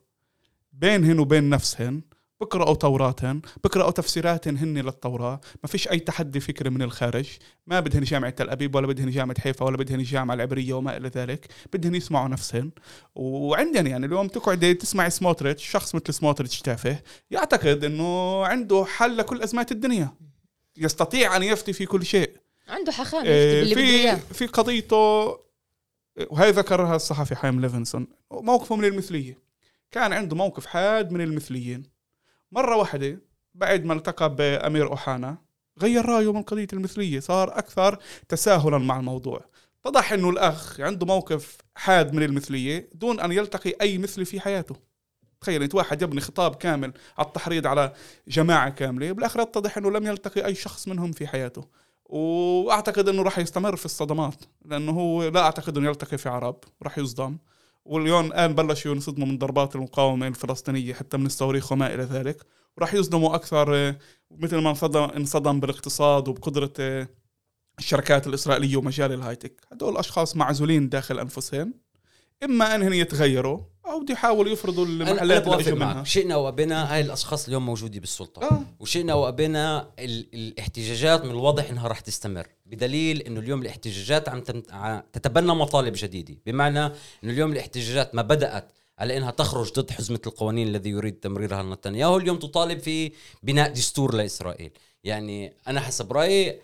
بينهن 0.73 1.19
وبين 1.19 1.49
نفسهن. 1.49 2.01
بقرأوا 2.41 2.73
توراتهن 2.73 3.41
بقرأوا 3.63 3.91
تفسيراتهن 3.91 4.57
هن 4.57 4.77
للتوراة. 4.77 5.41
ما 5.63 5.69
فيش 5.69 5.87
أي 5.87 5.99
تحدي 5.99 6.39
فكري 6.39 6.69
من 6.69 6.81
الخارج. 6.81 7.29
ما 7.67 7.79
بدهن 7.79 8.03
جامعة 8.03 8.29
تل 8.29 8.49
أبيب 8.49 8.75
ولا 8.75 8.87
بدهن 8.87 9.09
جامعة 9.09 9.41
حيفا 9.41 9.65
ولا 9.65 9.77
بدهن 9.77 9.99
الجامعة 9.99 10.35
العبرية 10.35 10.73
وما 10.73 10.97
إلى 10.97 11.07
ذلك. 11.07 11.47
بدهن 11.73 11.95
يسمعوا 11.95 12.27
نفسهن. 12.27 12.71
وعندنا 13.15 13.89
يعني 13.89 14.05
اليوم 14.05 14.27
تقعد 14.27 14.75
تسمع 14.75 15.09
سموتريتش 15.09 15.69
شخص 15.69 15.95
مثل 15.95 16.13
سموتريتش 16.13 16.61
تافه 16.61 16.99
يعتقد 17.31 17.83
أنه 17.83 18.45
عنده 18.45 18.85
حل 18.85 19.17
لكل 19.17 19.41
أزمات 19.41 19.71
الدنيا. 19.71 20.09
يستطيع 20.77 21.35
أن 21.35 21.43
يفتي 21.43 21.73
في 21.73 21.85
كل 21.85 22.05
شيء. 22.05 22.31
عنده 22.67 22.91
حخام 22.91 23.23
آه، 23.25 23.63
بده 23.63 23.73
في 23.73 24.17
في 24.33 24.45
قضيته 24.45 25.37
وهي 26.29 26.51
ذكرها 26.51 26.95
الصحفي 26.95 27.35
حايم 27.35 27.61
ليفنسون 27.61 28.07
موقفه 28.31 28.75
من 28.75 28.85
المثلية. 28.85 29.37
كان 29.91 30.13
عنده 30.13 30.35
موقف 30.35 30.65
حاد 30.65 31.11
من 31.11 31.21
المثليين. 31.21 32.00
مرة 32.51 32.75
واحدة 32.75 33.21
بعد 33.55 33.85
ما 33.85 33.93
التقى 33.93 34.35
بأمير 34.35 34.87
أوحانا 34.91 35.37
غير 35.81 36.05
رأيه 36.05 36.33
من 36.33 36.41
قضية 36.41 36.67
المثلية 36.73 37.19
صار 37.19 37.57
أكثر 37.57 37.97
تساهلا 38.29 38.77
مع 38.77 38.99
الموضوع. 38.99 39.45
اتضح 39.85 40.13
إنه 40.13 40.29
الأخ 40.29 40.79
عنده 40.79 41.05
موقف 41.05 41.57
حاد 41.75 42.13
من 42.13 42.23
المثلية 42.23 42.89
دون 42.93 43.19
أن 43.19 43.31
يلتقي 43.31 43.73
أي 43.81 43.97
مثلي 43.97 44.25
في 44.25 44.39
حياته. 44.39 44.75
تخيل 45.41 45.63
إنت 45.63 45.75
واحد 45.75 46.01
يبني 46.01 46.21
خطاب 46.21 46.55
كامل 46.55 46.93
على 47.17 47.27
التحريض 47.27 47.67
على 47.67 47.93
جماعة 48.27 48.69
كاملة 48.69 49.11
بالاخر 49.11 49.41
اتضح 49.41 49.77
إنه 49.77 49.91
لم 49.91 50.07
يلتقي 50.07 50.45
أي 50.45 50.55
شخص 50.55 50.87
منهم 50.87 51.11
في 51.11 51.27
حياته. 51.27 51.67
وأعتقد 52.05 53.09
إنه 53.09 53.21
راح 53.21 53.39
يستمر 53.39 53.75
في 53.75 53.85
الصدمات 53.85 54.43
لأنه 54.65 54.91
هو 54.91 55.27
لا 55.27 55.41
أعتقد 55.41 55.77
إنه 55.77 55.89
يلتقي 55.89 56.17
في 56.17 56.29
عرب 56.29 56.55
راح 56.83 56.97
يصدم. 56.97 57.37
واليوم 57.85 58.25
الآن 58.25 58.55
بلشوا 58.55 58.91
ينصدموا 58.91 59.27
من 59.27 59.37
ضربات 59.37 59.75
المقاومة 59.75 60.27
الفلسطينية 60.27 60.93
حتى 60.93 61.17
من 61.17 61.25
الصواريخ 61.25 61.71
وما 61.71 61.93
إلى 61.93 62.03
ذلك. 62.03 62.45
وراح 62.77 62.93
يصدموا 62.93 63.35
أكثر 63.35 63.75
آه، 63.75 63.97
مثل 64.31 64.57
ما 64.57 64.69
انصدم 64.69 64.99
انصدم 65.03 65.59
بالاقتصاد 65.59 66.27
وبقدرة 66.27 66.73
آه، 66.79 67.07
الشركات 67.79 68.27
الإسرائيلية 68.27 68.77
ومجال 68.77 69.11
الهايتك. 69.13 69.61
هدول 69.71 69.97
أشخاص 69.97 70.35
معزولين 70.35 70.89
داخل 70.89 71.19
أنفسهم. 71.19 71.73
إما 72.43 72.75
انهم 72.75 72.93
يتغيروا 72.93 73.59
أو 73.85 73.99
بده 73.99 74.13
يحاولوا 74.13 74.51
يفرضوا 74.51 74.85
المحلات 74.85 75.47
اللي 75.47 75.59
إجوا 75.59 75.75
منها. 75.75 76.03
شئنا 76.03 76.35
وأبينا 76.35 76.93
هاي 76.93 77.01
الأشخاص 77.01 77.47
اليوم 77.47 77.65
موجودة 77.65 77.99
بالسلطة. 77.99 78.43
آه. 78.43 78.61
وشئنا 78.79 79.13
وأبينا 79.13 79.91
ال- 79.99 80.27
الاحتجاجات 80.33 81.25
من 81.25 81.31
الواضح 81.31 81.69
إنها 81.69 81.87
راح 81.87 81.99
تستمر. 81.99 82.47
بدليل 82.71 83.21
إنه 83.21 83.39
اليوم 83.39 83.61
الاحتجاجات 83.61 84.29
عم 84.29 84.41
تتبنى 85.13 85.55
مطالب 85.55 85.93
جديدة. 85.97 86.37
بمعنى 86.45 86.85
إنه 86.85 86.93
اليوم 87.23 87.51
الاحتجاجات 87.51 88.15
ما 88.15 88.21
بدأت 88.21 88.71
على 88.99 89.17
إنها 89.17 89.31
تخرج 89.31 89.71
ضد 89.71 89.91
حزمة 89.91 90.19
القوانين 90.27 90.67
الذي 90.67 90.89
يريد 90.89 91.13
تمريرها 91.13 91.63
نتنياهو 91.63 92.17
اليوم 92.17 92.37
تطالب 92.37 92.79
في 92.79 93.11
بناء 93.43 93.69
دستور 93.69 94.15
لإسرائيل. 94.15 94.71
يعني 95.03 95.53
أنا 95.67 95.79
حسب 95.79 96.13
رأيي 96.13 96.59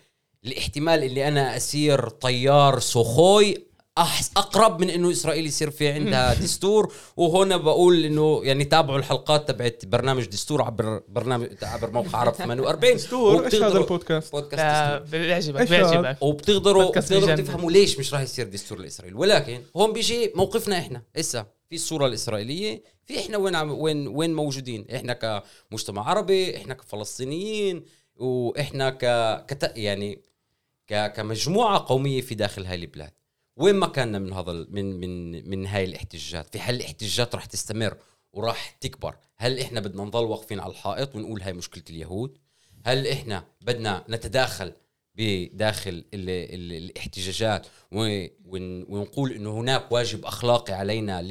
الاحتمال 0.46 1.04
اللي 1.04 1.28
أنا 1.28 1.58
أسير 1.58 2.10
طيار 2.10 2.80
سوخوي 2.80 3.67
أحس 3.98 4.32
أقرب 4.38 4.82
من 4.82 4.90
إنه 4.90 5.12
إسرائيل 5.12 5.46
يصير 5.46 5.70
في 5.72 5.88
عندها 5.88 6.34
دستور. 6.34 6.94
وهنا 7.18 7.58
بقول 7.58 8.06
إنه 8.06 8.42
يعني 8.44 8.64
تابعوا 8.66 9.00
الحلقات 9.00 9.48
تبعت 9.48 9.86
برنامج 9.86 10.26
دستور 10.26 10.62
عبر 10.62 11.02
برنامج 11.08 11.48
عبر 11.64 11.92
موقع 11.92 12.18
عرب 12.20 12.34
48 12.44 12.96
دستور. 12.96 13.46
إيش 13.46 13.56
هذا 13.56 13.78
البودكاست؟ 13.78 14.32
بودكاست 14.32 15.12
بيعجبك؟ 15.12 15.70
بيعجبك. 15.70 16.18
وبتقدروا 16.22 16.90
بتقدروا. 16.92 17.36
تفهموا 17.36 17.72
ليش 17.72 18.00
مش 18.00 18.14
راح 18.14 18.22
يصير 18.22 18.48
دستور 18.48 18.80
لإسرائيل. 18.80 19.16
ولكن 19.16 19.62
هون 19.78 19.94
بيجي 19.94 20.32
موقفنا 20.36 20.78
إحنا. 20.80 21.02
هسه 21.18 21.46
في 21.70 21.76
الصورة 21.76 22.08
الإسرائيلية 22.08 22.84
في 23.06 23.20
إحنا 23.20 23.38
وين 23.38 23.56
عم 23.56 23.72
وين 23.72 24.08
وين 24.08 24.34
موجودين. 24.34 24.86
إحنا 24.96 25.14
كمجتمع 25.72 26.10
عربي 26.10 26.58
إحنا 26.58 26.74
كفلسطينيين 26.74 27.86
وإحنا 28.16 28.90
ك 28.90 28.98
كت 29.46 29.72
يعني 29.76 30.22
ك 30.90 31.14
كمجموعة 31.16 31.86
قومية 31.88 32.22
في 32.22 32.36
داخل 32.36 32.66
هاي 32.66 32.76
البلاد. 32.76 33.12
وين 33.58 33.76
مكاننا 33.76 34.20
من 34.20 34.34
هذا 34.34 34.52
من 34.52 35.00
من 35.00 35.50
من 35.50 35.66
هاي 35.68 35.84
الاحتجاجات؟ 35.86 36.52
في 36.52 36.60
حال 36.60 36.76
الاحتجاجات 36.76 37.36
راح 37.36 37.46
تستمر 37.46 37.98
وراح 38.34 38.78
تكبر. 38.82 39.16
هل 39.38 39.60
إحنا 39.60 39.80
بدنا 39.80 40.04
نضل 40.04 40.24
واقفين 40.24 40.60
على 40.60 40.72
الحائط 40.72 41.16
ونقول 41.16 41.42
هاي 41.42 41.54
مشكلة 41.54 41.84
اليهود؟ 41.90 42.38
هل 42.86 43.08
إحنا 43.08 43.46
بدنا 43.62 44.06
نتداخل 44.10 44.74
بداخل 45.16 45.90
ال 45.90 46.30
ال 46.30 46.74
الاحتجاجات 46.74 47.68
ونقول 47.92 49.32
إنه 49.32 49.60
هناك 49.60 49.92
واجب 49.92 50.26
أخلاقي 50.26 50.74
علينا 50.74 51.22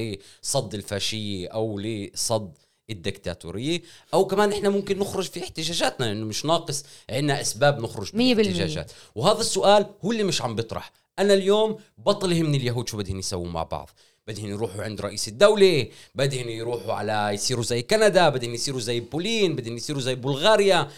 لصد 0.43 0.75
الفاشية 0.75 1.49
أو 1.49 1.79
لصد 1.79 2.59
الدكتاتورية؟ 2.91 3.83
أو 4.15 4.27
كمان 4.27 4.53
إحنا 4.53 4.69
ممكن 4.69 4.99
نخرج 4.99 5.25
في 5.25 5.43
احتجاجاتنا 5.43 6.07
لأنه 6.07 6.27
مش 6.27 6.45
ناقص 6.45 6.85
عندنا 7.11 7.41
أسباب 7.41 7.81
نخرج 7.81 8.17
مية 8.17 8.35
بالمية. 8.35 8.53
باحتجاجات 8.53 8.93
وهذا 9.15 9.41
السؤال 9.41 9.87
هو 10.05 10.13
اللي 10.13 10.25
مش 10.25 10.43
عم 10.43 10.55
بيطرح. 10.55 10.93
أنا 11.19 11.35
اليوم 11.35 11.77
بطل 11.99 12.33
يهمني 12.33 12.57
اليهود 12.57 12.89
شو 12.89 12.97
بدهم 12.97 13.19
يسووا 13.19 13.49
مع 13.49 13.63
بعض. 13.63 13.91
بدهم 14.27 14.47
يروحوا 14.47 14.83
عند 14.85 15.01
رئيس 15.01 15.29
الدولة 15.29 15.89
بدهم 16.15 16.49
يروحوا 16.49 16.93
على 16.93 17.31
يصيروا 17.35 17.63
زي 17.65 17.83
كندا 17.83 18.29
بدهم 18.29 18.55
يصيروا 18.55 18.81
زي 18.81 19.01
بولين 19.01 19.57
بدهم 19.57 19.77
يصيروا 19.77 20.01
زي 20.01 20.15
بلغاريا. 20.15 20.89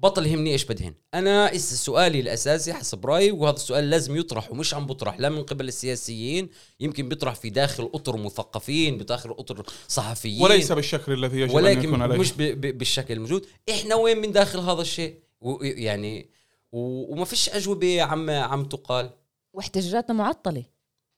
بطل 0.00 0.26
يهمني 0.26 0.52
إيش 0.52 0.64
بدهن؟ 0.64 0.94
أنا 1.14 1.58
سؤالي 1.58 2.20
الأساسي 2.20 2.72
حسب 2.72 3.06
رأيي 3.06 3.30
وهذا 3.30 3.56
السؤال 3.56 3.90
لازم 3.90 4.16
يطرح 4.16 4.50
ومش 4.52 4.74
عم 4.74 4.86
بطرح 4.86 5.20
لا 5.20 5.28
من 5.28 5.42
قبل 5.42 5.68
السياسيين 5.68 6.48
يمكن 6.80 7.08
بيطرح 7.08 7.34
في 7.34 7.50
داخل 7.50 7.90
أطر 7.94 8.16
مثقفين 8.16 8.98
بداخل 8.98 9.30
أطر 9.30 9.66
صحفيين. 9.88 10.42
وليس 10.42 10.72
بالشكل 10.72 11.12
الذي 11.12 11.40
يجب 11.40 11.54
ولكن 11.54 11.88
يكون 11.88 12.02
عليه. 12.02 12.16
مش 12.18 12.32
ب- 12.32 12.36
ب- 12.42 12.78
بالشكل 12.78 13.14
الموجود. 13.14 13.46
إحنا 13.70 13.94
وين 13.94 14.18
من 14.18 14.32
داخل 14.32 14.58
هذا 14.58 14.80
الشيء؟ 14.80 15.14
و- 15.40 15.64
يعني 15.64 16.28
و- 16.72 17.12
وما 17.12 17.24
فيش 17.24 17.48
أجوبة 17.48 18.02
عم 18.02 18.30
عم 18.30 18.64
تقال. 18.64 19.10
واحتجاجاتنا 19.52 20.14
معطلة. 20.16 20.64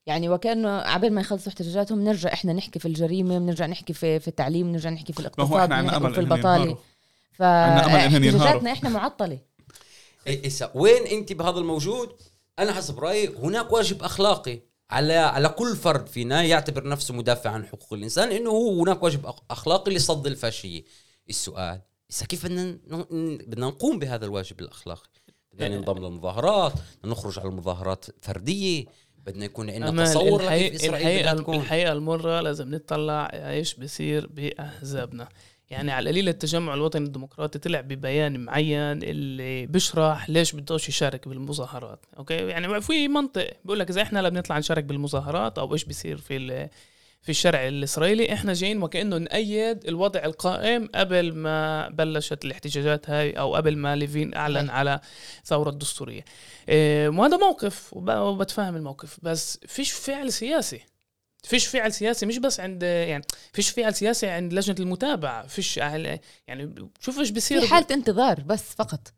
يعني 0.07 0.28
وكأنه 0.28 0.68
عبال 0.68 1.12
ما 1.12 1.20
يخلصوا 1.20 1.49
احتجاجاتهم 1.49 1.99
بنرجع 1.99 2.33
إحنا 2.33 2.53
نحكي 2.53 2.78
في 2.78 2.87
الجريمة 2.89 3.39
بنرجع 3.39 3.66
نحكي 3.66 3.93
في 3.93 4.20
في 4.20 4.28
التعليم 4.28 4.66
بنرجع 4.72 4.91
نحكي 4.91 5.12
في 5.12 5.20
الاقتصاد 5.20 5.68
بنحكي 5.68 6.12
في 6.14 6.20
البطالة. 6.20 6.55
ينهاروا. 6.55 6.76
فاحتجاجاتنا 7.33 8.72
إحنا 8.72 8.89
معطلة. 8.89 9.39
إيه- 10.28 10.47
إسا 10.47 10.70
وين 10.74 11.07
أنت 11.07 11.33
بهذا 11.33 11.59
الموجود؟ 11.59 12.12
أنا 12.59 12.72
حسب 12.72 13.01
رأيي 13.01 13.28
هناك 13.28 13.72
واجب 13.72 14.03
أخلاقي 14.03 14.61
على 14.91 15.14
على 15.14 15.49
كل 15.49 15.76
فرد 15.76 16.07
فينا 16.07 16.43
يعتبر 16.43 16.89
نفسه 16.89 17.14
مدافع 17.14 17.51
عن 17.51 17.66
حقوق 17.66 17.93
الإنسان 17.93 18.33
إنه 18.33 18.51
هو 18.51 18.83
هناك 18.83 19.03
واجب 19.03 19.33
أخلاقي 19.51 19.95
لصد 19.95 20.26
الفاشية. 20.26 20.85
السؤال 21.28 21.81
إسا 22.11 22.26
كيف 22.26 22.47
بدنا 22.47 22.78
بدنا 23.47 23.66
نقوم 23.66 23.99
بهذا 23.99 24.24
الواجب 24.24 24.61
الأخلاقي؟ 24.61 25.09
بدنا 25.53 25.76
ننضم 25.76 25.98
للمظاهرات 25.98 26.72
بدنا 26.72 27.12
نخرج 27.12 27.38
على 27.38 27.48
المظاهرات 27.48 28.07
فردية 28.22 28.84
بدنا 29.26 29.44
يكون 29.44 29.70
عندنا 29.70 30.05
تصور 30.05 30.40
الحقيقة, 30.40 30.86
الحقيقة, 30.86 31.34
تكون 31.34 31.57
الحقيقة 31.57 31.92
المرة 31.92 32.40
لازم 32.40 32.74
نطلع 32.74 33.30
إيش 33.32 33.74
بصير 33.74 34.26
بأحزابنا. 34.26 35.28
يعني 35.70 35.92
على 35.92 36.03
القليل 36.03 36.28
التجمع 36.28 36.74
الوطني 36.74 37.07
الديمقراطي 37.07 37.59
طلع 37.59 37.80
ببيان 37.80 38.44
معين 38.44 39.03
اللي 39.03 39.66
بيشرح 39.66 40.30
ليش 40.30 40.53
بدوش 40.53 40.88
يشارك 40.88 41.28
بالمظاهرات 41.28 42.07
أوكي؟ 42.18 42.34
يعني 42.34 42.80
في 42.80 43.09
منطق 43.09 43.51
بيقول 43.64 43.78
لك 43.78 43.90
إذا 43.90 44.03
إحنا 44.03 44.18
لا 44.18 44.28
بنطلع 44.28 44.59
نشارك 44.59 44.84
بالمظاهرات 44.84 45.59
أو 45.59 45.72
إيش 45.72 45.84
بيصير 45.84 46.16
في 46.16 46.68
في 47.23 47.29
الشرع 47.29 47.68
الإسرائيلي 47.68 48.33
إحنا 48.33 48.53
جايين 48.53 48.83
وكأنه 48.83 49.16
نأيد 49.18 49.87
الوضع 49.89 50.25
القائم 50.25 50.89
قبل 50.95 51.33
ما 51.35 51.89
بلشت 51.89 52.45
الاحتجاجات 52.45 53.11
هاي 53.11 53.31
أو 53.33 53.55
قبل 53.57 53.77
ما 53.77 53.97
ليفين 53.97 54.35
أعلن 54.35 54.71
على 54.71 55.01
ثورة 55.45 55.71
دستوريه 55.71 56.25
إيه، 56.68 57.09
وهذا 57.09 57.37
موقف 57.37 57.93
وب- 57.93 58.11
وبتفهم 58.11 58.77
الموقف. 58.77 59.18
بس 59.23 59.59
فيش 59.66 59.93
فعل 59.93 60.33
سياسي. 60.33 60.81
فيش 61.45 61.66
فعل 61.66 61.93
سياسي 61.93 62.27
مش 62.27 62.39
بس 62.39 62.61
عند 62.61 62.83
يعني 62.83 63.25
فيش 63.53 63.71
فعل 63.71 63.95
سياسي 63.95 64.27
عند 64.27 64.53
لجنة 64.53 64.77
المتابعة. 64.81 65.47
فيش 65.47 65.77
يعني 65.77 66.75
شوف 67.01 67.18
إيش 67.18 67.31
بيصير 67.31 67.61
في 67.61 67.68
حالة 67.68 67.87
انتظار 67.91 68.41
بس 68.41 68.62
فقط. 68.75 69.12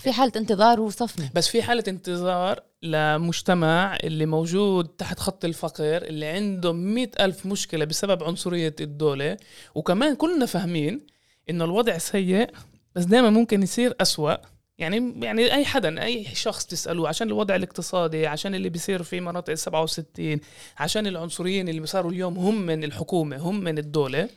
في 0.00 0.12
حالة 0.12 0.32
انتظار 0.36 0.80
وصفنه 0.80 1.30
بس 1.34 1.48
في 1.48 1.62
حالة 1.62 1.84
انتظار 1.88 2.62
لمجتمع 2.82 3.96
اللي 4.04 4.26
موجود 4.26 4.86
تحت 4.88 5.18
خط 5.18 5.44
الفقر 5.44 6.02
اللي 6.02 6.26
عنده 6.26 6.72
مئة 6.72 7.24
ألف 7.24 7.46
مشكلة 7.46 7.84
بسبب 7.84 8.22
عنصرية 8.24 8.74
الدولة. 8.80 9.36
وكمان 9.74 10.14
كلنا 10.14 10.46
فاهمين 10.46 11.06
إنه 11.50 11.64
الوضع 11.64 11.98
سيء 11.98 12.50
بس 12.94 13.04
دائما 13.04 13.30
ممكن 13.30 13.62
يصير 13.62 13.94
أسوأ. 14.00 14.34
يعني 14.78 15.14
يعني 15.22 15.54
أي 15.54 15.64
حدا 15.64 16.04
أي 16.04 16.24
شخص 16.34 16.66
تساله 16.66 17.08
عشان 17.08 17.26
الوضع 17.28 17.56
الاقتصادي 17.56 18.26
عشان 18.26 18.54
اللي 18.54 18.68
بيصير 18.68 19.02
في 19.02 19.20
مناطق 19.20 19.50
ال 19.50 19.58
67 19.58 20.40
عشان 20.78 21.06
العنصريين 21.06 21.68
اللي 21.68 21.86
صاروا 21.86 22.10
اليوم 22.12 22.38
هم 22.38 22.60
من 22.66 22.84
الحكومة 22.84 23.36
هم 23.36 23.60
من 23.60 23.78
الدولة. 23.78 24.28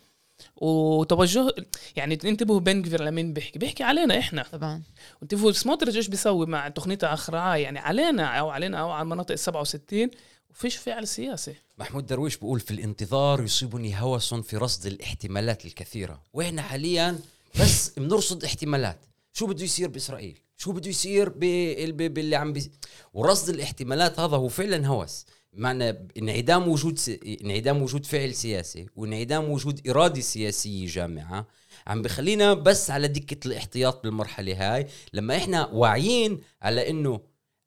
وتوجه 0.56 1.56
يعني 1.96 2.20
انتبهوا 2.26 2.60
بن 2.60 2.82
كفير 2.82 3.04
لمين 3.04 3.34
بيحكي 3.34 3.60
بيحكي 3.60 3.84
علينا 3.84 4.20
إحنا. 4.20 4.46
طبعا. 4.52 4.82
وانتبهوا 5.22 5.52
سموتريتش 5.52 5.98
إيش 5.98 6.08
بيسوي 6.08 6.46
مع 6.46 6.68
تقنيته 6.70 7.14
اخرعاء 7.14 7.60
يعني 7.60 7.80
علينا 7.80 8.26
أو 8.26 8.50
علينا 8.50 8.78
أو 8.78 8.92
على 8.92 9.04
المناطق 9.04 9.32
ال 9.32 9.40
67 9.40 10.10
وفيش 10.50 10.76
فعل 10.76 11.08
سياسي. 11.08 11.56
محمود 11.78 12.06
درويش 12.06 12.38
بيقول 12.38 12.60
في 12.60 12.72
الانتظار 12.72 13.44
يصيبني 13.44 14.02
هوس 14.02 14.34
في 14.34 14.58
رصد 14.58 14.86
الاحتمالات 14.86 15.66
الكثيرة. 15.66 16.22
وإحنا 16.34 16.62
حاليا 16.62 17.20
بس 17.62 17.90
بنرصد 17.98 18.44
احتمالات. 18.44 19.00
شو 19.34 19.48
بده 19.48 19.64
يصير 19.64 19.88
بإسرائيل؟ 19.88 20.40
شو 20.58 20.72
بده 20.72 20.90
يصير 20.90 21.30
باللي 21.30 22.36
عم 22.36 22.54
بي... 22.54 22.72
ورصد 23.14 23.50
الاحتمالات 23.50 24.20
هذا 24.20 24.38
هو 24.38 24.48
فعلا 24.48 24.88
هوس. 24.88 25.26
معنى 25.54 26.08
انعدام 26.18 26.68
وجود 26.68 27.00
س... 27.00 27.10
انعدام 27.42 27.82
وجود 27.82 28.06
فعل 28.06 28.34
سياسي 28.34 28.88
وانعدام 28.96 29.50
وجود 29.50 29.88
إرادة 29.88 30.22
سياسية 30.22 30.88
جامعة 30.88 31.48
عم 31.88 32.02
بخلينا 32.02 32.54
بس 32.54 32.92
على 32.92 33.08
دكة 33.08 33.48
الاحتياط 33.48 34.04
بالمرحلة 34.04 34.76
هاي 34.76 34.88
لما 35.14 35.38
إحنا 35.38 35.68
واعيين 35.68 36.42
على 36.62 36.90
إنه 36.90 37.22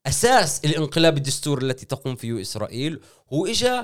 أساس 0.07 0.65
الانقلاب 0.65 1.17
الدستوري 1.17 1.65
التي 1.65 1.85
تقوم 1.85 2.15
فيه 2.15 2.41
إسرائيل 2.41 2.99
هو 3.33 3.45
اجى 3.45 3.83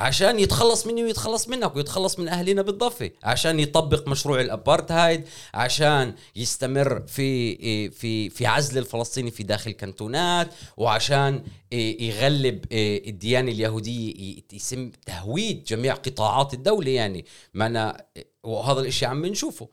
عشان 0.00 0.38
يتخلص 0.40 0.86
مني 0.86 1.04
ويتخلص 1.04 1.48
منك 1.48 1.76
ويتخلص 1.76 2.18
من 2.18 2.28
أهلنا 2.28 2.62
بالضفة. 2.62 3.10
عشان 3.22 3.60
يطبق 3.60 4.08
مشروع 4.08 4.40
الأبارتهايد 4.40 5.24
عشان 5.54 6.14
يستمر 6.36 7.00
في 7.06 7.90
في 7.90 8.30
في 8.30 8.46
عزل 8.46 8.78
الفلسطيني 8.78 9.30
في 9.30 9.42
داخل 9.42 9.70
كانتونات 9.70 10.48
وعشان 10.76 11.44
يغلب 11.72 12.64
الديانة 12.72 13.52
اليهودية 13.52 14.36
يتم 14.52 14.90
تهويد 15.06 15.64
جميع 15.64 15.94
قطاعات 15.94 16.54
الدولة 16.54 16.90
يعني. 16.90 17.24
معنا 17.54 18.04
وهذا 18.42 18.80
الإشي 18.80 19.06
عم 19.06 19.22
بنشوفه. 19.22 19.68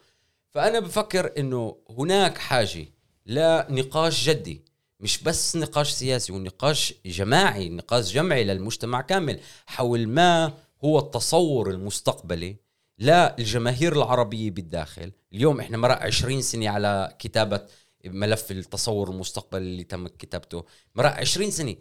فأنا 0.49 0.79
بفكر 0.79 1.31
إنه 1.37 1.75
هناك 1.89 2.37
حاجة 2.37 2.85
لنقاش 3.25 4.29
جدي. 4.29 4.66
مش 4.99 5.23
بس 5.23 5.55
نقاش 5.55 5.91
سياسي 5.91 6.33
ونقاش 6.33 6.93
جماعي 7.05 7.69
نقاش 7.69 8.13
جمعي 8.13 8.43
للمجتمع 8.43 9.01
كامل. 9.01 9.39
حول 9.65 10.07
ما 10.07 10.53
هو 10.83 10.99
التصور 10.99 11.69
المستقبلي 11.71 12.55
للجماهير 12.99 13.93
العربية 13.95 14.51
بالداخل. 14.51 15.11
اليوم 15.33 15.59
إحنا 15.59 15.77
مرق 15.77 16.01
20 16.01 16.41
سنة 16.41 16.69
على 16.69 17.15
كتابة 17.19 17.61
ملف 18.05 18.51
التصور 18.51 19.09
المستقبلي 19.09 19.65
اللي 19.65 19.83
تم 19.83 20.07
كتابته. 20.07 20.65
مرق 20.95 21.11
20 21.11 21.51
سنة. 21.51 21.75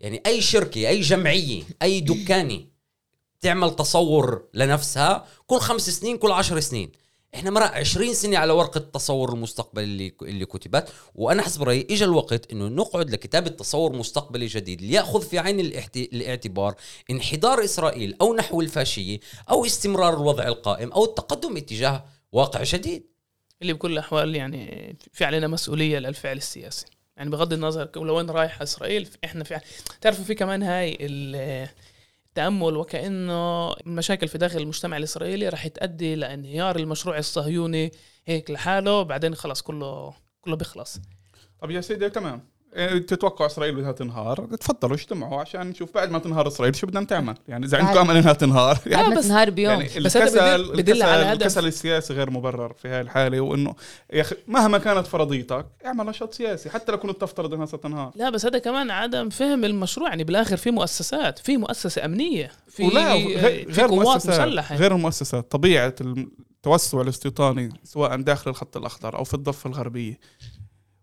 يعني 0.00 0.22
أي 0.26 0.40
شركة 0.40 0.88
أي 0.88 1.00
جمعية 1.00 1.62
أي 1.82 2.00
دكانة 2.00 2.64
تعمل 3.40 3.76
تصور 3.76 4.48
لنفسها 4.54 5.26
كل 5.46 5.58
خمس 5.58 5.90
سنين 5.90 6.16
كل 6.18 6.32
عشر 6.32 6.60
سنين. 6.60 6.92
إحنا 7.34 7.50
مرق 7.50 7.70
20 7.74 8.14
سنة 8.14 8.38
على 8.38 8.52
ورقه 8.52 8.78
التصور 8.78 9.32
المستقبلي 9.32 9.84
اللي 9.84 10.12
اللي 10.22 10.46
كتبت 10.46 10.92
وأنا 11.14 11.42
حسب 11.42 11.62
رأيي 11.62 11.86
اجى 11.90 12.04
الوقت 12.04 12.52
إنه 12.52 12.68
نقعد 12.68 13.10
لكتابة 13.10 13.48
تصور 13.50 13.92
مستقبلي 13.92 14.46
جديد 14.46 14.82
ليأخذ 14.82 15.22
في 15.22 15.38
عين. 15.38 15.60
الاعتبار 15.96 16.74
انحدار 17.10 17.64
إسرائيل 17.64 18.16
أو 18.20 18.34
نحو 18.34 18.60
الفاشية 18.60 19.20
أو 19.50 19.64
استمرار 19.66 20.14
الوضع 20.14 20.46
القائم 20.46 20.92
أو 20.92 21.04
التقدم 21.04 21.56
اتجاه 21.56 22.04
واقع 22.32 22.62
جديد 22.62 23.06
اللي 23.62 23.72
بكل 23.72 23.92
الأحوال 23.92 24.36
يعني 24.36 24.96
في 25.12 25.24
علينا 25.24 25.46
مسؤولية 25.48 25.98
للفعل 25.98 26.36
السياسي 26.36 26.86
يعني 27.16 27.30
بغض 27.30 27.52
النظر 27.52 27.90
لوين 27.96 28.30
رايح 28.30 28.62
إسرائيل 28.62 29.08
إحنا 29.24 29.44
في 29.44 29.60
تعرفوا 30.00 30.24
في 30.24 30.34
كمان 30.34 30.62
هاي 30.62 30.96
التأمل 32.32 32.76
وكأنه 32.76 33.72
المشاكل 33.72 34.28
في 34.28 34.38
داخل 34.38 34.58
المجتمع 34.58 34.96
الإسرائيلي 34.96 35.48
راح 35.48 35.66
تؤدي 35.66 36.14
لانهيار 36.14 36.76
المشروع 36.76 37.18
الصهيوني 37.18 37.90
هيك 38.26 38.50
لحاله 38.50 39.02
بعدين 39.02 39.34
خلص 39.34 39.62
كله 39.62 40.14
كله 40.40 40.56
بيخلص. 40.56 41.00
طب 41.60 41.70
يا 41.70 41.80
سيدي 41.80 42.10
تمام. 42.10 42.51
تتوقع 43.08 43.46
إسرائيل 43.46 43.74
بدها 43.74 43.92
تنهار؟ 43.92 44.46
تفضلوا 44.60 44.96
اجتمعوا 44.96 45.40
عشان 45.40 45.66
نشوف 45.66 45.94
بعد 45.94 46.10
ما 46.10 46.18
تنهار 46.18 46.48
إسرائيل 46.48 46.76
شو 46.76 46.86
بدنا 46.86 47.04
تعمل 47.04 47.34
يعني 47.48 47.66
إذا 47.66 47.78
عندكم 47.78 47.98
أمل 47.98 48.16
إنها 48.16 48.32
تنهار 48.32 48.78
ما 48.86 49.08
بس- 49.08 49.24
تنهار 49.26 49.50
بيوم. 49.50 49.80
يعني 49.80 50.00
بس 50.04 50.16
هذا 50.16 50.54
الكسل 50.56 50.76
بدل- 50.82 51.02
على 51.02 51.22
هدف. 51.24 51.32
الكسل 51.42 51.66
السياسي 51.66 52.14
غير 52.14 52.30
مبرر 52.30 52.72
في 52.72 52.88
هاي 52.88 53.00
الحالة 53.00 53.40
وإنه 53.40 53.74
يا 54.12 54.20
أخي 54.20 54.36
مهما 54.48 54.78
كانت 54.78 55.06
فرضيتك 55.06 55.66
اعمل 55.86 56.06
نشاط 56.06 56.34
سياسي 56.34 56.70
حتى 56.70 56.92
لو 56.92 56.98
كنت 56.98 57.20
تفترض 57.20 57.54
إنها 57.54 57.66
ستنهار. 57.66 58.12
لا 58.14 58.30
بس 58.30 58.46
هذا 58.46 58.58
كمان 58.58 58.90
عدم 58.90 59.28
فهم 59.28 59.64
المشروع. 59.64 60.08
يعني 60.08 60.24
بالآخر 60.24 60.56
في 60.56 60.70
مؤسسات 60.70 61.38
في 61.38 61.56
مؤسسة 61.56 62.04
أمنية 62.04 62.50
في 62.68 62.82
ولا 62.82 63.12
غير, 63.14 63.72
في 63.72 63.82
قوات 63.82 64.06
مؤسسات 64.06 64.40
مسلحة. 64.48 64.76
غير 64.76 64.92
المؤسسات 64.94 65.50
طبيعة 65.52 65.94
التوسع 66.00 67.00
الاستيطاني 67.00 67.68
سواء 67.84 68.16
داخل 68.16 68.50
الخط 68.50 68.76
الأخضر 68.76 69.18
أو 69.18 69.24
في 69.24 69.34
الضفة 69.34 69.70
الغربية. 69.70 70.18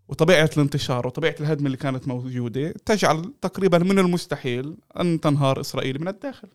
وطبيعة 0.10 0.50
الانتشار 0.58 1.08
وطبيعة 1.08 1.36
الهدم 1.40 1.66
اللي 1.66 1.78
كانت 1.78 2.08
موجودة 2.08 2.74
تجعل 2.86 3.34
تقريبا 3.42 3.78
من 3.78 4.00
المستحيل 4.00 4.78
أن 5.00 5.20
تنهار 5.20 5.60
إسرائيل 5.60 6.02
من 6.02 6.08
الداخل. 6.08 6.48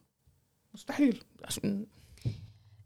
مستحيل. 0.75 1.23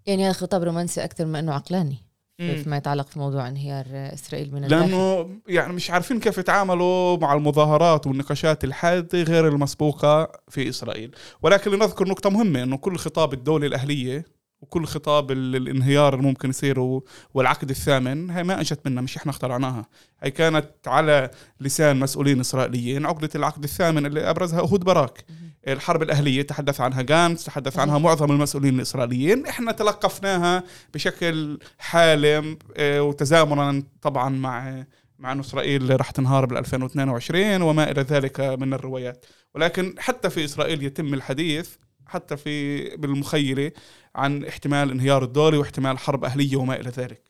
يعني 0.07 0.25
هذا 0.25 0.33
خطاب 0.33 0.62
رومانسي 0.62 1.05
أكثر 1.05 1.25
من 1.27 1.37
إنه 1.37 1.53
عقلاني. 1.53 1.97
فيما 2.39 2.77
يتعلق 2.77 3.09
في 3.09 3.19
موضوع 3.19 3.49
انهيار 3.49 3.87
إسرائيل 3.91 4.55
من 4.55 4.64
الداخل. 4.64 4.91
لأنه 4.91 5.31
يعني 5.49 5.73
مش 5.73 5.91
عارفين 5.91 6.21
كيف 6.21 6.39
يتعاملوا 6.39 7.16
مع 7.16 7.35
المظاهرات 7.35 8.07
والنقاشات 8.07 8.64
الحادة 8.64 9.23
غير 9.23 9.49
المسبوقة 9.49 10.33
في 10.49 10.69
إسرائيل. 10.69 11.14
ولكن 11.43 11.71
لنذكر 11.71 12.09
نقطة 12.09 12.31
مهمة 12.31 12.62
إنه 12.62 12.77
كل 12.77 12.97
خطاب 12.97 13.33
الدولة 13.33 13.66
الأهلية 13.66 14.25
وكل 14.69 14.85
خطاب 14.87 15.31
ال- 15.31 15.57
الانهيار 15.57 16.14
اللي 16.14 16.27
ممكن 16.27 16.51
يصير 16.51 17.01
والعقد 17.35 17.71
الثامن 17.71 18.31
هي 18.31 18.43
ما 18.43 18.61
أجت 18.61 18.81
منا 18.87 19.01
مش 19.01 19.16
إحنا 19.16 19.31
اخترعناها. 19.31 19.87
هي 20.23 20.31
كانت 20.31 20.66
على 20.87 21.31
لسان 21.61 21.99
مسؤولين 22.01 22.41
إسرائيليين. 22.41 23.07
عقدة 23.07 23.31
العقد 23.35 23.64
الثامن 23.64 24.07
اللي 24.07 24.31
أبرزها 24.31 24.61
أهود 24.61 24.85
باراك 24.85 25.25
الحرب 25.69 26.03
الأهلية 26.03 26.43
تحدث 26.43 26.81
عنها 26.81 27.03
جانس 27.03 27.45
تحدث 27.45 27.79
عنها 27.79 27.99
معظم 27.99 28.33
المسؤولين 28.33 28.77
الإسرائيليين. 28.77 29.47
إحنا 29.47 29.73
تلقفناها 29.73 30.62
بشكل 30.95 31.59
حالم 31.79 32.59
آه، 32.77 33.03
وتزامنا 33.03 33.83
طبعا 34.03 34.29
مع 34.29 34.85
مع 35.19 35.33
انه 35.33 35.41
إسرائيل 35.41 35.97
راح 36.01 36.11
تنهار 36.11 36.47
بال 36.47 36.57
2022 36.57 37.62
وما 37.62 37.91
إلى 37.91 38.03
ذلك 38.03 38.41
من 38.41 38.75
الروايات. 38.75 39.27
ولكن 39.55 39.95
حتى 39.99 40.31
في 40.31 40.45
إسرائيل 40.45 40.83
يتم 40.83 41.14
الحديث 41.14 41.71
حتى 42.09 42.37
في 42.37 42.85
بالمخيلة 42.97 43.73
عن 44.15 44.45
احتمال 44.45 44.91
انهيار 44.91 45.25
الدولة 45.25 45.59
واحتمال 45.59 45.99
حرب 45.99 46.25
أهلية 46.25 46.57
وما 46.57 46.81
إلى 46.81 46.91
ذلك. 46.91 47.23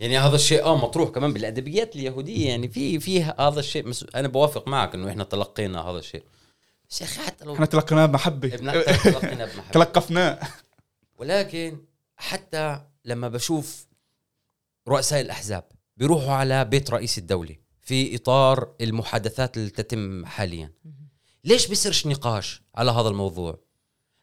يعني 0.00 0.18
هذا 0.18 0.34
الشيء 0.34 0.64
آه 0.64 0.76
مطروح 0.76 1.10
كمان 1.10 1.32
بالأدبيات 1.32 1.96
اليهودية. 1.96 2.48
يعني 2.48 2.68
في 2.68 3.00
في 3.00 3.22
هذا 3.22 3.60
الشيء 3.60 3.88
مس... 3.88 4.06
أنا 4.14 4.28
بوافق 4.28 4.68
معك 4.68 4.94
إنه 4.94 5.10
إحنا 5.10 5.24
تلقينا 5.24 5.80
هذا 5.80 5.98
الشيء. 5.98 6.24
بس 6.90 7.00
يا 7.00 7.06
أخي 7.06 7.20
حتى 7.20 7.44
لو 7.44 7.54
إحنا 7.54 7.66
تلقيناه 7.66 8.06
بمحبة. 8.06 8.54
ابن 8.54 8.72
تلقينا 8.72 9.44
بمحبة. 9.44 9.70
تلقفناه. 9.72 10.38
ولكن 11.18 11.78
حتى 12.16 12.80
لما 13.04 13.28
بشوف 13.28 13.86
رؤساء 14.88 15.20
الأحزاب 15.20 15.64
بيروحوا 15.96 16.32
على 16.32 16.64
بيت 16.64 16.90
رئيس 16.90 17.18
الدولة 17.18 17.56
في 17.82 18.16
إطار 18.16 18.74
المحادثات 18.80 19.56
اللي 19.56 19.70
تتم 19.70 20.26
حاليا. 20.26 20.72
ليش 21.44 21.66
بيصيرش 21.66 22.06
نقاش 22.06 22.62
على 22.74 22.90
هذا 22.90 23.08
الموضوع؟ 23.08 23.58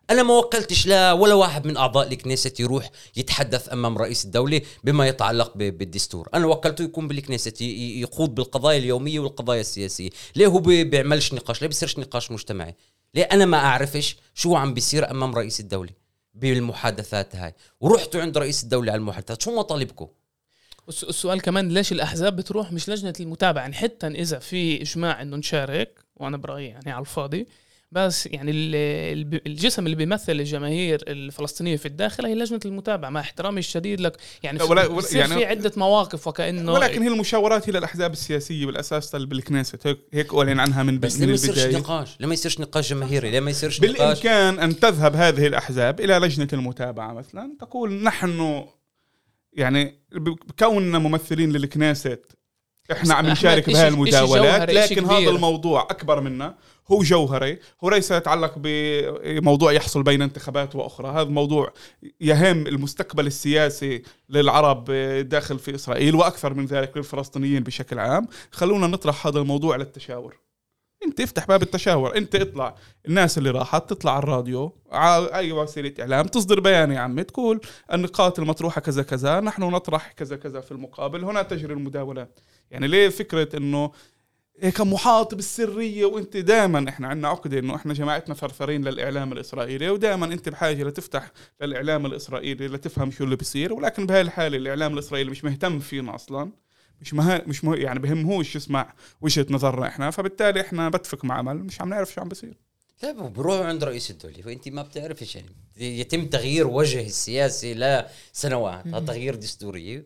أنا 0.09 0.23
ما 0.23 0.37
وكلتش 0.37 0.87
لا 0.87 1.13
ولا 1.13 1.33
واحد 1.33 1.67
من 1.67 1.77
أعضاء 1.77 2.07
الكنيست 2.07 2.59
يروح 2.59 2.89
يتحدث 3.15 3.73
أمام 3.73 3.97
رئيس 3.97 4.25
الدولة 4.25 4.61
بما 4.83 5.07
يتعلق 5.07 5.51
بالدستور. 5.57 6.29
أنا 6.33 6.45
وكلته 6.45 6.83
يكون 6.83 7.07
بالكنيست 7.07 7.61
ي- 7.61 7.65
ي- 7.65 8.01
يخوض 8.01 8.35
بالقضايا 8.35 8.77
اليومية 8.77 9.19
والقضايا 9.19 9.61
السياسية. 9.61 10.09
ليه 10.35 10.47
هو 10.47 10.59
بي- 10.59 10.83
بيعملش 10.83 11.33
نقاش 11.33 11.61
ليه 11.61 11.67
بيصيرش 11.67 11.99
نقاش 11.99 12.31
مجتمعي. 12.31 12.75
ليه 13.15 13.23
أنا 13.23 13.45
ما 13.45 13.57
أعرفش 13.57 14.17
شو 14.33 14.55
عم 14.55 14.73
بيصير 14.73 15.11
أمام 15.11 15.35
رئيس 15.35 15.59
الدولة 15.59 15.89
بالمحادثات 16.33 17.35
هاي. 17.35 17.53
ورحتوا 17.81 18.21
عند 18.21 18.37
رئيس 18.37 18.63
الدولة 18.63 18.91
على 18.91 18.99
المحادثات 18.99 19.41
شو 19.41 19.55
مطالبكم؟ 19.55 20.07
الس- 20.89 21.03
السؤال 21.03 21.41
كمان 21.41 21.69
ليش 21.69 21.91
الأحزاب 21.91 22.35
بتروح 22.35 22.71
مش 22.71 22.89
لجنة 22.89 23.13
المتابعة؟ 23.19 23.61
يعني 23.61 23.75
حتى 23.75 24.07
إذا 24.07 24.39
في 24.39 24.81
إجماع 24.81 25.21
إنه 25.21 25.37
نشارك 25.37 25.99
وأنا 26.15 26.37
برأيي 26.37 26.67
يعني 26.67 26.91
على 26.91 27.01
الفاضي 27.01 27.47
بس 27.91 28.27
يعني 28.27 28.51
ال- 28.51 28.75
ال- 29.35 29.47
الجسم 29.47 29.85
اللي 29.85 29.95
بيمثل 29.95 30.31
الجماهير 30.31 31.03
الفلسطينية 31.07 31.75
في 31.77 31.85
الداخل 31.85 32.25
هي 32.25 32.35
لجنة 32.35 32.59
المتابعة 32.65 33.09
مع 33.09 33.19
احترامي 33.19 33.59
الشديد 33.59 34.01
لك. 34.01 34.17
يعني 34.43 34.57
لا، 34.57 34.63
ولا- 34.63 34.87
ولا- 34.87 35.05
يعني- 35.13 35.35
في 35.35 35.45
عدة 35.45 35.71
مواقف 35.77 36.27
وكأنه 36.27 36.73
ولكن 36.73 37.01
هي 37.01 37.07
المشاورات 37.07 37.69
هي 37.69 37.73
للأحزاب 37.73 38.11
السياسية 38.13 38.65
بالأساس 38.65 39.15
بالكنيست 39.15 39.87
هيك 39.87 39.97
هيك 40.13 40.33
أعلن 40.33 40.59
عنها 40.59 40.83
من 40.83 40.99
بس 40.99 41.13
من 41.15 41.19
ليه 41.21 41.27
ما 41.27 41.33
يصيرش 41.33 41.75
نقاش 41.75 42.17
ليه 42.19 42.27
ما 42.27 42.33
يصيرش 42.33 42.59
نقاش 42.59 42.89
جماهيري 42.89 43.31
ليه 43.31 43.39
ما 43.39 43.49
يصيرش 43.51 43.81
نقاش 43.81 43.91
بالإمكان 43.97 44.59
أن 44.59 44.79
تذهب 44.79 45.15
هذه 45.15 45.47
الأحزاب 45.47 45.99
إلى 45.99 46.13
لجنة 46.19 46.47
المتابعة 46.53 47.13
مثلا. 47.13 47.55
تقول 47.59 47.93
نحن 48.03 48.65
يعني 49.53 49.99
بكوننا 50.11 50.99
ممثلين 50.99 51.51
للكنيست 51.51 52.36
إحنا 52.91 53.13
عم 53.13 53.25
نشارك 53.25 53.69
بهاي 53.69 53.87
المداولات 53.87 54.69
لكن 54.69 55.05
هذا. 55.05 55.29
الموضوع 55.29 55.81
أكبر 55.81 56.21
منا. 56.21 56.55
هو 56.91 57.03
جوهري 57.03 57.59
هو 57.83 57.89
ليس 57.89 58.11
يتعلق 58.11 58.53
بموضوع 58.57 59.71
يحصل 59.71 60.03
بين 60.03 60.21
انتخابات 60.21 60.75
وأخرى. 60.75 61.07
هذا 61.07 61.29
موضوع 61.29 61.73
يهم 62.21 62.67
المستقبل 62.67 63.27
السياسي 63.27 64.03
للعرب 64.29 64.91
داخل 65.29 65.59
في 65.59 65.75
إسرائيل 65.75 66.15
وأكثر 66.15 66.53
من 66.53 66.65
ذلك 66.65 66.97
للفلسطينيين 66.97 67.63
بشكل 67.63 67.99
عام. 67.99 68.27
خلونا 68.51 68.87
نطرح 68.87 69.27
هذا 69.27 69.39
الموضوع 69.39 69.75
للتشاور. 69.75 70.46
انت 71.05 71.21
افتح 71.21 71.45
باب 71.47 71.61
التشاور 71.61 72.17
انت 72.17 72.35
اطلع. 72.35 72.75
الناس 73.07 73.37
اللي 73.37 73.51
راحت 73.51 73.89
تطلع 73.89 74.11
على 74.11 74.23
الراديو 74.23 74.75
على 74.91 75.33
أي 75.33 75.51
وسيلة 75.51 75.93
إعلام 75.99 76.25
تصدر 76.25 76.59
بيان 76.59 76.91
يا 76.91 76.99
عمي 76.99 77.23
تقول 77.23 77.61
النقاط 77.93 78.39
المطروحة 78.39 78.81
كذا 78.81 79.03
كذا 79.03 79.39
نحن 79.39 79.63
نطرح 79.63 80.11
كذا 80.11 80.35
كذا 80.35 80.61
في 80.61 80.71
المقابل 80.71 81.23
هنا 81.23 81.41
تجري 81.41 81.73
المداولات 81.73 82.39
يعني 82.71 82.87
ليه 82.87 83.09
فكرة 83.09 83.57
إنه 83.57 83.91
هيك 84.59 84.81
محاط 84.81 85.35
بالسرية؟ 85.35 86.05
وإنت 86.05 86.37
دائما 86.37 86.89
إحنا 86.89 87.07
عندنا 87.07 87.27
عقدة 87.27 87.59
إنه 87.59 87.75
إحنا 87.75 87.93
جماعتنا 87.93 88.35
ثرثرين 88.35 88.83
للإعلام 88.87 89.33
الإسرائيلي 89.33 89.89
ودائما 89.89 90.25
إنت 90.25 90.49
بحاجة 90.49 90.83
لتفتح 90.83 91.31
للإعلام 91.61 92.05
الإسرائيلي 92.05 92.67
لتفهم 92.67 93.11
شو 93.11 93.23
اللي 93.23 93.35
بيصير. 93.35 93.73
ولكن 93.73 94.05
بهاي 94.05 94.21
الحالة 94.21 94.57
الإعلام 94.57 94.93
الإسرائيلي 94.93 95.31
مش 95.31 95.43
مهتم 95.43 95.79
فينا 95.79 96.15
أصلا. 96.15 96.51
مش 97.01 97.13
مه... 97.13 97.41
مش 97.47 97.63
مه... 97.63 97.75
يعني 97.75 97.99
بهمهوش 97.99 98.55
يسمع 98.55 98.93
وجهه 99.21 99.45
نظرنا 99.49 99.87
إحنا 99.87 100.11
فبالتالي 100.11 100.61
إحنا 100.61 100.89
بتفك 100.89 101.25
مع 101.25 101.37
عمل 101.37 101.57
مش 101.57 101.81
عم 101.81 101.89
نعرف 101.89 102.13
شو 102.13 102.21
عم 102.21 102.29
بيصير 102.29 102.57
لا 103.03 103.11
بروحوا 103.11 103.65
عند 103.65 103.83
رئيس 103.83 104.11
الدولة 104.11 104.41
فأنت 104.41 104.69
ما 104.69 104.81
بتعرفش 104.81 105.35
يعني. 105.35 105.49
يتم 105.77 106.25
تغيير 106.25 106.67
وجه 106.67 107.05
السياسي 107.05 107.73
لسنوات 107.73 108.87
هذا 108.87 108.99
تغيير 108.99 109.35
دستوري 109.35 110.03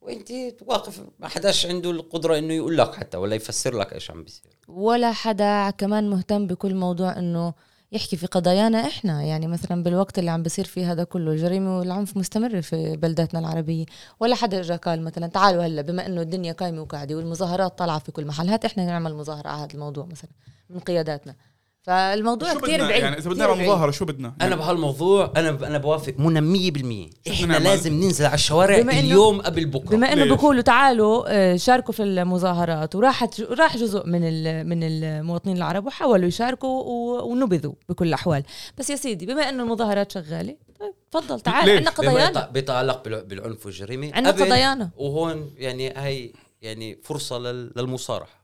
وأنت 0.00 0.30
واقف 0.60 1.00
ما 1.18 1.28
حداش 1.28 1.66
عنده 1.66 1.90
القدرة 1.90 2.38
إنه 2.38 2.54
يقول 2.54 2.78
لك 2.78 2.94
حتى 2.94 3.16
ولا 3.16 3.34
يفسر 3.34 3.78
لك 3.78 3.92
إيش 3.92 4.10
عم 4.10 4.22
بيصير. 4.22 4.52
ولا 4.68 5.12
حدا 5.12 5.70
كمان 5.70 6.10
مهتم 6.10 6.46
بكل 6.46 6.74
موضوع 6.74 7.18
إنه 7.18 7.54
يحكي 7.92 8.16
في 8.16 8.26
قضايانا 8.26 8.78
إحنا. 8.86 9.22
يعني 9.22 9.46
مثلا 9.46 9.82
بالوقت 9.82 10.18
اللي 10.18 10.30
عم 10.30 10.42
بصير 10.42 10.64
فيه 10.64 10.92
هذا 10.92 11.04
كله 11.04 11.32
الجريمه 11.32 11.78
والعنف 11.78 12.16
مستمره 12.16 12.60
في 12.60 12.96
بلداتنا 12.96 13.40
العربية. 13.40 13.84
ولا 14.20 14.34
حدا 14.34 14.60
اجى 14.60 14.76
قال 14.76 15.02
مثلا 15.04 15.26
تعالوا 15.26 15.66
هلأ 15.66 15.82
بما 15.82 16.06
إنه 16.06 16.20
الدنيا 16.20 16.52
قايمة 16.52 16.82
وقاعدة 16.82 17.14
والمظاهرات 17.14 17.78
طالعة 17.78 17.98
في 17.98 18.12
كل 18.12 18.26
محل 18.26 18.48
هات 18.48 18.64
إحنا 18.64 18.86
نعمل 18.86 19.14
مظاهرة 19.14 19.48
على 19.48 19.62
هذا 19.62 19.74
الموضوع 19.74 20.06
مثلا 20.06 20.30
من 20.70 20.80
قياداتنا. 20.80 21.34
فالموضوع 21.82 22.52
شو 22.52 22.58
كثير 22.60 22.74
بدنا؟ 22.74 22.88
بعيد 22.88 23.02
يعني 23.02 23.18
إذا 23.18 23.30
بدنا. 23.30 23.54
مظاهرة 23.54 23.90
شو 23.90 24.04
بدنا؟ 24.04 24.34
أنا 24.40 24.56
بهالموضوع 24.56 25.32
أنا 25.36 25.48
أنا 25.50 25.78
بوافق 25.78 26.14
منى 26.18 26.70
100% 26.70 27.30
إحنا؟ 27.30 27.58
لازم 27.58 27.92
ننزل 27.94 28.24
على 28.26 28.34
الشوارع 28.34 28.76
اليوم 28.76 29.40
قبل 29.40 29.64
بكرة. 29.66 29.96
بما 29.96 30.12
إنه؟ 30.12 30.24
بيقولوا 30.24 30.62
تعالوا 30.62 31.24
آه، 31.28 31.56
شاركوا 31.56 31.94
في 31.94 32.02
المظاهرات 32.02 32.94
وراحت 32.94 33.40
راح 33.40 33.76
جزء 33.76 34.06
من 34.06 34.20
ال- 34.28 34.68
من 34.68 34.82
المواطنين 34.82 35.56
العرب 35.56 35.86
وحاولوا 35.86 36.28
يشاركوا 36.28 36.82
و- 36.82 37.30
ونبذوا 37.32 37.72
بكل 37.88 38.08
الاحوال 38.08 38.42
بس 38.78 38.90
يا 38.90 38.96
سيدي 38.96 39.26
بما 39.26 39.48
إنه 39.48 39.62
المظاهرات 39.62 40.12
شغالة 40.12 40.56
طيب 40.80 40.94
تفضل 41.10 41.40
تعال؟ 41.40 41.70
عندنا 41.70 41.90
قضايانا. 41.90 42.40
يت- 42.44 42.50
بيتعلق 42.52 43.02
بالع- 43.04 43.22
بالعنف 43.28 43.66
والجريمه 43.66 44.10
عندنا 44.14 44.30
قضايانا. 44.44 44.90
وهون 44.96 45.50
يعني 45.56 45.90
هاي 45.90 46.32
يعني 46.62 46.98
فرصة 47.04 47.38
لل- 47.38 47.72
للمصارحة. 47.76 48.41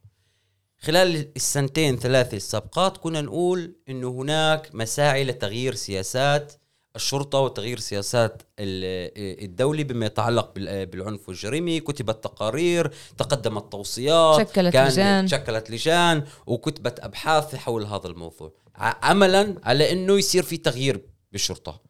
خلال 0.80 1.28
السنتين 1.36 1.96
ثلاثة 1.96 2.36
السابقات 2.36 2.96
كنا 2.96 3.20
نقول 3.20 3.72
إنه 3.88 4.08
هناك 4.10 4.70
مساعي 4.74 5.24
لتغيير 5.24 5.74
سياسات 5.74 6.52
الشرطة 6.96 7.38
وتغيير 7.38 7.78
سياسات 7.78 8.42
ال- 8.58 9.44
الدولة 9.44 9.82
بما 9.82 10.06
يتعلق 10.06 10.54
بال- 10.54 10.86
بالعنف 10.86 11.28
والجريمة 11.28 11.78
كتبت 11.78 12.24
تقارير 12.24 12.90
تقدمت 13.18 13.72
توصيات 13.72 14.48
شكلت 14.48 14.72
كان 14.72 14.88
لجان. 14.88 15.28
شكلت 15.28 15.70
لجان 15.70 16.24
وكتبت 16.46 17.00
أبحاث 17.00 17.54
حول 17.54 17.84
هذا 17.86 18.06
الموضوع. 18.06 18.52
عملا 18.76 19.54
على 19.64 19.92
أنه 19.92 20.18
يصير 20.18 20.42
في 20.42 20.56
تغيير 20.56 21.00
بالشرطة. 21.32 21.80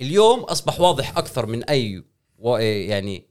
اليوم 0.00 0.40
أصبح 0.40 0.80
واضح 0.80 1.18
أكثر 1.18 1.46
من 1.46 1.64
أي 1.64 2.04
و- 2.38 2.56
يعني 2.56 3.26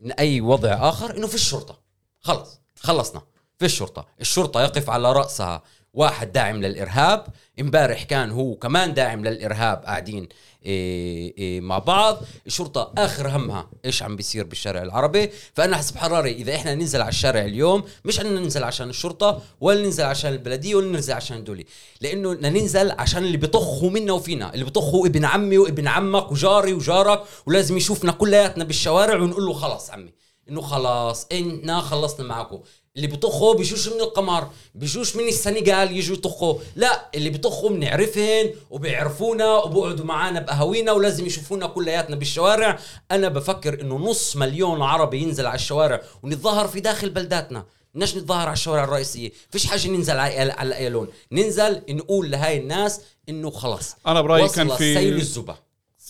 من 0.00 0.12
أي 0.12 0.40
وضع 0.40 0.88
آخر 0.88 1.16
أنه 1.16 1.26
في 1.26 1.34
الشرطة. 1.34 1.80
خلص 2.20 2.60
خلصنا. 2.80 3.22
في 3.58 3.64
الشرطة. 3.64 4.06
الشرطة 4.20 4.62
يقف 4.62 4.90
على 4.90 5.12
رأسها 5.12 5.62
واحد 5.94 6.32
داعم 6.32 6.62
للإرهاب. 6.62 7.26
امبارح 7.60 8.02
كان 8.02 8.30
هو 8.30 8.54
كمان 8.54 8.94
داعم 8.94 9.24
للإرهاب 9.24 9.84
قاعدين 9.84 10.28
إيه 10.66 11.34
إيه 11.38 11.60
مع 11.60 11.78
بعض. 11.78 12.18
الشرطة 12.46 12.92
آخر 12.98 13.28
همها 13.28 13.70
إيش 13.84 14.02
عم 14.02 14.16
بيصير 14.16 14.44
بالشارع 14.44 14.82
العربي. 14.82 15.30
فأنا 15.54 15.76
حسب 15.76 15.96
حراري 15.96 16.32
إذا 16.32 16.54
إحنا 16.54 16.74
ننزل 16.74 17.00
على 17.00 17.08
الشارع 17.08 17.40
اليوم 17.40 17.84
مش 18.04 18.20
أننا 18.20 18.40
ننزل 18.40 18.64
عشان 18.64 18.90
الشرطة 18.90 19.42
ولا 19.60 19.82
ننزل 19.82 20.04
عشان 20.04 20.32
البلدية 20.32 20.74
ولا 20.74 20.86
ننزل 20.88 21.12
عشان 21.12 21.36
الدولة 21.36 21.64
لأنه 22.00 22.34
بدنا 22.34 22.50
ننزل 22.50 22.90
عشان 22.90 23.24
اللي 23.24 23.36
بيطخوا 23.36 23.90
منا 23.90 24.12
وفينا. 24.12 24.54
اللي 24.54 24.64
بيطخوا 24.64 25.06
ابن 25.06 25.24
عمي 25.24 25.58
وابن 25.58 25.88
عمك 25.88 26.32
وجاري 26.32 26.72
وجارك 26.72 27.22
ولازم 27.46 27.76
يشوفنا 27.76 28.12
كلياتنا 28.12 28.64
بالشوارع 28.64 29.16
ونقول 29.16 29.46
له 29.46 29.52
خلاص 29.52 29.90
عمي. 29.90 30.12
إنه 30.48 30.60
خلاص 30.60 31.26
إحنا 31.32 31.80
خلصنا 31.80 32.26
معكم 32.26 32.60
اللي 32.98 33.06
بيطخوا 33.06 33.54
بيجوش 33.54 33.88
من 33.88 34.00
القمر 34.00 34.48
بيجوش 34.74 35.16
من 35.16 35.28
السنغال 35.28 35.96
يجوا 35.96 36.16
يطخوا 36.16 36.54
لا 36.76 37.10
اللي 37.14 37.30
بيطخوا 37.30 37.70
بنعرفهن 37.70 38.50
وبيعرفونا 38.70 39.56
وبقعدوا 39.56 40.04
معانا 40.04 40.40
بقهاوينا 40.40 40.92
ولازم 40.92 41.26
يشوفونا 41.26 41.66
كلياتنا 41.66 42.16
بالشوارع. 42.16 42.78
أنا 43.10 43.28
بفكر 43.28 43.80
إنه 43.80 43.96
نص 43.96 44.36
مليون 44.36 44.82
عربي 44.82 45.22
ينزل 45.22 45.46
على 45.46 45.54
الشوارع 45.54 46.02
ونتظاهر 46.22 46.68
في 46.68 46.80
داخل 46.80 47.10
بلداتنا. 47.10 47.64
بدناش 47.94 48.16
نتظاهر 48.16 48.46
على 48.46 48.52
الشوارع 48.52 48.84
الرئيسية؟ 48.84 49.30
فيش 49.50 49.66
حاجة 49.66 49.88
ننزل 49.88 50.18
على 50.18 50.52
على 50.52 50.68
الأيالون. 50.68 51.08
ننزل 51.32 51.82
نقول 51.90 52.30
لهاي 52.30 52.58
الناس 52.58 53.00
إنه 53.28 53.50
خلص 53.50 53.96
أنا 54.06 54.20
برأيي 54.20 54.48
كان 54.48 54.68
في 54.68 54.94
سيل 54.94 55.16
الزبا. 55.16 55.56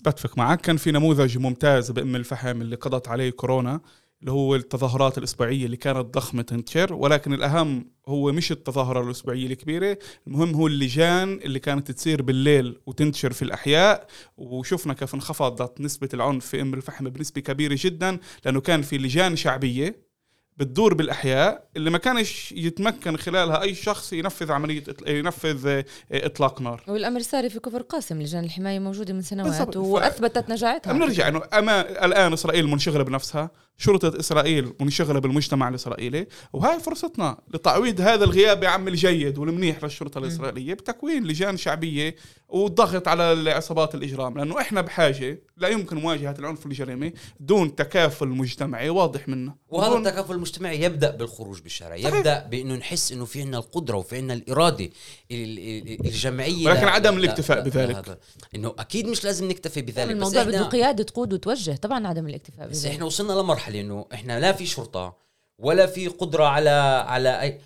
بتفق 0.03 0.39
معك 0.39 0.61
كان 0.61 0.77
في 0.77 0.91
نموذج 0.91 1.39
ممتاز 1.39 1.91
بأم 1.91 2.17
الفحم 2.17 2.63
اللي 2.63 2.77
قضت 2.77 3.09
عليه 3.09 3.31
كورونا. 3.31 3.81
اللي 4.21 4.33
هو 4.33 4.55
التظاهرات 4.55 5.19
الإسبوعية 5.19 5.67
اللي 5.67 5.77
كانت 5.77 6.15
ضخمة 6.15 6.43
تنتشر 6.43 6.95
ولكن 6.95 7.33
الأهم 7.33 7.91
هو 8.09 8.33
مش 8.33 8.53
التظاهرة 8.53 9.01
الأسبوعية 9.01 9.47
الكبيرة 9.47 9.99
المهم 10.27 10.55
هو 10.55 10.67
اللجان 10.67 11.33
اللي 11.33 11.59
كانت 11.59 11.91
تصير 11.91 12.23
بالليل 12.23 12.81
وتنتشر 12.87 13.33
في 13.33 13.43
الأحياء 13.43 14.07
وشفنا 14.37 14.95
كيف 14.95 15.15
انخفضت 15.15 15.81
نسبة 15.81 16.09
العنف 16.15 16.47
في 16.47 16.63
أم 16.63 16.75
الفحم 16.75 17.09
بنسبة 17.09 17.41
كبيرة 17.41 17.77
جدا 17.81 18.19
لأنه 18.45 18.61
كان 18.61 18.83
في 18.83 18.99
لجان 18.99 19.37
شعبية 19.37 20.09
بتدور 20.57 20.95
بالأحياء 20.95 21.69
اللي 21.77 21.91
ما 21.91 21.99
كانش 21.99 22.53
يتمكن 22.53 23.17
خلالها 23.17 23.63
أي 23.63 23.75
شخص 23.75 24.13
ينفذ 24.13 24.53
عملية 24.53 24.85
ينفذ 25.07 25.67
آه، 25.67 25.85
إطلاق 26.13 26.63
نار. 26.63 26.83
والأمر 26.89 27.21
ساري 27.21 27.51
في 27.51 27.61
كفر 27.61 27.83
قاسم 27.83 28.23
لجان 28.23 28.45
الحماية 28.45 28.79
موجودة 28.79 29.15
من 29.15 29.23
سنوات 29.23 29.77
وأثبتت 29.77 30.51
نجاعتها. 30.51 30.93
بنرجع 30.93 31.29
إنه 31.29 31.43
أما 31.53 32.05
الآن 32.05 32.33
إسرائيل 32.33 32.67
منشغلة 32.67 33.05
بنفسها 33.05 33.51
شرطة 33.81 34.21
إسرائيل 34.21 34.73
منشغلة 34.81 35.19
بالمجتمع 35.21 35.69
الإسرائيلي 35.69 36.27
وهاي 36.53 36.81
فرصتنا 36.81 37.39
لتعويض 37.55 38.01
هذا 38.01 38.25
الغياب 38.25 38.63
يا 38.63 38.69
عم 38.69 38.89
الجيد 38.89 39.39
والمنيح 39.39 39.85
للشرطة 39.85 40.19
الإسرائيلية 40.19 40.75
بتكوين 40.75 41.25
لجان 41.25 41.57
شعبية 41.57 42.15
والضغط 42.49 43.09
على 43.09 43.33
العصابات 43.33 43.95
الإجرام 43.95 44.39
لأنه 44.39 44.61
إحنا 44.61 44.81
بحاجة 44.81 45.43
لا 45.57 45.69
يمكن 45.69 45.97
مواجهة 45.97 46.35
العنف 46.39 46.67
والجريمه 46.67 47.13
دون 47.41 47.75
تكافل 47.75 48.29
مجتمعي 48.29 48.91
واضح 48.91 49.29
منه 49.29 49.55
وهذا 49.69 49.89
بدون- 49.91 50.07
التكافل 50.07 50.35
المجتمعي 50.35 50.83
يبدأ 50.83 51.11
بالخروج 51.11 51.61
بالشارع 51.61 51.97
يبدأ 51.97 52.47
بإنه 52.51 52.75
نحس 52.75 53.13
إنه 53.13 53.25
في 53.25 53.41
عندنا 53.41 53.59
القدرة 53.59 53.97
وفي 53.97 54.17
عندنا 54.17 54.35
الإرادة 54.35 54.85
ال- 54.85 55.59
ال- 55.59 56.07
الجمعية 56.07 56.67
ولكن 56.67 56.87
لا- 56.87 56.91
عدم 56.91 57.15
لا- 57.15 57.25
الاكتفاء 57.25 57.57
لا- 57.59 57.65
بذلك. 57.65 57.97
هذا. 57.97 58.19
إنه 58.55 58.75
أكيد 58.79 59.07
مش 59.09 59.25
لازم 59.25 59.49
نكتفي 59.49 59.83
بذلك 59.83 60.07
بس 60.07 60.13
الموضوع 60.13 60.43
بده 60.43 60.63
قيادة 60.63 61.05
تقود 61.05 61.33
وتوجه 61.33 61.77
طبعا 61.77 62.07
عدم 62.07 62.27
الاكتفاء 62.29 62.69
بس 62.69 62.81
بذلك 62.81 62.93
إحنا 62.95 63.05
وصلنا 63.05 63.35
لمرحله 63.69 63.81
إنه 63.81 64.07
إحنا 64.15 64.41
لا 64.41 64.53
في 64.53 64.67
شرطة 64.67 65.17
ولا 65.59 65.87
في 65.87 66.09
قدرة 66.09 66.45
على 66.45 66.71
على 67.09 67.41
اي 67.43 67.61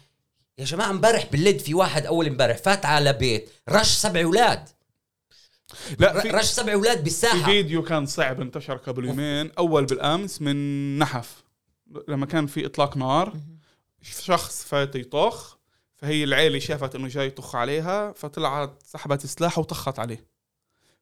يا 0.58 0.64
جماعة 0.64 0.90
امبارح 0.90 1.26
بالليل 1.32 1.58
في 1.58 1.74
واحد 1.74 2.06
أول 2.06 2.26
امبارح 2.26 2.56
فات 2.56 2.86
على 2.86 3.12
بيت 3.12 3.50
رش 3.68 3.88
سبع 3.88 4.22
أولاد. 4.22 4.68
لا 5.98 6.20
في 6.20 6.30
رش 6.30 6.44
سبع 6.44 6.72
أولاد 6.72 6.96
في 6.96 7.02
بالساحه 7.02 7.44
فيديو 7.44 7.82
كان 7.82 8.06
صعب 8.06 8.40
انتشر 8.40 8.76
قبل 8.76 9.04
يومين 9.04 9.50
أول 9.58 9.84
بالأمس 9.84 10.42
من 10.42 10.98
نحف 10.98 11.44
لما 12.08 12.26
كان 12.26 12.46
في 12.46 12.66
إطلاق 12.66 12.96
نار 12.96 13.36
شخص 14.02 14.64
فات 14.64 14.96
يطخ 14.96 15.58
فهي 15.96 16.24
العيلة 16.24 16.58
شافت 16.58 16.94
إنه 16.94 17.08
جاي 17.08 17.26
يطخ 17.26 17.56
عليها 17.56 18.12
فطلعت 18.12 18.82
سحبت 18.84 19.26
سلاح 19.26 19.58
وطخت 19.58 19.98
عليه. 19.98 20.24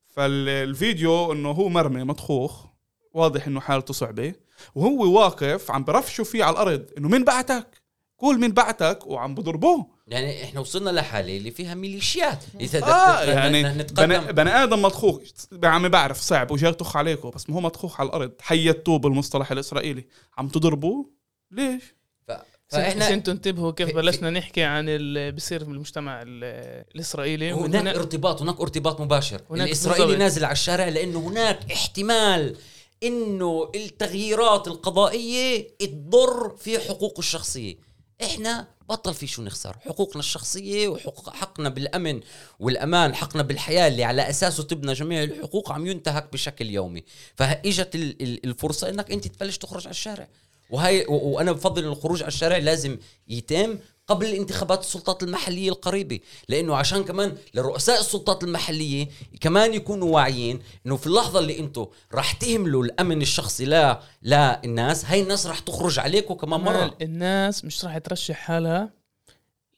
فالفيديو 0.06 1.32
إنه 1.32 1.50
هو 1.50 1.68
مرمي 1.68 2.04
مطخوخ 2.04 2.66
واضح 3.12 3.46
إنه 3.46 3.60
حالته 3.60 3.94
صعبة. 3.94 4.34
وهو 4.74 5.20
واقف 5.20 5.70
عم 5.70 5.84
برفشوا 5.84 6.24
فيه 6.24 6.44
على 6.44 6.52
الأرض. 6.52 6.86
إنه 6.98 7.08
مين 7.08 7.24
بعتك؟ 7.24 7.80
قول 8.18 8.40
مين 8.40 8.52
بعتك 8.52 9.06
وعم 9.06 9.34
بضربوه. 9.34 9.86
يعني 10.06 10.44
إحنا 10.44 10.60
وصلنا 10.60 10.90
لحالة 10.90 11.36
اللي 11.36 11.50
فيها 11.50 11.74
ميليشيات. 11.74 12.44
إذا 12.60 12.80
بدنا 12.80 13.24
يعني 13.24 13.62
نتقدم. 13.62 14.32
بني, 14.32 14.50
آدم 14.50 14.82
مطخوخ. 14.82 15.18
عم 15.64 15.88
بعرف 15.88 16.20
صعب 16.20 16.50
وجاي 16.50 16.70
يطخ 16.70 16.96
عليكم 16.96 17.30
بس 17.30 17.50
ما 17.50 17.56
هو 17.56 17.60
مطخوخ 17.60 18.00
على 18.00 18.08
الأرض. 18.08 18.32
حيتوه 18.40 18.98
بالمصطلح 18.98 19.52
الإسرائيلي. 19.52 20.06
عم 20.38 20.48
تضربوه؟ 20.48 21.10
ليش؟ 21.50 21.82
ف... 22.28 22.32
فاحنا 22.68 22.88
فاحنا 22.88 23.14
أنتم 23.14 23.32
انتبهوا 23.32 23.72
كيف 23.72 23.96
بلشنا 23.96 24.30
نحكي 24.30 24.62
عن 24.62 24.88
اللي 24.88 25.30
بيصير 25.30 25.64
في 25.64 25.70
المجتمع 25.70 26.22
ال- 26.22 26.84
الإسرائيلي. 26.94 27.52
هناك 27.52 27.96
ارتباط 27.96 28.42
هناك 28.42 28.60
ارتباط 28.60 29.00
مباشر. 29.00 29.40
هناك 29.50 29.66
الإسرائيلي 29.66 30.06
بالضبط. 30.06 30.22
نازل 30.22 30.44
على 30.44 30.52
الشارع 30.52 30.88
لأنه 30.88 31.18
هناك 31.18 31.72
احتمال 31.72 32.56
إنه 33.02 33.70
التغييرات 33.74 34.68
القضائية 34.68 35.68
تضر 35.78 36.56
في 36.56 36.78
حقوقه 36.78 37.18
الشخصية. 37.18 37.74
إحنا 38.22 38.66
بطل 38.88 39.14
في 39.14 39.26
شو 39.26 39.42
نخسر؟ 39.42 39.76
حقوقنا 39.80 40.20
الشخصية 40.20 40.88
وحقوق 40.88 41.30
حقنا 41.30 41.68
بالأمن 41.68 42.20
والأمان 42.60 43.14
حقنا 43.14 43.42
بالحياة 43.42 43.88
اللي 43.88 44.04
على 44.04 44.30
أساسه 44.30 44.62
تبنى 44.62 44.92
جميع 44.92 45.22
الحقوق 45.22 45.72
عم 45.72 45.86
ينتهك 45.86 46.32
بشكل 46.32 46.70
يومي. 46.70 47.04
فإجت 47.36 47.94
ال- 47.94 48.22
ال- 48.22 48.44
الفرصة 48.46 48.88
إنك 48.88 49.10
أنت 49.10 49.28
تبلش 49.28 49.56
تخرج 49.58 49.82
على 49.86 49.90
الشارع. 49.90 50.28
وهي 50.70 51.06
و- 51.08 51.28
وأنا 51.28 51.52
بفضل 51.52 51.84
الخروج 51.84 52.22
على 52.22 52.28
الشارع 52.28 52.56
لازم 52.56 52.98
يتم 53.28 53.78
قبل 54.06 54.26
الانتخابات 54.26 54.80
السلطات 54.80 55.22
المحلية 55.22 55.68
القريبة 55.70 56.20
لأنه 56.48 56.76
عشان 56.76 57.04
كمان 57.04 57.36
لرؤساء 57.54 58.00
السلطات 58.00 58.44
المحلية 58.44 59.08
كمان 59.40 59.74
يكونوا 59.74 60.14
واعيين 60.14 60.62
إنه 60.86 60.96
في 60.96 61.06
اللحظة 61.06 61.38
اللي 61.38 61.58
أنتم 61.58 61.86
راح 62.14 62.32
تهملوا 62.32 62.84
الأمن 62.84 63.22
الشخصي 63.22 63.64
لا 63.64 64.00
لا 64.22 64.64
الناس 64.64 65.04
هاي 65.04 65.22
الناس 65.22 65.46
راح 65.46 65.58
تخرج 65.58 65.98
عليكم 65.98 66.34
كمان 66.34 66.60
مرة. 66.60 66.96
الناس 67.02 67.64
مش 67.64 67.84
راح 67.84 67.98
ترشح 67.98 68.34
حالها 68.36 68.90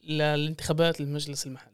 للانتخابات 0.05 1.01
المجلس 1.01 1.47
المحلي. 1.47 1.72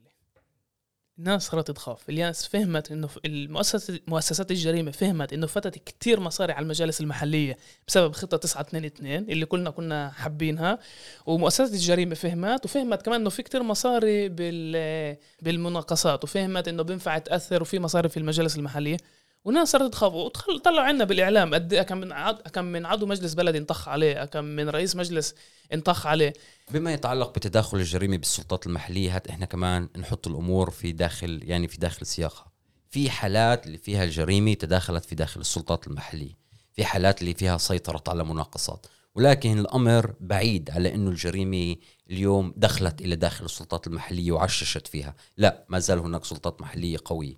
الناس 1.19 1.47
صارت 1.47 1.71
تخاف. 1.71 2.09
الناس 2.11 2.47
فهمت 2.47 2.93
إنه 2.93 3.09
المؤسسة 3.25 4.01
مؤسسات 4.07 4.51
الجريمة 4.51 4.91
فهمت 4.91 5.33
إنه 5.33 5.47
فتت 5.47 5.79
كتير 5.79 6.21
مصاري 6.21 6.53
على 6.53 6.63
المجالس 6.63 7.01
المحلية 7.01 7.57
بسبب 7.89 8.13
خطة 8.13 8.37
922 8.37 9.15
اللي 9.17 9.47
كلنا 9.47 9.71
كنا 9.71 10.11
حابينها. 10.11 10.79
ومؤسسات 11.27 11.73
الجريمة 11.73 12.15
فهمت 12.15 12.65
وفهمت 12.65 13.03
كمان 13.03 13.21
إنه 13.21 13.31
في 13.31 13.43
كتير 13.43 13.63
مصاري 13.63 14.29
بال 14.29 15.17
بالمناقصات 15.43 16.25
وفهمت 16.25 16.69
إنه 16.69 16.83
بينفع 16.83 17.19
تأثر 17.19 17.63
وفي 17.63 17.79
مصاري 17.79 18.09
في 18.09 18.17
المجالس 18.17 18.57
المحلية. 18.57 18.97
والناس 19.45 19.69
صارت 19.69 19.93
تخاف. 19.93 20.15
وطلعوا 20.15 20.87
عنا 20.87 21.05
بالإعلام 21.05 21.55
قد 21.55 21.73
إيه 21.73 21.83
كم 21.83 21.99
من 21.99 22.13
عضو 22.13 22.43
كم 22.43 22.65
من 22.65 22.87
عضو 22.87 23.07
مجلس 23.07 23.35
بلد 23.35 23.57
انطخ 23.57 23.89
عليه 23.89 24.25
كم 24.25 24.45
من 24.45 24.69
رئيس 24.69 24.97
مجلس 24.97 25.35
انطخ 25.73 26.07
عليه. 26.07 26.33
بما 26.71 26.93
يتعلق 26.93 27.35
بتداخل 27.35 27.79
الجريمة 27.79 28.17
بالسلطات 28.17 28.67
المحلية 28.67 29.17
هات 29.17 29.29
إحنا 29.29 29.47
كمان 29.47 29.89
نحط 29.97 30.29
الأمور 30.29 30.71
في 30.71 30.93
داخل 30.93 31.41
يعني 31.45 31.69
في 31.69 31.79
داخل 31.79 32.07
سياقها. 32.07 32.53
في 32.91 33.11
حالات 33.11 33.67
اللي 33.67 33.79
فيها 33.79 34.05
الجريمة 34.05 34.55
تداخلت 34.55 35.05
في 35.05 35.15
داخل 35.15 35.41
السلطات 35.41 35.87
المحلية. 35.87 36.39
في 36.73 36.85
حالات 36.85 37.21
اللي 37.21 37.35
فيها 37.35 37.59
سيطرت 37.59 38.09
على 38.09 38.25
مناقصات. 38.25 38.87
ولكن 39.15 39.59
الأمر 39.59 40.15
بعيد 40.21 40.71
على 40.71 40.95
إنه 40.95 41.11
الجريمة 41.11 41.77
اليوم 42.11 42.55
دخلت 42.57 43.01
إلى 43.01 43.17
داخل 43.17 43.45
السلطات 43.45 43.87
المحلية 43.87 44.33
وعششت 44.33 44.87
فيها. 44.87 45.15
لا 45.37 45.65
ما 45.69 45.79
زال 45.79 45.99
هناك 45.99 46.25
سلطات 46.25 46.61
محلية 46.61 46.99
قوية. 47.05 47.35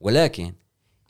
ولكن 0.00 0.54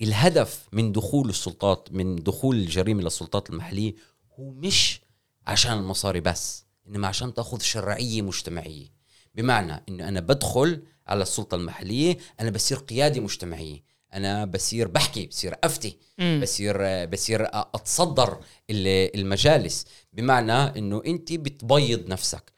الهدف 0.03 0.69
من 0.73 0.93
دخول 0.93 1.29
السلطات 1.29 1.89
من 1.93 2.17
دخول 2.17 2.57
الجريمة 2.57 3.03
للسلطات 3.03 3.51
المحلية 3.51 3.95
هو 4.41 4.51
مش 4.51 5.01
عشان 5.47 5.73
المصاري 5.79 6.21
بس 6.21 6.65
إنما 6.89 7.09
عشان 7.09 7.35
تأخذ 7.35 7.61
شرعية 7.61 8.23
مجتمعية. 8.23 8.87
بمعنى 9.35 9.85
إنه 9.89 10.09
أنا 10.09 10.21
بدخل 10.21 10.83
على 11.07 11.23
السلطة 11.23 11.55
المحلية 11.55 12.17
أنا 12.41 12.51
بصير 12.51 12.79
قياده 12.79 13.21
مجتمعيه 13.21 13.83
أنا 14.15 14.45
بصير 14.45 14.89
بحكي 14.89 15.27
بصير 15.27 15.55
أفتي 15.65 15.97
مم. 16.19 16.41
بصير 16.43 16.77
بصير 17.07 17.47
أتصدر 17.53 18.39
ال- 18.71 19.21
المجالس. 19.21 19.87
بمعنى 20.13 20.53
إنه 20.53 21.03
أنت 21.07 21.33
بتبيض 21.33 22.09
نفسك. 22.09 22.53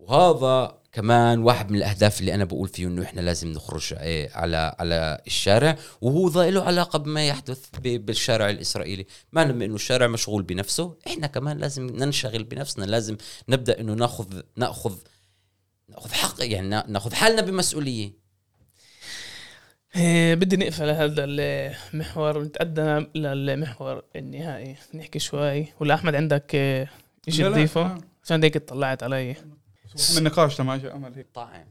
وهذا 0.00 0.80
كمان 0.92 1.38
واحد 1.42 1.70
من 1.70 1.78
الأهداف 1.78 2.20
اللي 2.20 2.34
أنا 2.34 2.44
بقول 2.44 2.68
فيه 2.68 2.86
إنه 2.86 3.02
إحنا 3.02 3.20
لازم 3.20 3.48
نخرج 3.52 3.94
إيه، 4.00 4.30
على 4.34 4.76
على 4.78 5.20
الشارع. 5.26 5.76
وهو 6.00 6.28
ذا 6.28 6.50
له 6.50 6.62
علاقة 6.62 6.98
بما 6.98 7.28
يحدث 7.28 7.66
ب- 7.82 8.06
بالشارع 8.06 8.50
الإسرائيلي. 8.50 9.06
معنى 9.32 9.64
إنه 9.64 9.74
الشارع 9.74 10.06
مشغول 10.06 10.42
بنفسه 10.42 10.96
إحنا 11.06 11.26
كمان 11.26 11.58
لازم 11.58 11.86
ننشغل 11.86 12.44
بنفسنا. 12.44 12.84
لازم 12.84 13.16
نبدأ 13.48 13.80
إنه 13.80 13.94
ناخذ 13.94 14.40
ناخذ 14.56 14.96
ناخذ 15.88 16.12
حق 16.12 16.34
يعني 16.40 16.68
نا- 16.68 16.84
ناخذ 16.88 17.14
حالنا 17.14 17.42
بمسؤولية. 17.42 18.12
إيه، 19.96 20.34
بدي 20.34 20.56
نقفل 20.56 20.88
هذا 20.88 21.24
المحور 21.24 22.38
ونتقدم 22.38 23.06
للمحور 23.14 24.02
النهائي. 24.16 24.76
نحكي 24.94 25.18
شوي. 25.18 25.66
ولا 25.80 25.94
أحمد 25.94 26.14
عندك 26.14 26.54
إيه، 26.54 26.90
شيء 27.28 27.44
لا، 27.44 27.48
لا، 27.50 27.54
تضيفه. 27.56 27.98
عشان 28.24 28.42
هيك 28.42 28.56
اطلعت 28.56 29.02
علي. 29.02 29.36
من 30.16 30.22
نقاش 30.24 30.60
لما 30.60 30.74
اجى 30.74 30.92
أمل؟ 30.92 31.14
هيك. 31.14 31.26
طعم 31.34 31.64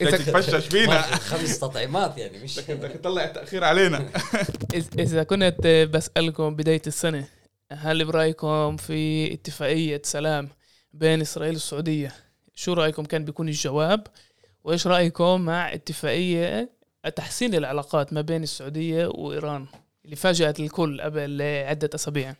بدك 0.00 0.18
تفشش 0.26 0.66
فينا. 0.68 1.02
خمس 1.02 1.58
تطعيمات 1.58 2.18
يعني 2.18 2.38
مش 2.38 2.60
بدك 2.60 2.90
تطلع 2.90 3.24
التأخير 3.24 3.64
علينا. 3.64 4.10
إذا 4.98 5.22
كنت 5.22 5.66
بسألكم 5.92 6.56
بداية 6.56 6.82
السنة 6.86 7.28
هل 7.72 8.04
برأيكم 8.04 8.76
في 8.76 9.32
اتفاقية 9.34 10.02
سلام 10.04 10.48
بين 10.92 11.20
إسرائيل 11.20 11.54
والسعودية؟ 11.54 12.14
شو 12.54 12.72
رأيكم 12.72 13.04
كان 13.04 13.24
بيكون 13.24 13.48
الجواب؟ 13.48 14.06
وإيش 14.64 14.86
رأيكم 14.86 15.40
مع 15.40 15.74
اتفاقية 15.74 16.70
تحسين 17.16 17.54
العلاقات 17.54 18.12
ما 18.12 18.20
بين 18.20 18.42
السعودية 18.42 19.06
وإيران 19.06 19.66
اللي 20.04 20.16
فاجأت 20.16 20.60
الكل 20.60 21.00
قبل 21.00 21.42
عدة 21.42 21.90
أسابيع؟ 21.94 22.34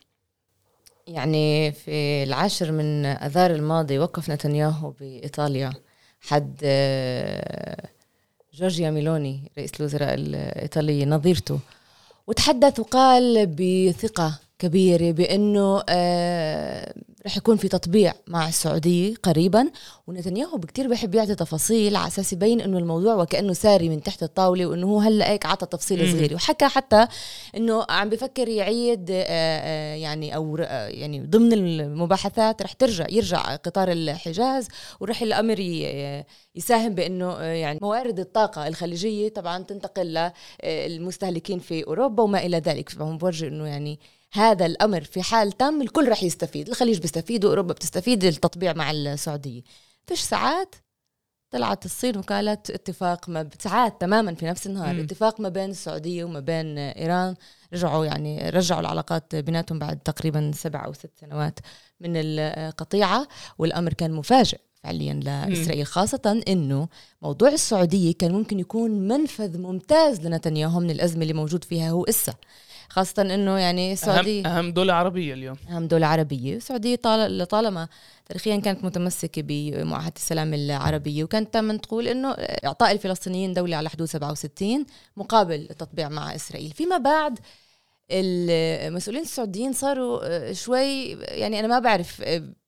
يعني 1.07 1.71
في 1.71 2.23
العاشر 2.23 2.71
من 2.71 3.05
أذار 3.05 3.51
الماضي 3.51 3.99
وقف 3.99 4.29
نتنياهو 4.29 4.89
بإيطاليا. 4.99 5.73
حد 6.21 6.55
آه، 6.63 7.87
جورجيا 8.53 8.91
ميلوني 8.91 9.51
رئيس 9.57 9.71
الوزراء 9.79 10.13
الإيطالي 10.13 11.05
نظيرته. 11.05 11.59
وتحدث 12.27 12.79
وقال 12.79 13.45
بثقة 13.47 14.39
كبيرة 14.63 15.11
بأنه 15.11 15.83
آه 15.89 16.93
رح 17.25 17.37
يكون 17.37 17.57
في 17.57 17.67
تطبيع 17.67 18.13
مع 18.27 18.47
السعودية 18.47 19.13
قريبا 19.23 19.71
ونتنياهو 20.07 20.57
بكتير 20.57 20.87
بحب 20.87 21.15
يعطي 21.15 21.35
تفاصيل 21.35 21.95
على 21.95 22.07
أساس 22.07 22.33
يبين 22.33 22.61
أنه 22.61 22.77
الموضوع 22.77 23.15
وكأنه 23.15 23.53
ساري 23.53 23.89
من 23.89 24.03
تحت 24.03 24.23
الطاولة 24.23 24.65
وأنه 24.65 24.87
هو 24.87 24.99
هلأ 24.99 25.29
هيك 25.29 25.45
عطى 25.45 25.65
تفصيل 25.65 26.11
صغير. 26.11 26.35
وحكى 26.35 26.65
حتى 26.65 27.07
أنه 27.57 27.85
عم 27.89 28.09
بفكر 28.09 28.47
يعيد 28.47 29.11
آه 29.11 29.23
آه 29.27 29.95
يعني 29.95 30.35
أو 30.35 30.57
يعني 30.87 31.19
ضمن 31.19 31.53
المباحثات 31.53 32.61
رح 32.61 32.73
ترجع 32.73 33.05
يرجع 33.09 33.55
قطار 33.55 33.91
الحجاز 33.91 34.67
ورح 34.99 35.21
الأمر 35.21 35.59
يساهم 36.55 36.95
بأنه 36.95 37.41
يعني 37.41 37.79
موارد 37.81 38.19
الطاقة 38.19 38.67
الخليجية 38.67 39.29
طبعا 39.29 39.63
تنتقل 39.63 40.31
للمستهلكين 40.65 41.59
في 41.59 41.83
أوروبا 41.83 42.23
وما 42.23 42.45
إلى 42.45 42.57
ذلك. 42.57 42.89
فهم 42.89 43.17
بورجي 43.17 43.47
أنه 43.47 43.67
يعني 43.67 43.99
هذا 44.33 44.65
الأمر 44.65 45.03
في 45.03 45.21
حال 45.21 45.51
تم 45.51 45.81
الكل 45.81 46.09
رح 46.09 46.23
يستفيد 46.23 46.69
الخليج 46.69 46.99
بيستفيد 46.99 47.45
وأوروبا 47.45 47.73
بتستفيد 47.73 48.23
التطبيع 48.23 48.73
مع 48.73 48.91
السعودية. 48.91 49.61
فيش 50.07 50.19
ساعات؟ 50.19 50.75
طلعت 51.51 51.85
الصين 51.85 52.17
وقالت 52.17 52.69
اتفاق 52.69 53.29
ما 53.29 53.49
ساعات 53.59 54.01
تماما 54.01 54.35
في 54.35 54.45
نفس 54.45 54.67
النهار 54.67 54.95
م. 54.95 54.99
اتفاق 54.99 55.39
ما 55.39 55.49
بين 55.49 55.69
السعودية 55.69 56.23
وما 56.23 56.39
بين 56.39 56.77
إيران. 56.77 57.35
رجعوا 57.73 58.05
يعني 58.05 58.49
رجعوا 58.49 58.81
العلاقات 58.81 59.35
بيناتهم 59.35 59.79
بعد 59.79 59.99
تقريبا 59.99 60.51
سبع 60.55 60.85
أو 60.85 60.93
ست 60.93 61.11
سنوات 61.21 61.59
من 61.99 62.11
القطيعة 62.15 63.27
والأمر 63.57 63.93
كان 63.93 64.11
مفاجئ 64.11 64.59
فعليا 64.83 65.13
لإسرائيل 65.13 65.85
خاصة 65.85 66.43
إنه 66.47 66.87
موضوع 67.21 67.49
السعودية 67.49 68.13
كان 68.13 68.31
ممكن 68.31 68.59
يكون 68.59 68.91
منفذ 68.91 69.57
ممتاز 69.57 70.21
لنتنياهو 70.21 70.79
من 70.79 70.91
الأزمة 70.91 71.21
اللي 71.21 71.33
موجود 71.33 71.63
فيها 71.63 71.89
هو 71.89 72.03
إسا. 72.03 72.33
خاصة 72.93 73.21
إنه 73.21 73.57
يعني 73.57 73.93
السعودية 73.93 74.45
أهم, 74.45 74.57
أهم 74.57 74.71
دولة 74.71 74.93
عربية 74.93 75.33
اليوم. 75.33 75.55
أهم 75.69 75.87
دولة 75.87 76.07
عربية. 76.07 76.55
السعودية 76.55 76.95
طالما 77.49 77.87
تاريخيا 78.25 78.57
كانت 78.57 78.83
متمسكة 78.83 79.41
بمعاهدة 79.45 80.13
السلام 80.15 80.53
العربية 80.53 81.23
وكانت 81.23 81.53
دائما 81.53 81.77
تقول 81.77 82.07
إنه 82.07 82.31
إعطاء 82.65 82.91
الفلسطينيين 82.91 83.53
دولة 83.53 83.77
على 83.77 83.89
حدود 83.89 84.07
67 84.07 84.85
مقابل 85.17 85.67
التطبيع 85.69 86.09
مع 86.09 86.35
إسرائيل. 86.35 86.71
فيما 86.71 86.97
بعد 86.97 87.39
المسؤولين 88.11 89.21
السعوديين 89.21 89.73
صاروا 89.73 90.53
شوي 90.53 91.11
يعني 91.11 91.59
أنا 91.59 91.67
ما 91.67 91.79
بعرف 91.79 92.21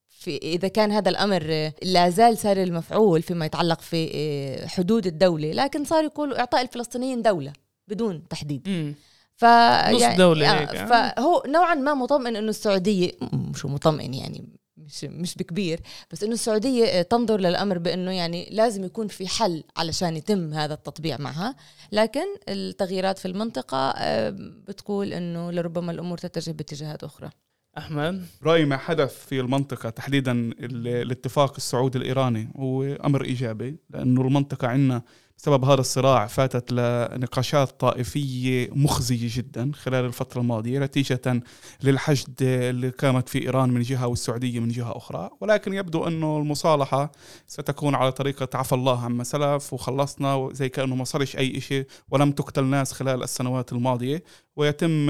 في 0.10 0.38
إذا 0.38 0.68
كان 0.68 0.92
هذا 0.92 1.10
الأمر 1.10 1.72
لا 1.84 2.10
زال 2.10 2.38
سار 2.38 2.64
المفعول 2.64 3.22
فيما 3.22 3.46
يتعلق 3.46 3.82
في 3.82 4.68
حدود 4.68 5.08
الدولة 5.08 5.52
لكن 5.52 5.86
صار 5.86 6.04
يقولوا 6.04 6.40
إعطاء 6.40 6.62
الفلسطينيين 6.62 7.22
دولة 7.22 7.54
بدون 7.88 8.28
تحديد. 8.28 8.70
م. 8.70 8.94
ف 9.36 9.46
نص 9.46 10.02
يعني 10.02 10.18
دولة 10.18 10.46
يعني. 10.46 10.88
فهو 10.88 11.44
نوعا 11.48 11.76
ما 11.76 11.94
مطمئن 11.94 12.36
إنه 12.36 12.50
السعودية 12.50 13.12
شو 13.56 13.68
مطمئن 13.68 14.14
يعني 14.14 14.56
مش 14.78 15.04
مش 15.04 15.36
بكبير 15.36 15.80
بس 16.12 16.24
إنه 16.24 16.34
السعودية 16.34 17.02
تنظر 17.02 17.40
للأمر 17.40 17.78
بإنه 17.78 18.12
يعني 18.12 18.50
لازم 18.52 18.84
يكون 18.84 19.08
في 19.08 19.28
حل 19.28 19.64
علشان 19.78 20.18
يتم 20.18 20.54
هذا 20.54 20.74
التطبيع 20.74 21.18
معها. 21.18 21.56
لكن 21.92 22.26
التغييرات 22.50 23.20
في 23.20 23.28
المنطقة 23.28 23.78
آه، 23.78 24.30
بتقول 24.68 25.14
إنه 25.14 25.52
لربما 25.52 25.92
الأمور 25.92 26.18
تتجه 26.18 26.52
باتجاهات 26.52 27.04
أخرى. 27.04 27.30
أحمد؟ 27.78 28.26
رأيي 28.44 28.66
ما 28.66 28.78
حدث 28.78 29.26
في 29.26 29.40
المنطقة 29.40 29.90
تحديدا 29.90 30.32
الاتفاق 30.60 31.54
السعودي 31.58 31.98
الإيراني 31.98 32.50
هو 32.58 32.84
أمر 32.84 33.24
إيجابي 33.24 33.78
لأنه 33.90 34.22
المنطقة 34.22 34.68
عندنا 34.68 35.02
بسبب 35.38 35.66
هذا 35.66 35.82
الصراع 35.82 36.28
فاتت 36.28 36.72
لنقاشات 36.72 37.80
طائفية 37.80 38.70
مخزية 38.72 39.30
جدا 39.38 39.72
خلال 39.74 40.06
الفترة 40.06 40.42
الماضية 40.42 40.80
نتيجة 40.80 41.42
للحشد 41.84 42.34
اللي 42.42 42.90
قامت 42.90 43.30
في 43.30 43.42
إيران 43.42 43.70
من 43.70 43.82
جهة 43.82 44.08
والسعودية 44.08 44.60
من 44.60 44.68
جهة 44.68 44.98
أخرى. 44.98 45.30
ولكن 45.42 45.74
يبدو 45.74 46.08
أنه 46.08 46.38
المصالحة 46.38 47.12
ستكون 47.48 47.96
على 47.96 48.12
طريقة 48.12 48.58
عفى 48.58 48.76
الله 48.76 49.04
عما 49.06 49.24
سلف 49.24 49.74
وخلصنا 49.74 50.50
زي 50.52 50.70
كأنه 50.70 50.96
ما 50.96 51.04
صارش 51.04 51.38
أي 51.38 51.62
شيء 51.62 51.88
ولم 52.12 52.32
تقتل 52.32 52.64
ناس 52.64 52.92
خلال 52.92 53.24
السنوات 53.24 53.74
الماضية. 53.74 54.24
ويتم 54.56 55.10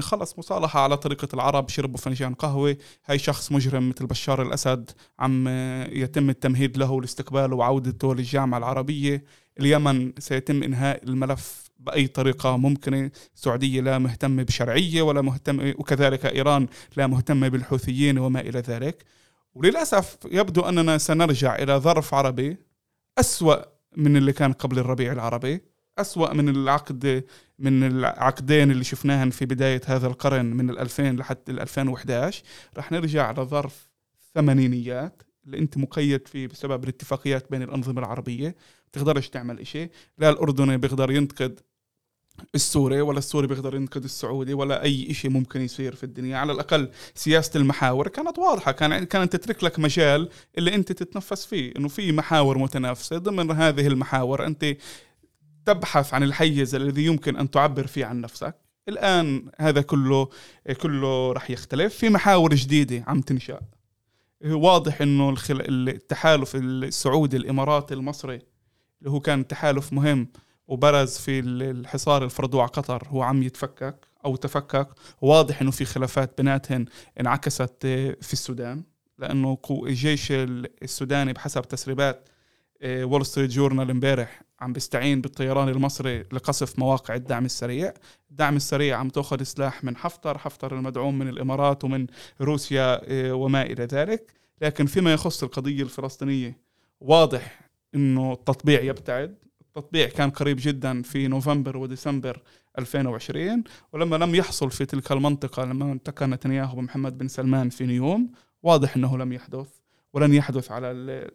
خلص 0.00 0.38
مصالحة 0.38 0.80
على 0.80 0.96
طريقة 0.96 1.28
العرب 1.34 1.68
شربوا 1.68 1.98
فنجان 1.98 2.34
قهوة. 2.34 2.76
هاي 3.06 3.18
شخص 3.18 3.52
مجرم 3.52 3.88
مثل 3.88 4.06
بشار 4.06 4.42
الأسد 4.42 4.90
عم 5.18 5.48
يتم 5.92 6.30
التمهيد 6.30 6.76
له 6.76 7.00
لاستقباله 7.00 7.56
وعودته 7.56 8.14
للجامعة 8.14 8.58
العربية. 8.58 9.24
اليمن 9.60 10.12
سيتم 10.18 10.62
إنهاء 10.62 11.04
الملف 11.04 11.70
بأي 11.78 12.06
طريقة 12.06 12.56
ممكنة 12.56 13.10
السعودية 13.36 13.80
لا 13.80 13.98
مهتمة 13.98 14.42
بشرعية 14.42 15.02
ولا 15.02 15.20
مهتمة 15.22 15.74
وكذلك 15.78 16.26
إيران 16.26 16.66
لا 16.96 17.06
مهتمة 17.06 17.48
بالحوثيين 17.48 18.18
وما 18.18 18.40
إلى 18.40 18.60
ذلك. 18.60 19.04
وللأسف 19.54 20.18
يبدو 20.30 20.60
أننا 20.60 20.98
سنرجع 20.98 21.54
إلى 21.56 21.72
ظرف 21.76 22.14
عربي 22.14 22.56
أسوأ 23.18 23.56
من 23.96 24.16
اللي 24.16 24.32
كان 24.32 24.52
قبل 24.52 24.78
الربيع 24.78 25.12
العربي 25.12 25.60
أسوأ 25.98 26.34
من 26.34 26.48
العقد 26.48 27.24
من 27.58 27.82
العقدين 27.84 28.70
اللي 28.70 28.84
شفناهن 28.84 29.30
في 29.30 29.46
بداية 29.46 29.80
هذا 29.86 30.06
القرن 30.06 30.46
من 30.46 30.70
ال 30.70 30.78
2000 30.78 31.02
لحد 31.02 31.38
ال 31.48 31.60
2011 31.60 32.42
رح 32.76 32.92
نرجع 32.92 33.32
لظرف 33.32 33.88
ثمانينيات. 34.34 35.22
اللي 35.46 35.58
انت 35.58 35.78
مقيد 35.78 36.28
فيه 36.28 36.46
بسبب 36.46 36.84
الاتفاقيات 36.84 37.50
بين 37.50 37.62
الأنظمة 37.62 38.00
العربية 38.00 38.56
بتقدرش 38.92 39.28
تعمل 39.28 39.60
إشي. 39.60 39.90
لا 40.18 40.30
الأردني 40.30 40.76
بيقدر 40.76 41.10
ينتقد 41.10 41.60
السوري 42.54 43.00
ولا 43.00 43.18
السوري 43.18 43.46
بيقدر 43.46 43.74
ينتقد 43.74 44.04
السعودي 44.04 44.54
ولا 44.54 44.82
أي 44.82 45.14
شيء 45.14 45.30
ممكن 45.30 45.60
يصير 45.60 45.94
في 45.94 46.04
الدنيا. 46.04 46.36
على 46.36 46.52
الأقل 46.52 46.90
سياسة 47.14 47.60
المحاور 47.60 48.08
كانت 48.08 48.38
واضحة. 48.38 48.72
كان 48.72 49.04
كانت 49.04 49.36
تترك 49.36 49.64
لك 49.64 49.78
مجال 49.78 50.28
اللي 50.58 50.74
انت 50.74 50.92
تتنفس 50.92 51.46
فيه 51.46 51.72
إنه 51.76 51.88
في 51.88 52.12
محاور 52.12 52.58
متنافسة 52.58 53.18
ضمن 53.18 53.50
هذه 53.50 53.86
المحاور. 53.86 54.46
أنت 54.46 54.76
تبحث 55.66 56.14
عن 56.14 56.22
الحيز 56.22 56.74
الذي 56.74 57.04
يمكن 57.04 57.36
أن 57.36 57.50
تعبر 57.50 57.86
فيه 57.86 58.04
عن 58.04 58.20
نفسك. 58.20 58.54
الآن 58.88 59.50
هذا 59.58 59.80
كله 59.80 60.28
كله 60.82 61.32
راح 61.32 61.50
يختلف. 61.50 61.94
في 61.94 62.08
محاور 62.08 62.54
جديدة 62.54 63.04
عم 63.06 63.20
تنشأ. 63.20 63.60
واضح 64.44 65.00
إنه 65.02 65.34
التحالف 65.50 66.56
السعودي 66.56 67.36
الاماراتي 67.36 67.94
المصري 67.94 68.42
اللي 68.98 69.10
هو 69.10 69.20
كان 69.20 69.46
تحالف 69.46 69.92
مهم 69.92 70.28
وبرز 70.68 71.18
في 71.18 71.40
الحصار 71.40 72.24
الفرضوه 72.24 72.62
على 72.62 72.70
قطر. 72.70 73.08
هو 73.08 73.22
عم 73.22 73.42
يتفكك 73.42 74.06
أو 74.24 74.36
تفكك. 74.36 74.88
واضح 75.20 75.60
إنه 75.62 75.70
في 75.70 75.84
خلافات 75.84 76.36
بيناتهم 76.38 76.84
انعكست 77.20 77.76
في 78.20 78.32
السودان 78.32 78.84
لأنه 79.18 79.58
الجيش 79.70 80.32
السوداني 80.32 81.32
بحسب 81.32 81.62
تسريبات 81.62 82.28
Wall 82.84 83.26
Street 83.26 83.50
Journal 83.50 83.90
امبارح 83.90 84.42
عم 84.60 84.72
بيستعين 84.72 85.20
بالطيران 85.20 85.68
المصري 85.68 86.18
لقصف 86.32 86.78
مواقع 86.78 87.14
الدعم 87.14 87.44
السريع. 87.44 87.94
الدعم 88.30 88.56
السريع 88.56 88.96
عم 88.98 89.08
تأخذ 89.08 89.42
سلاح 89.42 89.84
من 89.84 89.96
حفتر 89.96 90.38
حفتر 90.38 90.76
المدعوم 90.76 91.18
من 91.18 91.28
الإمارات 91.28 91.84
ومن 91.84 92.06
روسيا 92.40 93.00
آه، 93.04 93.32
وما 93.32 93.62
إلى 93.62 93.84
ذلك. 93.84 94.32
لكن 94.62 94.86
فيما 94.86 95.12
يخص 95.12 95.42
القضية 95.42 95.82
الفلسطينية 95.82 96.58
واضح 97.00 97.60
إنه 97.94 98.32
التطبيع 98.32 98.80
يبتعد. 98.82 99.36
التطبيع 99.60 100.08
كان 100.08 100.30
قريب 100.30 100.56
جدا 100.60 101.02
في 101.02 101.28
نوفمبر 101.28 101.76
وديسمبر 101.76 102.42
2020 102.78 103.64
ولما 103.92 104.16
لم 104.16 104.34
يحصل 104.34 104.70
في 104.70 104.84
تلك 104.84 105.12
المنطقة 105.12 105.64
لما 105.64 105.92
التقى 105.92 106.26
نتنياهو 106.26 106.76
بمحمد 106.76 107.18
بن 107.18 107.28
سلمان 107.28 107.70
في 107.70 107.86
نيوم 107.86 108.30
واضح 108.62 108.96
إنه 108.96 109.18
لم 109.18 109.32
يحدث 109.32 109.68
ولن 110.12 110.34
يحدث 110.34 110.70
على 110.70 110.90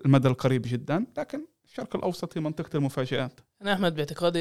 المدى 0.05 0.27
القريب 0.27 0.61
جدا. 0.65 1.05
لكن 1.17 1.45
الشرق 1.71 1.95
الأوسط 1.95 2.37
هي 2.37 2.41
منطقة 2.41 2.77
المفاجآت. 2.77 3.39
أنا 3.61 3.73
أحمد 3.73 3.95
باعتقادي 3.95 4.39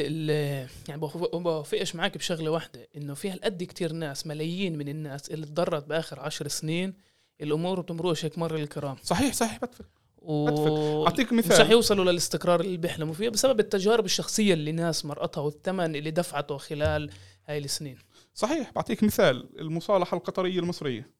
يعني 0.88 1.00
بوافقش 1.32 1.94
معك 1.94 2.18
بشغلة 2.18 2.50
واحدة 2.50 2.88
إنه 2.96 3.14
في 3.14 3.30
هالقد 3.30 3.62
كتير 3.62 3.92
ناس 3.92 4.26
ملايين 4.26 4.78
من 4.78 4.88
الناس 4.88 5.30
اللي 5.30 5.46
تضررت 5.46 5.84
بآخر 5.84 6.20
عشر 6.20 6.48
سنين 6.48 6.94
الأمور 7.40 7.80
بتمروش 7.80 8.24
هيك 8.24 8.38
مر 8.38 8.56
الكرام 8.56 8.96
صحيح 9.02 9.34
صحيح 9.34 9.58
بتفق. 9.58 9.84
و... 10.18 11.06
أعطيك 11.06 11.32
مثال. 11.32 11.52
مش 11.52 11.60
رح 11.60 11.70
يوصلوا 11.70 12.04
للإستقرار 12.04 12.60
اللي 12.60 12.76
بيحلموا 12.76 13.14
فيه 13.14 13.28
بسبب 13.28 13.60
التجارب 13.60 14.04
الشخصية 14.04 14.54
اللي 14.54 14.72
ناس 14.72 15.04
مرقتها 15.04 15.40
والثمن 15.40 15.96
اللي 15.96 16.10
دفعته 16.10 16.56
خلال 16.56 17.10
هاي 17.46 17.58
السنين. 17.58 17.98
صحيح 18.34 18.72
بعطيك 18.72 19.02
مثال 19.02 19.60
المصالحة 19.60 20.16
القطرية 20.16 20.60
المصرية. 20.60 21.10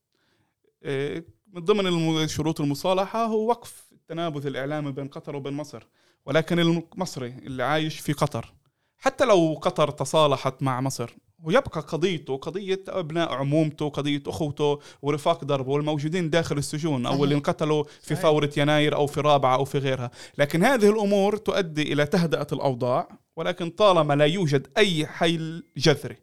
إيه، 0.84 1.24
من 1.52 1.64
ضمن 1.64 2.28
شروط 2.28 2.61
المصالحة 2.61 3.24
هو 3.26 3.48
وقف 3.48 3.89
التنابذ 4.11 4.46
الإعلامي 4.46 4.92
بين 4.92 5.08
قطر 5.08 5.36
وبين 5.36 5.52
مصر 5.52 5.86
ولكن 6.26 6.58
المصري 6.58 7.28
اللي 7.28 7.62
عايش 7.62 8.00
في 8.00 8.12
قطر 8.12 8.52
حتى 8.98 9.24
لو 9.24 9.58
قطر 9.62 9.90
تصالحت 9.90 10.62
مع 10.62 10.80
مصر 10.80 11.14
ويبقى 11.42 11.80
قضيته 11.80 12.36
قضية 12.36 12.82
أبناء 12.88 13.32
عمومته 13.32 13.88
قضية 13.88 14.22
أخوته 14.26 14.78
ورفاق 15.02 15.44
دربه 15.44 15.72
والموجودين 15.72 16.30
داخل 16.30 16.58
السجون 16.58 17.06
أو. 17.06 17.24
اللي 17.24 17.34
انقتلوا 17.34 17.84
في. 18.02 18.14
ثورة 18.14 18.50
يناير 18.56 18.94
أو 18.94 19.06
في 19.06 19.20
رابعة 19.20 19.54
أو 19.54 19.64
في 19.64 19.78
غيرها 19.78 20.11
لكن 20.38 20.64
هذه 20.64 20.90
الأمور 20.90 21.36
تؤدي 21.36 21.92
إلى 21.92 22.06
تهدئة 22.06 22.46
الأوضاع 22.52 23.08
ولكن 23.36 23.70
طالما 23.70 24.14
لا 24.14 24.24
يوجد 24.24 24.68
أي 24.76 25.06
حل 25.06 25.64
جذري 25.76 26.16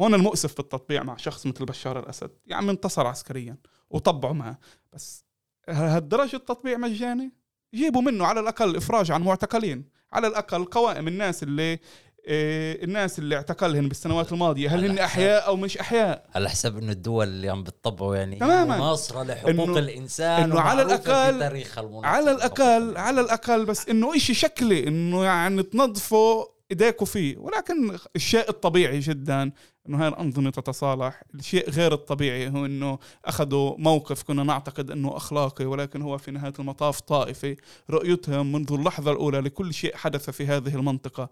هون 0.00 0.14
المؤسف 0.14 0.52
في 0.52 0.60
التطبيع 0.60 1.02
مع 1.02 1.16
شخص 1.16 1.46
مثل 1.46 1.64
بشار 1.64 1.98
الأسد 1.98 2.30
يعني 2.46 2.70
انتصر 2.70 3.06
عسكريا 3.06 3.56
وطبعوا 3.90 4.34
معه 4.34 4.58
بس 4.92 5.29
هالدرجة 5.70 6.36
التطبيع 6.36 6.76
مجاني 6.78 7.32
جيبوا 7.74 8.02
منه 8.02 8.26
على 8.26 8.40
الأقل 8.40 8.76
إفراج 8.76 9.10
عن 9.10 9.22
معتقلين 9.22 9.84
على 10.12 10.26
الأقل 10.26 10.64
قوائم 10.64 11.08
الناس 11.08 11.42
اللي 11.42 11.78
إيه 12.26 12.84
الناس 12.84 13.18
اللي 13.18 13.36
اعتقلهن 13.36 13.88
بالسنوات 13.88 14.32
الماضية 14.32 14.68
هل 14.74 14.84
هن 14.84 14.90
حساب. 14.92 14.98
أحياء 15.04 15.46
أو 15.46 15.56
مش 15.56 15.78
أحياء 15.78 16.26
على 16.34 16.50
حسب 16.50 16.78
إنه 16.78 16.92
الدول 16.92 17.26
اللي 17.28 17.48
عم 17.48 17.62
بتطبعوا 17.62 18.16
يعني 18.16 18.36
تماماً. 18.36 18.76
مناصره 18.76 19.22
لحقوق 19.22 19.66
إنه- 19.74 19.76
الإنسان 19.76 20.42
إنه 20.42 20.60
على 20.60 20.82
المناصرة. 20.82 22.06
على 22.06 22.30
الأقل 22.32 22.96
على 22.96 23.20
الأقل 23.20 23.64
بس 23.66 23.88
إنه 23.88 24.16
إشي 24.16 24.34
شكلي 24.34 24.88
إنه 24.88 25.24
يعني 25.24 25.62
تنظفوا 25.62 26.44
إيديكوا 26.70 27.06
فيه 27.06 27.38
ولكن 27.38 27.96
الشيء 28.16 28.48
الطبيعي 28.48 28.98
جدا 28.98 29.52
إنه 29.90 30.02
هاي 30.02 30.08
الأنظمة 30.08 30.50
تتصالح. 30.50 31.22
الشيء 31.34 31.70
غير 31.70 31.92
الطبيعي 31.92 32.48
هو 32.48 32.66
إنه 32.66 32.98
أخذوا 33.24 33.74
موقف 33.78 34.22
كنا 34.22 34.42
نعتقد 34.42 34.90
إنه 34.90 35.16
أخلاقي 35.16 35.64
ولكن 35.64 36.02
هو 36.02 36.18
في 36.18 36.30
نهاية 36.30 36.52
المطاف 36.58 37.00
طائفي. 37.00 37.56
رؤيتهم 37.90 38.52
منذ 38.52 38.72
اللحظة 38.72 39.12
الأولى 39.12 39.40
لكل 39.40 39.74
شيء 39.74 39.96
حدث 39.96 40.30
في 40.30 40.46
هذه 40.46 40.74
المنطقة. 40.74 41.28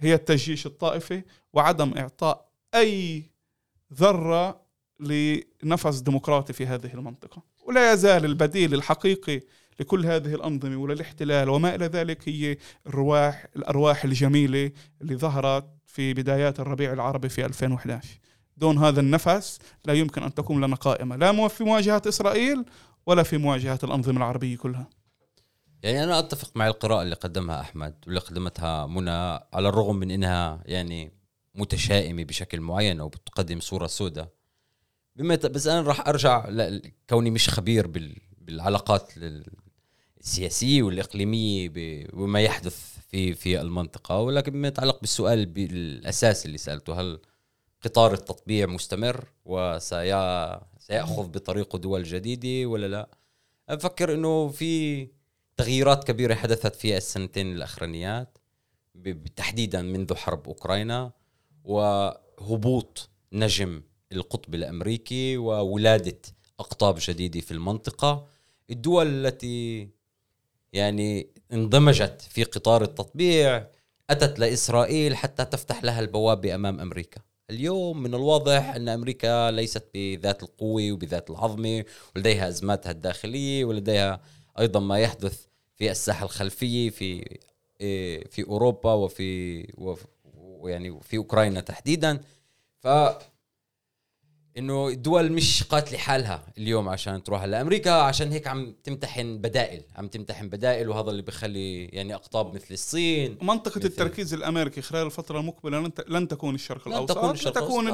هي 0.00 0.14
التجيش 0.14 0.66
الطائفي 0.66 1.22
وعدم 1.52 1.92
إعطاء 1.98 2.48
أي 2.74 3.24
ذرة 3.94 4.60
لنفس 5.00 5.98
ديمقراطي 5.98 6.52
في 6.52 6.66
هذه 6.66 6.94
المنطقة. 6.94 7.42
ولا 7.66 7.92
يزال 7.92 8.24
البديل 8.24 8.74
الحقيقي 8.74 9.40
لكل 9.80 10.06
هذه 10.06 10.34
الأنظمة 10.34 10.76
وللاحتلال 10.76 11.48
وما 11.48 11.74
إلى 11.74 11.86
ذلك 11.86 12.28
هي 12.28 12.56
الرواح 12.86 13.46
الأرواح 13.56 14.04
الجميلة 14.04 14.70
اللي 15.02 15.16
ظهرت 15.16 15.75
في 15.96 16.14
بدايات 16.14 16.60
الربيع 16.60 16.92
العربي 16.92 17.28
في 17.28 17.44
2011 17.44 18.08
دون 18.56 18.78
هذا 18.78 19.00
النفس 19.00 19.58
لا 19.84 19.94
يمكن 19.94 20.22
أن 20.22 20.34
تكون 20.34 20.64
لنا 20.64 20.76
قائمة 20.76 21.16
لا 21.16 21.48
في 21.48 21.64
مواجهة 21.64 22.02
إسرائيل 22.08 22.64
ولا 23.06 23.22
في 23.22 23.38
مواجهة 23.38 23.78
الأنظمة 23.84 24.16
العربية 24.16 24.56
كلها. 24.56 24.86
يعني 25.82 26.04
أنا 26.04 26.18
أتفق 26.18 26.56
مع 26.56 26.66
القراءة 26.66 27.02
اللي 27.02 27.14
قدمها 27.14 27.60
أحمد 27.60 27.94
واللي 28.06 28.20
قدمتها 28.20 28.86
منى 28.86 29.10
على 29.52 29.68
الرغم 29.68 29.96
من 29.96 30.10
إنها 30.10 30.62
يعني 30.66 31.12
متشائمة 31.54 32.24
بشكل 32.24 32.60
معين 32.60 33.00
أو 33.00 33.08
بتقدم 33.08 33.60
صورة 33.60 33.86
سوداء 33.86 34.28
بما 35.16 35.34
بس 35.34 35.66
أنا 35.66 35.80
راح 35.88 36.08
أرجع 36.08 36.48
ل- 36.48 36.92
كوني 37.10 37.30
مش 37.30 37.48
خبير 37.50 37.86
بال- 37.86 38.16
بالعلاقات 38.40 39.18
والإقليمية 40.82 41.68
ب- 41.68 42.06
وما 42.12 42.40
يحدث 42.40 42.95
في 43.16 43.34
في 43.34 43.60
المنطقة 43.60 44.20
ولكن 44.20 44.52
بما 44.52 44.68
يتعلق 44.68 45.00
بالسؤال 45.00 45.46
بالأساس 45.46 46.46
اللي 46.46 46.58
سألته 46.58 47.00
هل 47.00 47.20
قطار 47.82 48.12
التطبيع 48.12 48.66
مستمر 48.66 49.24
وسيأخذ 49.44 51.28
بطريقه 51.28 51.78
دول 51.78 52.02
جديدة 52.02 52.68
ولا 52.68 52.86
لا؟ 52.86 53.08
أفكر 53.68 54.14
إنه 54.14 54.48
في 54.48 55.08
تغييرات 55.56 56.04
كبيرة 56.04 56.34
حدثت 56.34 56.76
في 56.76 56.96
السنتين 56.96 57.52
الأخرانيات 57.52 58.38
تحديدا 59.36 59.82
منذ 59.82 60.14
حرب 60.14 60.46
أوكرانيا 60.46 61.12
وهبوط 61.64 63.08
نجم 63.32 63.82
القطب 64.12 64.54
الأمريكي 64.54 65.36
وولادة 65.36 66.18
أقطاب 66.60 66.96
جديدة 67.00 67.40
في 67.40 67.50
المنطقة 67.50 68.26
الدول 68.70 69.26
التي 69.26 69.88
يعني 70.72 71.35
اندمجت 71.52 72.22
في 72.30 72.44
قطار 72.44 72.82
التطبيع 72.82 73.66
أتت 74.10 74.38
لإسرائيل 74.38 75.16
حتى 75.16 75.44
تفتح 75.44 75.84
لها 75.84 76.00
البوابة 76.00 76.54
أمام 76.54 76.80
أمريكا. 76.80 77.20
اليوم 77.50 78.02
من 78.02 78.14
الواضح 78.14 78.74
أن 78.74 78.88
أمريكا 78.88 79.50
ليست 79.50 79.84
بذات 79.94 80.42
القوة 80.42 80.92
وبذات 80.92 81.30
العظمة 81.30 81.84
ولديها 82.16 82.48
أزماتها 82.48 82.90
الداخلية 82.90 83.64
ولديها 83.64 84.20
أيضا 84.58 84.80
ما 84.80 84.98
يحدث 84.98 85.44
في 85.76 85.90
الساحة 85.90 86.24
الخلفية 86.24 86.90
في 86.90 87.38
إيه، 87.80 88.24
في 88.28 88.44
أوروبا 88.46 88.92
وفي 88.92 89.60
وف- 89.78 90.06
ويعني 90.34 91.00
في 91.02 91.16
أوكرانيا 91.16 91.60
تحديدا. 91.60 92.20
ف 92.80 92.88
إنه 94.58 94.88
الدول 94.88 95.32
مش 95.32 95.62
قاتلة 95.62 95.98
حالها 95.98 96.42
اليوم 96.58 96.88
عشان 96.88 97.22
تروح 97.22 97.44
لأمريكا 97.44 97.90
عشان 97.90 98.32
هيك 98.32 98.46
عم 98.46 98.74
تمتحن 98.84 99.38
بدائل 99.38 99.82
عم 99.96 100.08
تمتحن 100.08 100.48
بدائل 100.48 100.88
وهذا 100.88 101.10
اللي 101.10 101.22
بخلي 101.22 101.84
يعني 101.84 102.14
أقطاب 102.14 102.54
مثل 102.54 102.66
الصين 102.70 103.38
منطقة 103.42 103.78
مثل- 103.78 103.86
التركيز 103.86 104.34
الأمريكي 104.34 104.80
خلال 104.82 105.06
الفترة 105.06 105.40
المقبلة 105.40 105.80
لن. 105.80 105.90
لن 106.08 106.28
تكون 106.28 106.54
الشرق 106.54 106.88
لن 106.88 106.94
الأوسط 106.94 107.18
تكون 107.18 107.88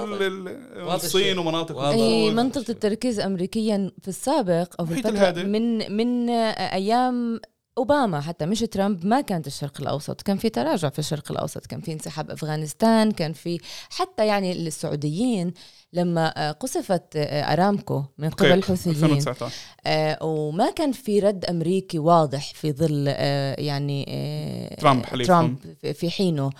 الصين. 0.94 1.38
ومناطق. 1.38 1.78
هي 1.78 2.28
الشيء. 2.28 2.70
التركيز 2.70 3.20
أمريكيا 3.20 3.90
في 4.02 4.08
السابق 4.08 4.74
أو 4.80 4.86
في 4.86 4.92
الفترة. 4.94 5.42
من 5.42 5.92
من 5.96 6.30
أيام 6.30 7.40
أوباما 7.78 8.20
حتى 8.20 8.46
مش 8.46 8.60
ترامب 8.60 9.06
ما 9.06 9.20
كانت 9.20 9.46
الشرق 9.46 9.80
الأوسط 9.80 10.22
كان 10.22 10.36
في 10.36 10.48
تراجع 10.48 10.88
في 10.88 10.98
الشرق 10.98 11.32
الأوسط 11.32 11.66
كان 11.66 11.80
في 11.80 11.92
انسحاب 11.92 12.30
أفغانستان 12.30 13.10
كان 13.12 13.32
في 13.32 13.58
حتى 13.90 14.26
يعني 14.26 14.52
السعوديين 14.52 15.52
لما 15.94 16.48
آه، 16.48 16.52
قصفت 16.52 17.16
آه، 17.16 17.52
أرامكو 17.52 18.04
من 18.18 18.30
قبل 18.30 18.52
الحوثيين 18.52 18.96
2019 18.96 19.52
آه، 19.86 20.18
وما 20.24 20.70
كان 20.70 20.92
في 20.92 21.20
رد 21.20 21.44
أمريكي 21.44 21.98
واضح 21.98 22.54
في 22.54 22.72
ظل 22.72 23.06
يعني 23.58 24.04
ترامب 24.80 25.06
حليفهم. 25.06 25.56
ترامب 25.56 25.92
في- 25.94 26.10
حينه. 26.10 26.50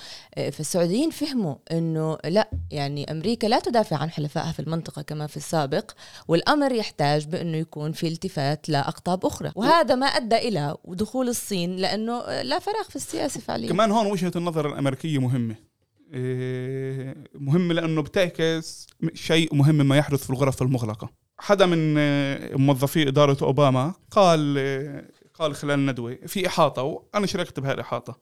فالسعوديين 0.53 1.11
فهموا 1.11 1.55
إنه 1.72 2.18
لا 2.24 2.49
يعني 2.70 3.11
أمريكا 3.11 3.47
لا 3.47 3.61
تدافع 3.61 3.97
عن 3.97 4.11
حلفائها 4.11 4.53
في 4.53 4.61
المنطقة 4.61 5.03
كما 5.03 5.26
في 5.26 5.37
السابق 5.37 5.91
والأمر 6.28 6.72
يحتاج 6.72 7.26
بأنه 7.26 7.57
يكون 7.57 7.93
في 7.93 8.09
التفات 8.09 8.68
لاقطاب 8.68 9.26
أخرى. 9.26 9.53
وهذا 9.55 9.95
ما 9.95 10.07
أدى 10.07 10.37
إلى 10.37 10.76
دخول 10.89 11.28
الصين 11.28 11.76
لأنه 11.76 12.43
لا 12.43 12.59
فراغ 12.59 12.85
في 12.89 12.97
السياسة 12.97 13.41
فعليا. 13.41 13.68
كمان 13.68 13.91
هون 13.91 14.07
وجهة 14.07 14.33
النظر 14.37 14.68
الأمريكية 14.72 15.18
مهمة. 15.18 15.72
إيه، 16.13 17.25
مهمة 17.35 17.75
لأنه 17.75 18.03
بتعكس 18.03 18.87
شيء 19.15 19.55
مهم 19.55 19.75
ما 19.75 19.97
يحدث 19.97 20.25
في 20.25 20.31
الغرف 20.31 20.63
المغلقة. 20.63 21.11
حدا 21.39 21.67
من 21.67 21.95
آه، 21.99 22.57
موظفي 22.57 23.09
إدارة 23.09 23.37
أوباما 23.43 23.95
قال 24.11 24.55
آه، 24.59 25.05
قال 25.35 25.55
خلال 25.55 25.79
الندوة 25.79 26.19
في 26.27 26.47
إحاطة 26.47 26.83
وأنا 26.83 27.27
شاركت 27.27 27.61
بهذه 27.61 27.75
الإحاطة 27.75 28.19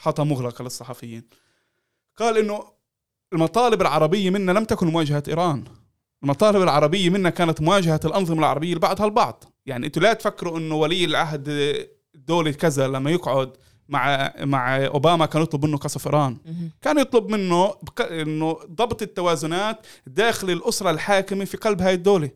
إحاطة 0.00 0.24
مغلقة 0.24 0.62
للصحفيين. 0.62 1.22
قال 2.16 2.38
إنه 2.38 2.64
المطالب 3.32 3.80
العربية 3.80 4.30
منا 4.30 4.52
لم 4.52 4.64
تكن 4.64 4.86
مواجهة 4.86 5.22
إيران. 5.28 5.64
المطالب 6.22 6.62
العربية 6.62 7.10
منا 7.10 7.30
كانت 7.30 7.60
مواجهة 7.60 8.00
الأنظمة 8.04 8.38
العربية 8.38 8.74
لبعضها 8.74 9.06
البعض. 9.06 9.44
يعني 9.66 9.86
أنتوا 9.86 10.02
لا 10.02 10.12
تفكروا 10.12 10.58
إنه 10.58 10.74
ولي 10.74 11.04
العهد 11.04 11.76
دولة 12.14 12.50
كذا 12.50 12.88
لما 12.88 13.10
يقعد 13.10 13.56
مع 13.90 14.32
مع 14.40 14.86
أوباما 14.86 15.26
كان 15.26 15.42
يطلب 15.42 15.64
منه 15.64 15.76
قصف 15.76 16.06
ايران. 16.06 16.36
كان 16.82 16.98
يطلب 16.98 17.28
منه. 17.30 17.74
إنه 18.00 18.52
ضبط 18.52 19.02
التوازنات 19.02 19.86
داخل 20.06 20.50
الأسرة 20.50 20.90
الحاكمة 20.90 21.44
في 21.44 21.56
قلب 21.56 21.82
هاي 21.82 21.94
الدولة 21.94 22.30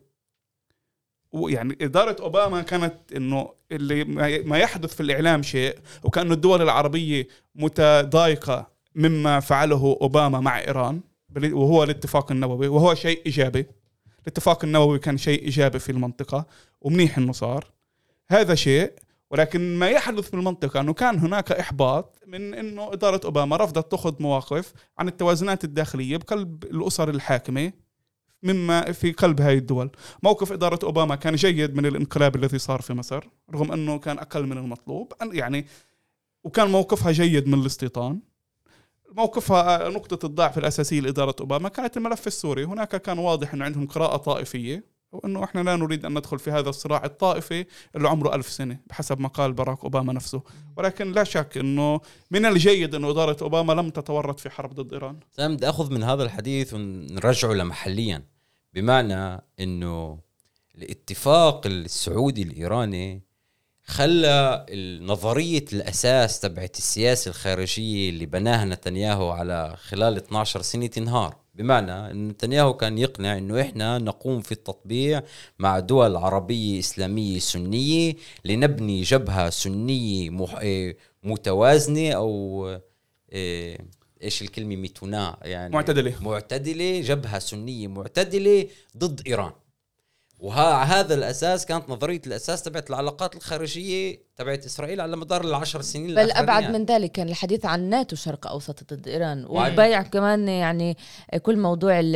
ويعني 1.31 1.77
إدارة 1.81 2.15
أوباما 2.19 2.61
كانت 2.61 2.93
إنه 3.15 3.49
اللي 3.71 4.03
ما- 4.03 4.57
يحدث 4.57 4.95
في 4.95 5.01
الإعلام 5.01 5.43
شيء 5.43 5.77
وكأنه 6.03 6.33
الدول 6.33 6.61
العربية 6.61 7.27
متضايقة 7.55 8.67
مما 8.95 9.39
فعله 9.39 9.97
أوباما 10.01 10.39
مع 10.39 10.59
إيران 10.59 11.01
بال- 11.29 11.53
وهو 11.53 11.83
الاتفاق 11.83 12.31
النووي 12.31 12.67
وهو 12.67 12.95
شيء 12.95 13.21
إيجابي 13.25 13.65
الاتفاق 14.21 14.63
النووي 14.65 14.99
كان 14.99 15.17
شيء 15.17 15.41
إيجابي 15.43 15.79
في 15.79 15.91
المنطقة 15.91 16.45
ومنيح 16.81 17.17
إنه 17.17 17.31
صار 17.31 17.65
هذا 18.29 18.55
شيء 18.55 18.91
ولكن 19.31 19.79
ما 19.79 19.89
يحدث 19.89 20.27
في 20.29 20.33
المنطقة 20.33 20.79
أنه 20.79 20.93
كان 20.93 21.19
هناك 21.19 21.51
إحباط 21.51 22.19
من 22.27 22.53
أنه 22.53 22.93
إدارة 22.93 23.21
أوباما 23.25 23.57
رفضت 23.57 23.91
تأخذ 23.91 24.15
مواقف 24.19 24.73
عن 24.97 25.07
التوازنات 25.07 25.63
الداخلية 25.63 26.17
بقلب 26.17 26.63
الأسر 26.63 27.09
الحاكمة 27.09 27.71
مما 28.43 28.91
في 28.91 29.11
قلب 29.11 29.41
هاي 29.41 29.57
الدول. 29.57 29.89
موقف 30.23 30.51
إدارة 30.51 30.79
أوباما 30.83 31.15
كان 31.15 31.35
جيد 31.35 31.75
من 31.75 31.85
الانقلاب 31.85 32.35
الذي 32.35 32.57
صار 32.57 32.81
في 32.81 32.93
مصر 32.93 33.23
رغم 33.53 33.71
أنه 33.71 33.99
كان 33.99 34.19
أقل 34.19 34.45
من 34.45 34.57
المطلوب 34.57 35.13
يعني 35.31 35.65
وكان 36.43 36.69
موقفها 36.69 37.11
جيد 37.11 37.47
من 37.47 37.61
الاستيطان. 37.61 38.19
موقفها 39.11 39.89
نقطة 39.89 40.25
الضعف 40.25 40.57
الأساسية 40.57 40.99
لإدارة 40.99 41.35
أوباما 41.39 41.69
كانت 41.69 41.97
الملف 41.97 42.27
السوري. 42.27 42.63
هناك 42.63 43.01
كان 43.01 43.19
واضح 43.19 43.53
أنه 43.53 43.65
عندهم 43.65 43.87
قراءة 43.87 44.17
طائفية. 44.17 44.94
وأنه 45.15 45.43
إحنا 45.43 45.61
لا 45.61 45.75
نريد 45.75 46.05
أن 46.05 46.17
ندخل 46.17 46.39
في 46.39 46.51
هذا 46.51 46.69
الصراع 46.69 47.05
الطائفي 47.05 47.65
اللي 47.95 48.07
عمره 48.07 48.35
ألف 48.35 48.49
سنة 48.49 48.79
بحسب 48.87 49.19
ما 49.19 49.27
قال 49.27 49.53
باراك 49.53 49.83
أوباما 49.83 50.13
نفسه. 50.13 50.41
ولكن 50.77 51.11
لا 51.11 51.23
شك 51.23 51.57
أنه 51.57 52.01
من 52.31 52.45
الجيد 52.45 52.95
أنه 52.95 53.09
إدارة 53.09 53.37
أوباما 53.41 53.73
لم 53.73 53.89
تتورط 53.89 54.39
في 54.39 54.49
حرب 54.49 54.73
ضد 54.73 54.93
إيران. 54.93 55.19
سام 55.31 55.55
بدي 55.55 55.69
آخذ 55.69 55.93
من 55.93 56.03
هذا 56.03 56.23
الحديث 56.23 56.73
ونرجعه 56.73 57.53
لمحليا. 57.53 58.23
بمعنى 58.73 59.43
إنه 59.59 60.19
الاتفاق 60.75 61.67
السعودي 61.67 62.41
الإيراني 62.41 63.21
خلى 63.85 64.65
نظرية 65.01 65.65
الأساس 65.73 66.39
تبعت 66.39 66.77
السياسة 66.77 67.29
الخارجية 67.29 68.09
اللي 68.09 68.25
بناها 68.25 68.65
نتنياهو 68.65 69.29
على 69.29 69.75
خلال 69.77 70.17
12 70.17 70.61
سنة 70.61 70.87
تنهار. 70.87 71.44
بمعنى 71.55 71.91
أن 71.91 72.27
نتنياهو 72.27 72.73
كان 72.73 72.97
يقنع 72.97 73.37
أنه 73.37 73.61
إحنا 73.61 73.97
نقوم 73.97 74.41
في 74.41 74.51
التطبيع 74.51 75.23
مع 75.59 75.79
دول 75.79 76.15
عربية 76.15 76.79
إسلامية 76.79 77.39
سنية 77.39 78.13
لنبني 78.45 79.01
جبهة 79.01 79.49
سنية 79.49 80.29
مح... 80.29 80.55
إيه، 80.55 80.97
متوازنة 81.23 82.11
أو 82.11 82.67
إيه، 83.31 83.77
إيش 84.23 84.41
الكلمة؟ 84.41 84.75
ميتونا 84.75 85.37
يعني. 85.41 85.73
معتدلة. 85.73 86.13
معتدلة 86.21 87.01
جبهة 87.01 87.39
سنية 87.39 87.87
معتدلة 87.87 88.67
ضد 88.97 89.21
إيران. 89.27 89.51
وهذا 90.45 91.13
الأساس 91.13 91.65
كانت 91.65 91.89
نظرية 91.89 92.21
الأساس 92.27 92.63
تبعت 92.63 92.89
العلاقات 92.89 93.35
الخارجية 93.35 94.25
تبعت 94.37 94.65
إسرائيل 94.65 95.01
على 95.01 95.17
مدار 95.17 95.43
العشر 95.43 95.81
سنين 95.81 96.15
بل. 96.15 96.31
أبعد 96.31 96.63
من 96.71 96.85
ذلك 96.85 97.11
كان 97.11 97.29
الحديث 97.29 97.65
عن 97.65 97.89
ناتو 97.89 98.15
شرق 98.15 98.47
أوسط 98.47 98.93
ضد 98.93 99.07
إيران 99.07 99.45
وبيع 99.49 100.01
كمان 100.01 100.47
يعني 100.47 100.97
كل 101.41 101.57
موضوع 101.59 101.99
ال 101.99 102.15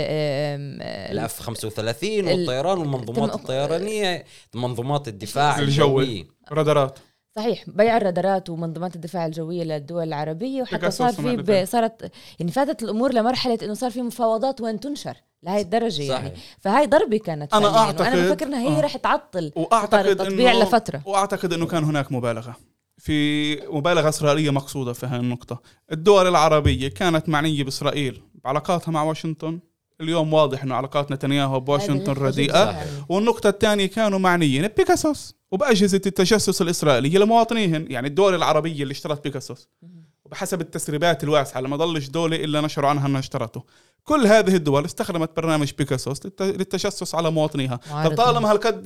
الاف 1.12 1.40
35 1.40 2.20
ال- 2.20 2.26
والطيران 2.28 2.78
والمنظومات 2.78 3.36
الطيرانية 3.36 4.26
منظومات 4.56 5.08
الدفاع 5.08 5.60
الجوي. 5.60 6.04
الجوي 6.04 6.28
رادارات 6.52 7.00
صحيح 7.40 7.64
بيع 7.68 7.98
الرادارات 7.98 8.50
ومنظومات 8.50 8.96
الدفاع 8.96 9.26
الجوية 9.26 9.64
للدول 9.64 10.04
العربية 10.08 10.62
وحتى 10.62 10.92
صار 10.92 11.12
في. 11.14 11.66
صارت 11.66 12.12
يعني 12.40 12.52
فاتت 12.52 12.84
الأمور 12.84 13.14
لمرحلة 13.14 13.58
إنه 13.64 13.74
صار 13.74 13.92
في 13.92 14.02
مفاوضات 14.02 14.62
وين 14.62 14.80
تنشر 14.80 15.18
لهي 15.44 15.62
الدرجة 15.62 16.08
صحيح. 16.08 16.10
يعني 16.24 16.32
فهاي 16.60 16.88
ضربة 16.88 17.18
كانت 17.18 17.54
أنا 17.54 17.92
أعتقد- 17.92 18.16
بفكر 18.16 18.46
إنها 18.46 18.60
هي 18.62 18.78
آه. 18.78 18.82
رح 18.82 18.98
تعطل 18.98 19.52
وأعتقد 19.56 20.06
التطبيع 20.06 20.52
إنه 20.52 20.64
لفترة. 20.64 21.02
وأعتقد 21.06 21.54
إنه 21.54 21.66
كان 21.66 21.84
هناك 21.84 22.12
مبالغة 22.12 22.56
في 22.98 23.56
مبالغة 23.56 24.10
إسرائيلية 24.10 24.50
مقصودة 24.50 24.94
في 24.94 25.06
هذه 25.06 25.20
النقطة 25.20 25.62
الدول 25.92 26.28
العربية 26.28 26.88
كانت 26.88 27.30
معنية 27.30 27.64
بإسرائيل 27.64 28.22
بعلاقاتها 28.44 28.92
مع 28.92 29.04
واشنطن 29.04 29.60
اليوم 30.02 30.34
واضح 30.34 30.64
إنه 30.64 30.76
علاقات 30.76 31.12
نتنياهو 31.12 31.60
بواشنطن 31.60 32.14
رديئة 32.14 32.72
يعني. 32.72 32.90
والنقطة 33.10 33.50
الثانية 33.50 33.86
كانوا 33.86 34.20
معنيين 34.20 34.68
ببيكاسوس 34.68 35.36
وبأجهزة 35.52 36.02
التجسس 36.06 36.62
الإسرائيلية 36.62 37.18
لمواطنيهن 37.20 37.86
يعني 37.92 38.08
الدول 38.08 38.36
العربية 38.36 38.84
اللي 38.84 38.92
اشترت 38.92 39.24
بيكاسوس. 39.24 39.68
وبحسب 40.26 40.62
التسريبات 40.62 41.24
الواسعة 41.24 41.62
لما 41.62 41.76
ضلش 41.78 42.08
دولة 42.08 42.36
إلا 42.36 42.62
نشروا 42.62 42.90
عنها 42.90 43.08
أنها 43.08 43.20
اشترته. 43.20 43.64
كل 44.04 44.28
هذه 44.28 44.56
الدول 44.56 44.86
استخدمت 44.86 45.36
برنامج 45.38 45.72
بيكاسوس 45.78 46.20
للت- 46.26 46.42
للتجسس 46.42 47.16
على 47.16 47.32
مواطنيها. 47.32 47.78
فطالما 47.78 48.52
هالقد 48.52 48.84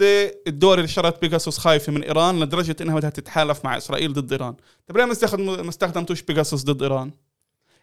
الدول 0.48 0.74
اللي 0.74 0.86
اشترت 0.86 1.22
بيكاسوس 1.22 1.58
خايفة 1.58 1.92
من 1.92 2.04
إيران 2.04 2.40
لدرجة 2.40 2.76
إنها 2.82 2.96
بدها 2.96 3.10
تتحالف 3.10 3.66
مع 3.66 3.78
إسرائيل 3.78 4.14
ضد 4.14 4.32
إيران. 4.32 4.56
طيب 4.88 4.98
ليه 4.98 5.06
ما 5.06 5.12
استخدم- 5.12 5.64
ما 5.64 5.70
استخدمتوش 5.70 6.22
بيكاسوس 6.22 6.64
ضد 6.64 6.82
إيران؟ 6.82 7.12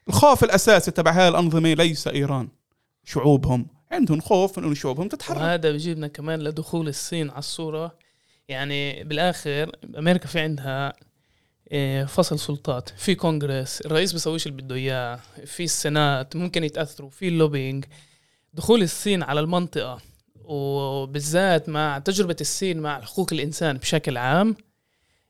الخوف 0.08 0.44
الأساسي 0.44 0.90
تبع 0.90 1.10
هاي 1.10 1.28
الأنظمة 1.28 1.72
ليس 1.74 2.08
إيران. 2.08 2.48
شعوبهم. 3.04 3.66
عندهم 3.92 4.20
خوف 4.20 4.58
من 4.58 4.64
إنه 4.64 4.74
شعوبهم 4.74 5.08
تتحرك. 5.08 5.36
وهذا 5.36 5.70
بيجيبنا 5.70 6.08
كمان 6.08 6.40
لدخول 6.40 6.88
الصين 6.88 7.30
على 7.30 7.38
الصورة. 7.38 7.94
يعني 8.50 9.04
بالآخر 9.04 9.76
أمريكا 9.98 10.26
في 10.26 10.40
عندها 10.40 10.92
إيه، 11.72 12.04
فصل 12.04 12.38
سلطات 12.38 12.88
في 12.88 13.14
كونغرس 13.14 13.80
الرئيس 13.80 14.12
بيسويش 14.12 14.46
اللي 14.46 14.62
بده 14.62 14.74
إياه 14.74 15.20
في 15.44 15.64
السنات 15.64 16.36
ممكن 16.36 16.64
يتأثروا 16.64 17.10
في 17.10 17.28
اللوبينج 17.28 17.84
دخول 18.54 18.82
الصين 18.82 19.22
على 19.22 19.40
المنطقة 19.40 20.00
وبالذات 20.44 21.68
مع 21.68 21.98
تجربة 21.98 22.36
الصين 22.40 22.80
مع 22.80 23.00
حقوق 23.00 23.32
الإنسان 23.32 23.76
بشكل 23.78 24.16
عام 24.16 24.56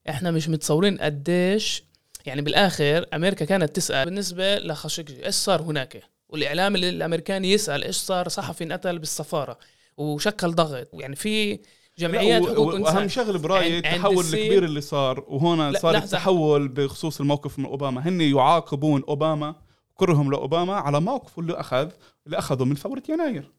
إحنا 0.09 0.31
مش 0.31 0.49
متصورين 0.49 0.99
قديش 0.99 1.85
يعني 2.27 2.43
بالآخر 2.43 3.07
أمريكا 3.15 3.45
كانت 3.45 3.77
تسأل 3.77 4.05
بالنسبة 4.05 4.59
لخاشقجي 4.59 5.27
إيش 5.27 5.35
صار 5.35 5.63
هناك؟ 5.63 6.03
والإعلام 6.29 6.77
الامريكاني 6.77 7.53
يسأل 7.53 7.85
إيش 7.85 7.97
صار 7.97 8.29
صحفي 8.29 8.65
انقتل 8.65 8.99
بالسفارة 8.99 9.59
وشكل 9.97 10.51
ضغط. 10.51 10.89
يعني 10.93 11.17
في 11.17 11.61
جمعيات 11.99 12.43
حقوق 12.47 12.59
و- 12.75 12.77
إنسان. 12.77 12.97
وأهم 12.97 13.09
شغله 13.09 13.39
برأيي 13.39 13.79
التحول 13.79 14.25
الكبير 14.25 14.65
اللي 14.65 14.81
صار 14.81 15.25
وهنا 15.29 15.71
لا، 15.71 15.79
صار. 15.79 15.97
التحول 15.97 16.69
بخصوص 16.69 17.21
الموقف 17.21 17.59
من 17.59 17.65
أوباما. 17.65 18.09
هن 18.09 18.21
يعاقبون 18.21 19.03
أوباما 19.09 19.55
كرهم 19.95 20.31
لأوباما 20.31 20.75
على 20.75 21.01
موقفه 21.01 21.41
اللي 21.43 21.53
اخذ 21.61 21.91
اللي 22.27 22.39
أخذه 22.39 22.65
من 22.65 22.77
ثورة 22.77 23.03
يناير. 23.09 23.51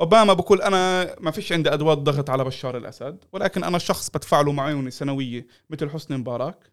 أوباما 0.00 0.32
بقول 0.32 0.62
أنا 0.62 1.14
ما 1.20 1.30
فيش 1.30 1.52
عندي 1.52 1.72
أدوات 1.74 1.98
ضغط 1.98 2.30
على 2.30 2.44
بشار 2.44 2.76
الأسد 2.76 3.24
ولكن 3.32 3.64
أنا 3.64 3.78
شخص 3.78 4.10
بدفع 4.10 4.40
له 4.40 4.52
معونة 4.52 4.90
سنوية 4.90 5.46
مثل 5.70 5.90
حسني 5.90 6.16
مبارك. 6.16 6.72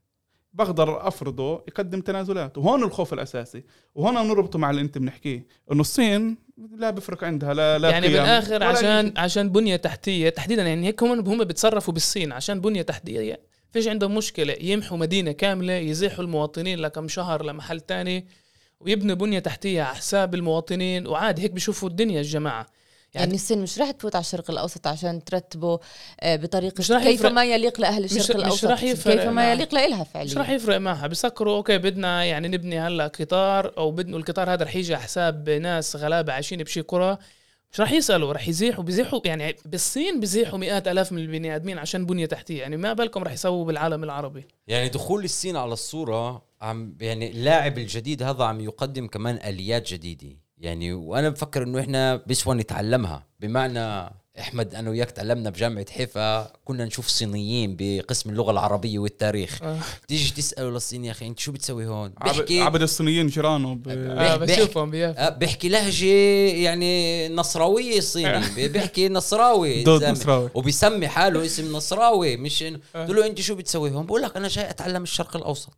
بقدر 0.54 1.08
أفرضه 1.08 1.64
يقدم 1.68 2.02
تنازلات 2.02 2.58
وهون 2.58 2.84
الخوف 2.84 3.14
الأساسي. 3.14 3.64
وهون 3.96 4.28
نربطه 4.28 4.60
مع 4.60 4.70
اللي 4.70 4.82
أنت 4.82 4.98
بنحكيه 4.98 5.48
إنه 5.72 5.82
الصين 5.82 6.38
لا 6.58 6.90
بفرق 6.90 7.24
عندها 7.24 7.54
لا 7.54 7.80
لا 7.80 7.90
يعني 7.90 8.08
قيم. 8.08 8.16
بالآخر 8.16 8.56
ولا 8.56 8.70
أي 8.70 8.76
عشان. 8.76 9.14
عشان 9.18 9.50
بنية 9.50 9.76
تحتية 9.76 10.30
تحديدا 10.30 10.64
يعني 10.64 10.88
هيك 10.88 11.04
هم 11.04 11.28
هم 11.28 11.44
بيتصرفوا 11.44 11.94
بالصين 11.94 12.32
عشان 12.32 12.62
بنية 12.62 12.82
تحتيه 12.82 13.40
فيش 13.72 13.88
عندهم 13.88 14.16
مشكلة 14.16 14.56
يمحوا 14.62 14.98
مدينة 14.98 15.32
كاملة 15.32 15.74
يزيحوا 15.74 16.24
المواطنين 16.24 16.80
لكم 16.80 17.08
شهر 17.08 17.46
لمحل 17.46 17.80
تاني 17.80 18.28
ويبنوا 18.80 19.16
بنية 19.16 19.40
تحتية 19.40 19.82
على 19.82 19.96
حساب 19.96 20.36
المواطنين. 20.36 21.08
وعادي 21.08 21.42
هيك 21.42 21.52
بيشوفوا 21.52 21.90
الدنيا 21.90 22.20
الجماعة. 22.22 22.66
يعني, 23.14 23.26
يعني 23.26 23.36
الصين 23.36 23.62
مش 23.62 23.80
راح 23.80 23.92
تفوت 23.92 24.16
على 24.16 24.22
الشرق 24.24 24.52
الأوسط 24.52 24.88
عشان 24.88 25.24
ترتبه 25.24 25.80
آه، 26.20 26.36
بطريقة 26.36 26.76
مش 26.80 26.92
راح 26.92 27.04
كيف 27.04 27.20
يفرق- 27.20 27.32
ما 27.32 27.46
يليق 27.46 27.80
لأهل 27.82 28.04
مش- 28.04 28.12
الشرق 28.12 28.36
مش 28.36 28.44
الأوسط 28.44 28.66
راح 28.66 28.84
يفرق 28.84 29.16
كيف 29.16 29.28
ما 29.28 29.52
يليق 29.52 29.76
لها 29.76 30.02
مش 30.02 30.08
فعليا 30.14 30.36
راح 30.38 30.50
يفرق 30.50 30.78
معها. 30.78 31.08
بيسكروا 31.08 31.56
أوكي 31.58 31.78
بدنا 31.78 32.24
يعني 32.26 32.48
نبني 32.48 32.80
هلأ 32.80 33.08
قطار 33.08 33.74
أو 33.78 33.92
بدنا 33.92 34.18
القطار 34.18 34.54
هذا 34.54 34.64
رح 34.66 34.76
يجي 34.76 34.96
على 34.96 35.04
حساب 35.04 35.50
ناس 35.50 35.96
غلابة 35.96 36.34
عايشين 36.34 36.64
بشي 36.64 36.82
قرى 36.82 37.18
مش 37.72 37.80
راح 37.80 37.92
يسألوا 37.92 38.34
رح 38.34 38.48
يزيحوا. 38.48 38.84
بيزيحوا 38.84 39.20
يعني 39.26 39.56
بالصين 39.66 40.20
بيزيحوا 40.20 40.60
مئات 40.60 40.88
آلاف 40.88 41.12
من 41.12 41.18
البني 41.22 41.56
آدمين 41.56 41.78
عشان 41.80 42.06
بنية 42.06 42.26
تحتية. 42.26 42.60
يعني 42.62 42.78
ما 42.78 42.94
بالكم 42.94 43.24
رح 43.24 43.32
يسووا 43.34 43.66
بالعالم 43.66 44.04
العربي. 44.04 44.46
يعني 44.68 44.90
دخول 44.90 45.24
الصين 45.24 45.56
على 45.58 45.74
الصورة 45.74 46.42
عم 46.62 46.98
يعني 47.02 47.32
اللاعب 47.32 47.78
الجديد 47.78 48.24
هذا 48.24 48.44
عم 48.44 48.60
يقدم 48.60 49.08
كمان 49.08 49.36
آليات 49.36 49.94
جديدة. 49.94 50.43
يعني 50.64 50.94
وأنا 50.94 51.30
بفكر 51.30 51.64
إنه 51.64 51.80
إحنا 51.80 52.16
بيسوى 52.16 52.56
نتعلمها. 52.56 53.24
بمعنى 53.40 54.14
أحمد 54.40 54.76
أنا 54.76 54.90
وياك 54.90 55.12
تعلمنا 55.12 55.50
بجامعة 55.50 55.86
حيفا 55.92 56.52
كنا 56.66 56.86
نشوف 56.86 57.08
صينيين 57.08 57.76
بقسم 57.80 58.30
اللغة 58.30 58.52
العربية 58.52 59.00
والتاريخ. 59.00 59.60
آه. 59.64 59.78
تيجي 60.08 60.32
تسأله 60.34 60.70
للصيني 60.70 61.08
يا 61.08 61.12
أخي 61.12 61.28
أنت 61.28 61.40
شو 61.40 61.52
بتسوي 61.52 61.86
هون؟ 61.88 62.14
عبد, 62.22 62.36
بيحكي 62.38 62.62
عبد 62.62 62.82
الصينيين 62.82 63.28
جيرانه 63.28 63.76
ب... 63.76 63.88
آه 63.88 64.36
بيح- 64.36 64.58
بشوفهم 64.58 64.94
آه، 64.96 65.30
بيحكي 65.30 65.70
لهجة 65.70 66.06
يعني 66.64 67.30
نصراوية 67.30 67.98
الصيني 67.98 68.42
بي- 68.56 68.68
بيحكي 68.68 69.10
نصراوي. 69.10 69.84
دود. 69.90 70.04
نصراوي. 70.04 70.50
وبيسمي 70.54 71.08
حاله 71.08 71.46
اسم 71.46 71.76
نصراوي 71.76 72.38
مش 72.38 72.64
إنه 72.64 72.80
قلت 72.96 73.10
له 73.10 73.26
أنت 73.26 73.42
شو 73.42 73.56
بتسوي 73.56 73.92
هون؟ 73.92 74.06
بقول 74.06 74.22
لك 74.22 74.38
أنا 74.38 74.48
جاي 74.48 74.70
أتعلم 74.70 75.04
الشرق 75.04 75.36
الأوسط. 75.36 75.70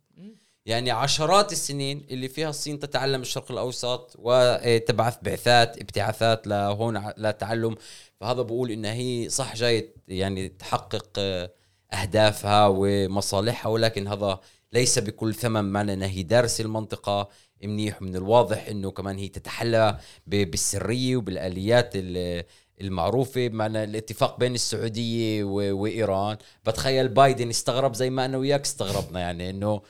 يعني 0.66 0.90
عشرات 0.90 1.52
السنين 1.52 2.06
اللي 2.10 2.28
فيها 2.28 2.50
الصين 2.50 2.78
تتعلم 2.78 3.20
الشرق 3.20 3.52
الأوسط 3.52 4.16
وتبعث 4.18 5.16
بعثات 5.22 5.78
ابتعاثات 5.78 6.46
لهون 6.46 7.12
لتعلم 7.16 7.76
فهذا 8.20 8.42
بقول 8.42 8.70
انها 8.70 8.92
هي 8.92 9.28
صح 9.28 9.56
جاي 9.56 9.94
يعني 10.08 10.48
تحقق 10.48 11.08
آه، 11.18 11.50
أهدافها 11.92 12.66
ومصالحها 12.70 13.70
ولكن 13.72 14.08
هذا 14.08 14.40
ليس 14.72 14.98
بكل 14.98 15.34
ثمن 15.34 15.64
معنى 15.64 15.92
انها 15.92 16.08
هي 16.08 16.22
دارسة 16.22 16.64
المنطقة. 16.64 17.28
منيح 17.64 18.02
من 18.02 18.16
الواضح 18.16 18.66
إنه 18.68 18.90
كمان 18.90 19.18
هي 19.18 19.28
تتحلى 19.28 19.98
بالسرية 20.26 21.16
وبالآليات 21.16 21.90
ال- 21.94 22.44
المعروفة 22.80 23.46
بمعنى 23.48 23.84
الاتفاق 23.84 24.38
بين 24.38 24.54
السعودية 24.54 25.44
و- 25.44 25.76
وإيران. 25.82 26.36
بتخيل 26.66 27.08
بايدن 27.08 27.48
استغرب 27.48 27.94
زي 27.94 28.10
ما 28.10 28.24
أنا 28.24 28.36
وياك 28.38 28.60
استغربنا 28.64 29.20
يعني 29.20 29.50
إنه 29.50 29.80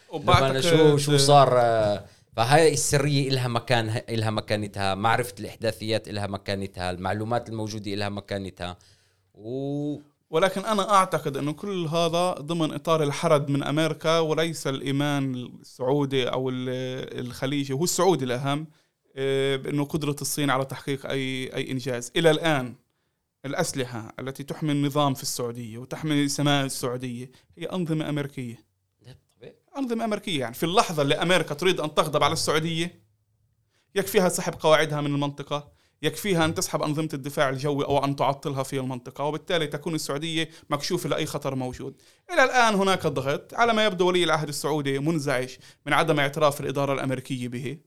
شو 0.60 0.96
شو 0.96 1.12
وبعتقد- 1.12 1.16
صار 1.16 1.58
آه، 1.60 2.04
فهاي 2.36 2.72
السرية 2.72 3.28
إلها 3.28 3.48
مكان 3.48 4.02
إلها 4.08 4.30
مكانتها 4.30 4.94
معرفة 4.94 5.34
الإحداثيات 5.40 6.08
إلها 6.08 6.26
مكانتها 6.26 6.90
المعلومات 6.90 7.48
الموجودة 7.48 7.94
إلها 7.94 8.08
مكانتها. 8.08 8.76
و 9.34 9.96
ولكن 10.30 10.64
أنا 10.64 10.90
أعتقد 10.94 11.36
إنه 11.36 11.52
كل 11.52 11.86
هذا 11.86 12.30
ضمن 12.32 12.72
إطار 12.72 13.02
الحرد 13.02 13.48
من 13.50 13.62
أمريكا 13.62 14.18
وليس 14.18 14.66
الإيمان 14.66 15.34
السعودي 15.60 16.28
أو 16.28 16.48
ال- 16.50 17.20
الخليجي. 17.26 17.72
هو 17.72 17.84
السعودي 17.84 18.24
الأهم. 18.24 18.66
آه، 19.16 19.56
بأنه 19.56 19.84
قدرة 19.84 20.16
الصين 20.20 20.50
على 20.50 20.64
تحقيق 20.64 21.06
اي 21.06 21.54
أي 21.54 21.70
إنجاز. 21.70 22.12
إلى 22.16 22.30
الآن 22.30 22.74
الأسلحة 23.44 24.14
التي 24.20 24.42
تحمي 24.42 24.72
النظام 24.72 25.14
في 25.14 25.22
السعودية 25.22 25.78
وتحمي 25.78 26.28
سماء 26.28 26.64
السعودية 26.64 27.30
هي 27.58 27.66
أنظمة 27.66 28.08
أمريكية. 28.08 28.66
أنظمة 29.78 30.04
أمريكية 30.04 30.40
يعني 30.40 30.54
في 30.54 30.66
اللحظة 30.66 31.02
اللي 31.02 31.14
أمريكا 31.14 31.54
تريد 31.54 31.80
أن 31.80 31.94
تغضب 31.94 32.22
على 32.22 32.32
السعودية 32.32 33.02
يكفيها 33.94 34.28
سحب 34.28 34.54
قواعدها 34.60 35.00
من 35.00 35.14
المنطقة 35.14 35.72
يكفيها 36.02 36.44
أن 36.44 36.54
تسحب 36.54 36.82
أنظمة 36.82 37.08
الدفاع 37.14 37.48
الجوي 37.48 37.84
أو 37.84 38.04
أن 38.04 38.16
تعطلها 38.16 38.62
في 38.62 38.80
المنطقة 38.80 39.24
وبالتالي 39.24 39.66
تكون 39.66 39.94
السعودية 39.94 40.48
مكشوفة 40.70 41.08
لأي 41.08 41.26
خطر 41.26 41.54
موجود. 41.54 42.02
إلى 42.32 42.44
الآن 42.44 42.74
هناك 42.74 43.06
ضغط 43.06 43.54
على 43.54 43.72
ما 43.72 43.84
يبدو 43.86 44.08
ولي 44.08 44.24
العهد 44.24 44.48
السعودي 44.48 44.98
منزعج 44.98 45.56
من 45.86 45.92
عدم 45.92 46.20
اعتراف 46.20 46.60
الإدارة 46.60 46.92
الأمريكية 46.92 47.48
به. 47.48 47.78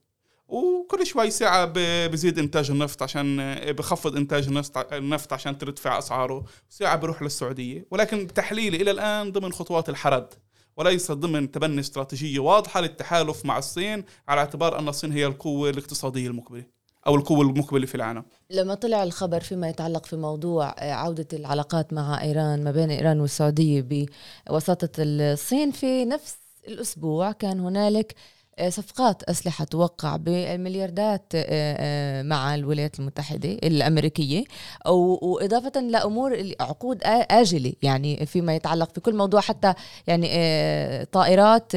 وكل 0.50 1.06
شوي 1.06 1.32
ساعة 1.32 1.74
بزيد 2.08 2.39
إنتاج 2.39 2.72
النفط 2.72 3.04
عشان 3.04 3.56
بخفض 3.72 4.16
إنتاج 4.16 4.47
النفط 4.93 5.34
عشان 5.34 5.58
ترتفع 5.58 5.97
أسعاره. 5.97 6.43
ساعة 6.70 6.95
بروح 6.95 7.22
للسعودية. 7.22 7.86
ولكن 7.91 8.28
تحليلي 8.28 8.82
إلى 8.82 8.91
الآن 8.91 9.32
ضمن 9.32 9.54
خطوات 9.54 9.89
الحرد. 9.89 10.34
وليس 10.78 11.12
ضمن 11.12 11.52
تبني 11.52 11.80
استراتيجية 11.80 12.39
واضحة 12.39 12.82
للتحالف 12.82 13.45
مع 13.45 13.58
الصين 13.58 14.04
على 14.28 14.39
اعتبار 14.41 14.80
أن 14.80 14.88
الصين 14.88 15.12
هي 15.12 15.26
القوة 15.26 15.70
الاقتصادية 15.70 16.28
المقبلة 16.28 16.64
أو 17.08 17.16
القوة 17.16 17.41
المقبلة 17.41 17.86
في 17.86 17.95
العالم. 17.95 18.24
لما 18.50 18.74
طلع 18.76 19.04
الخبر 19.04 19.39
فيما 19.39 19.70
يتعلق 19.70 20.06
في 20.06 20.16
موضوع 20.16 20.76
آه، 20.78 20.91
عودة 20.91 21.28
العلاقات 21.34 21.93
مع 21.93 22.22
إيران 22.22 22.64
ما 22.64 22.72
بين 22.72 22.91
إيران 22.91 23.20
والسعودية 23.20 24.08
بوساطة 24.50 24.89
الصين 25.00 25.72
في 25.72 26.06
نفس 26.06 26.38
الأسبوع 26.68 27.32
كان 27.32 27.60
هنالك 27.60 28.12
آه، 28.12 28.39
صفقات 28.70 29.24
أسلحة 29.24 29.66
توقع 29.66 30.16
بالملياردات 30.16 31.24
آه، 31.36 31.45
آه، 31.80 32.22
مع 32.24 32.55
الولايات 32.55 32.99
المتحدة 32.99 33.49
الأمريكية 33.49 34.43
أو- 34.88 34.89
وإضافة 35.24 35.82
لأمور 35.82 36.51
عقود 36.60 36.99
آجلة 37.03 37.74
يعني 37.82 38.26
فيما 38.26 38.55
يتعلق 38.55 38.93
في 38.93 38.99
كل 39.01 39.16
موضوع 39.16 39.41
حتى 39.41 39.74
يعني 40.07 40.28
آه، 40.32 41.03
طائرات 41.03 41.72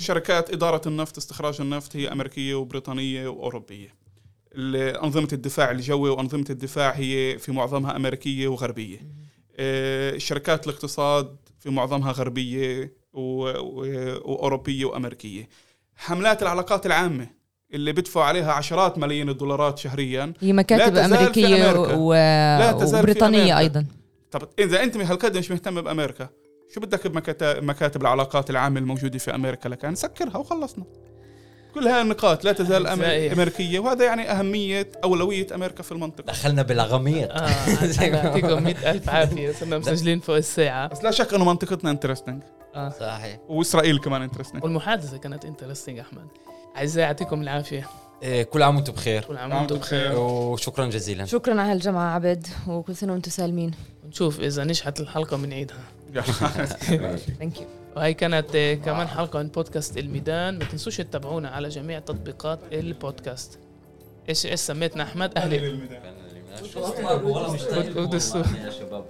شركات 0.00 0.50
إدارة 0.50 0.88
النفط 0.88 1.16
استخراج 1.18 1.60
النفط 1.60 1.96
هي 1.96 2.12
أمريكية 2.12 2.54
وبريطانية 2.54 3.28
وأوروبية. 3.28 3.94
أنظمة 5.04 5.28
الدفاع 5.32 5.70
الجوي 5.70 6.10
وأنظمة 6.10 6.44
الدفاع 6.50 6.90
هي 6.90 7.38
في 7.38 7.52
معظمها 7.52 7.96
أمريكية 7.96 8.48
وغربية. 8.48 8.98
شركات 10.18 10.66
الاقتصاد 10.66 11.36
في 11.60 11.70
معظمها 11.70 12.12
غربية 12.12 12.92
وأوروبية 13.12 14.84
وأمريكية. 14.84 15.48
حملات 15.96 16.42
العلاقات 16.42 16.86
العامة 16.86 17.26
اللي 17.74 17.92
بدفعوا 17.92 18.24
عليها 18.26 18.52
عشرات 18.52 18.98
ملايين 18.98 19.28
الدولارات 19.28 19.78
شهريا 19.78 20.32
هي 20.40 20.52
مكاتب 20.52 20.96
أمريكا. 20.96 21.94
و... 21.94 22.14
لا 22.14 22.72
تزال 22.72 22.98
أمريكا. 22.98 23.58
أيضا 23.58 23.86
طب 24.30 24.48
إذا 24.58 24.82
أنت 24.82 24.96
هالقد 24.96 25.38
مش 25.38 25.50
مهتم 25.50 25.80
بأمريكا 25.80 26.28
شو 26.74 26.80
بدك 26.80 27.06
بمكاتب 27.06 27.64
مكاتب 27.64 28.02
العلاقات 28.02 28.50
العامة 28.50 28.80
الموجودة 28.80 29.18
في 29.18 29.34
أمريكا 29.34 29.68
لكان 29.68 29.94
سكرها 29.94 30.36
وخلصنا 30.36 30.84
كل 31.74 31.88
هاي 31.88 32.02
النقاط 32.02 32.44
لا 32.44 32.52
تزال 32.52 32.86
أمريكية 33.32 33.78
وهذا 33.78 34.04
يعني 34.04 34.30
أهمية 34.30 34.88
أولوية 35.04 35.46
أمريكا 35.54 35.82
في 35.82 35.92
المنطقة. 35.92 36.26
دخلنا 36.26 36.62
بالغميط 36.62 37.30
آه 37.30 37.36
أنا 37.36 38.06
يعطيكم 38.06 38.62
100000 38.62 39.08
عافية 39.08 39.52
صرنا 39.52 39.78
مسجلين 39.78 40.20
فوق 40.20 40.36
الساعة. 40.36 40.88
بس 40.88 41.04
لا 41.04 41.10
شك 41.10 41.34
أنه 41.34 41.44
منطقتنا 41.44 41.90
انترستنج 41.90 42.42
آه. 42.74 42.88
صحيح. 43.00 43.38
وإسرائيل 43.48 43.98
كمان 43.98 44.22
interesting 44.22 44.64
والمحادثة 44.64 45.16
كانت 45.16 45.44
interesting 45.44 45.98
أحمد. 45.98 46.26
أعزائي 46.76 47.06
يعطيكم 47.06 47.42
العافية. 47.42 47.86
إيه، 48.22 48.42
كل 48.42 48.62
عام 48.62 48.76
وأنتم 48.76 48.92
بخير. 48.92 49.24
كل 49.24 49.36
عام 49.36 49.52
وأنتم 49.52 49.76
بخير. 49.76 50.18
وشكرا 50.18 50.86
جزيلا. 50.86 51.24
شكرا 51.24 51.60
على 51.60 51.72
هالجمعة 51.72 52.14
عبد 52.14 52.46
وكل 52.68 52.96
سنة 52.96 53.12
وأنتم 53.12 53.30
سالمين. 53.30 53.70
ونشوف 54.04 54.40
إذا 54.40 54.64
نجحت 54.64 55.00
الحلقة 55.00 55.36
بنعيدها 55.36 55.78
thank 57.38 57.60
you 57.60 57.66
وهي 57.96 58.14
كانت 58.14 58.56
آه، 58.56 58.74
كمان 58.74 59.08
حلقة 59.08 59.42
من 59.42 59.48
بودكاست 59.48 59.98
الميدان. 59.98 60.58
ما 60.58 60.64
تنسوش 60.64 60.96
تتابعونا 60.96 61.48
على 61.48 61.68
جميع 61.68 61.98
تطبيقات 61.98 62.58
البودكاست. 62.72 63.58
إيش 64.28 64.46
إيش 64.46 64.60
سميتنا 64.60 65.02
أحمد؟ 65.02 65.38
أهلي. 65.38 65.88
والله 67.22 67.54
مش 67.54 67.62
ودستور. 67.96 68.44
يا 68.64 68.70
شباب. 68.70 69.04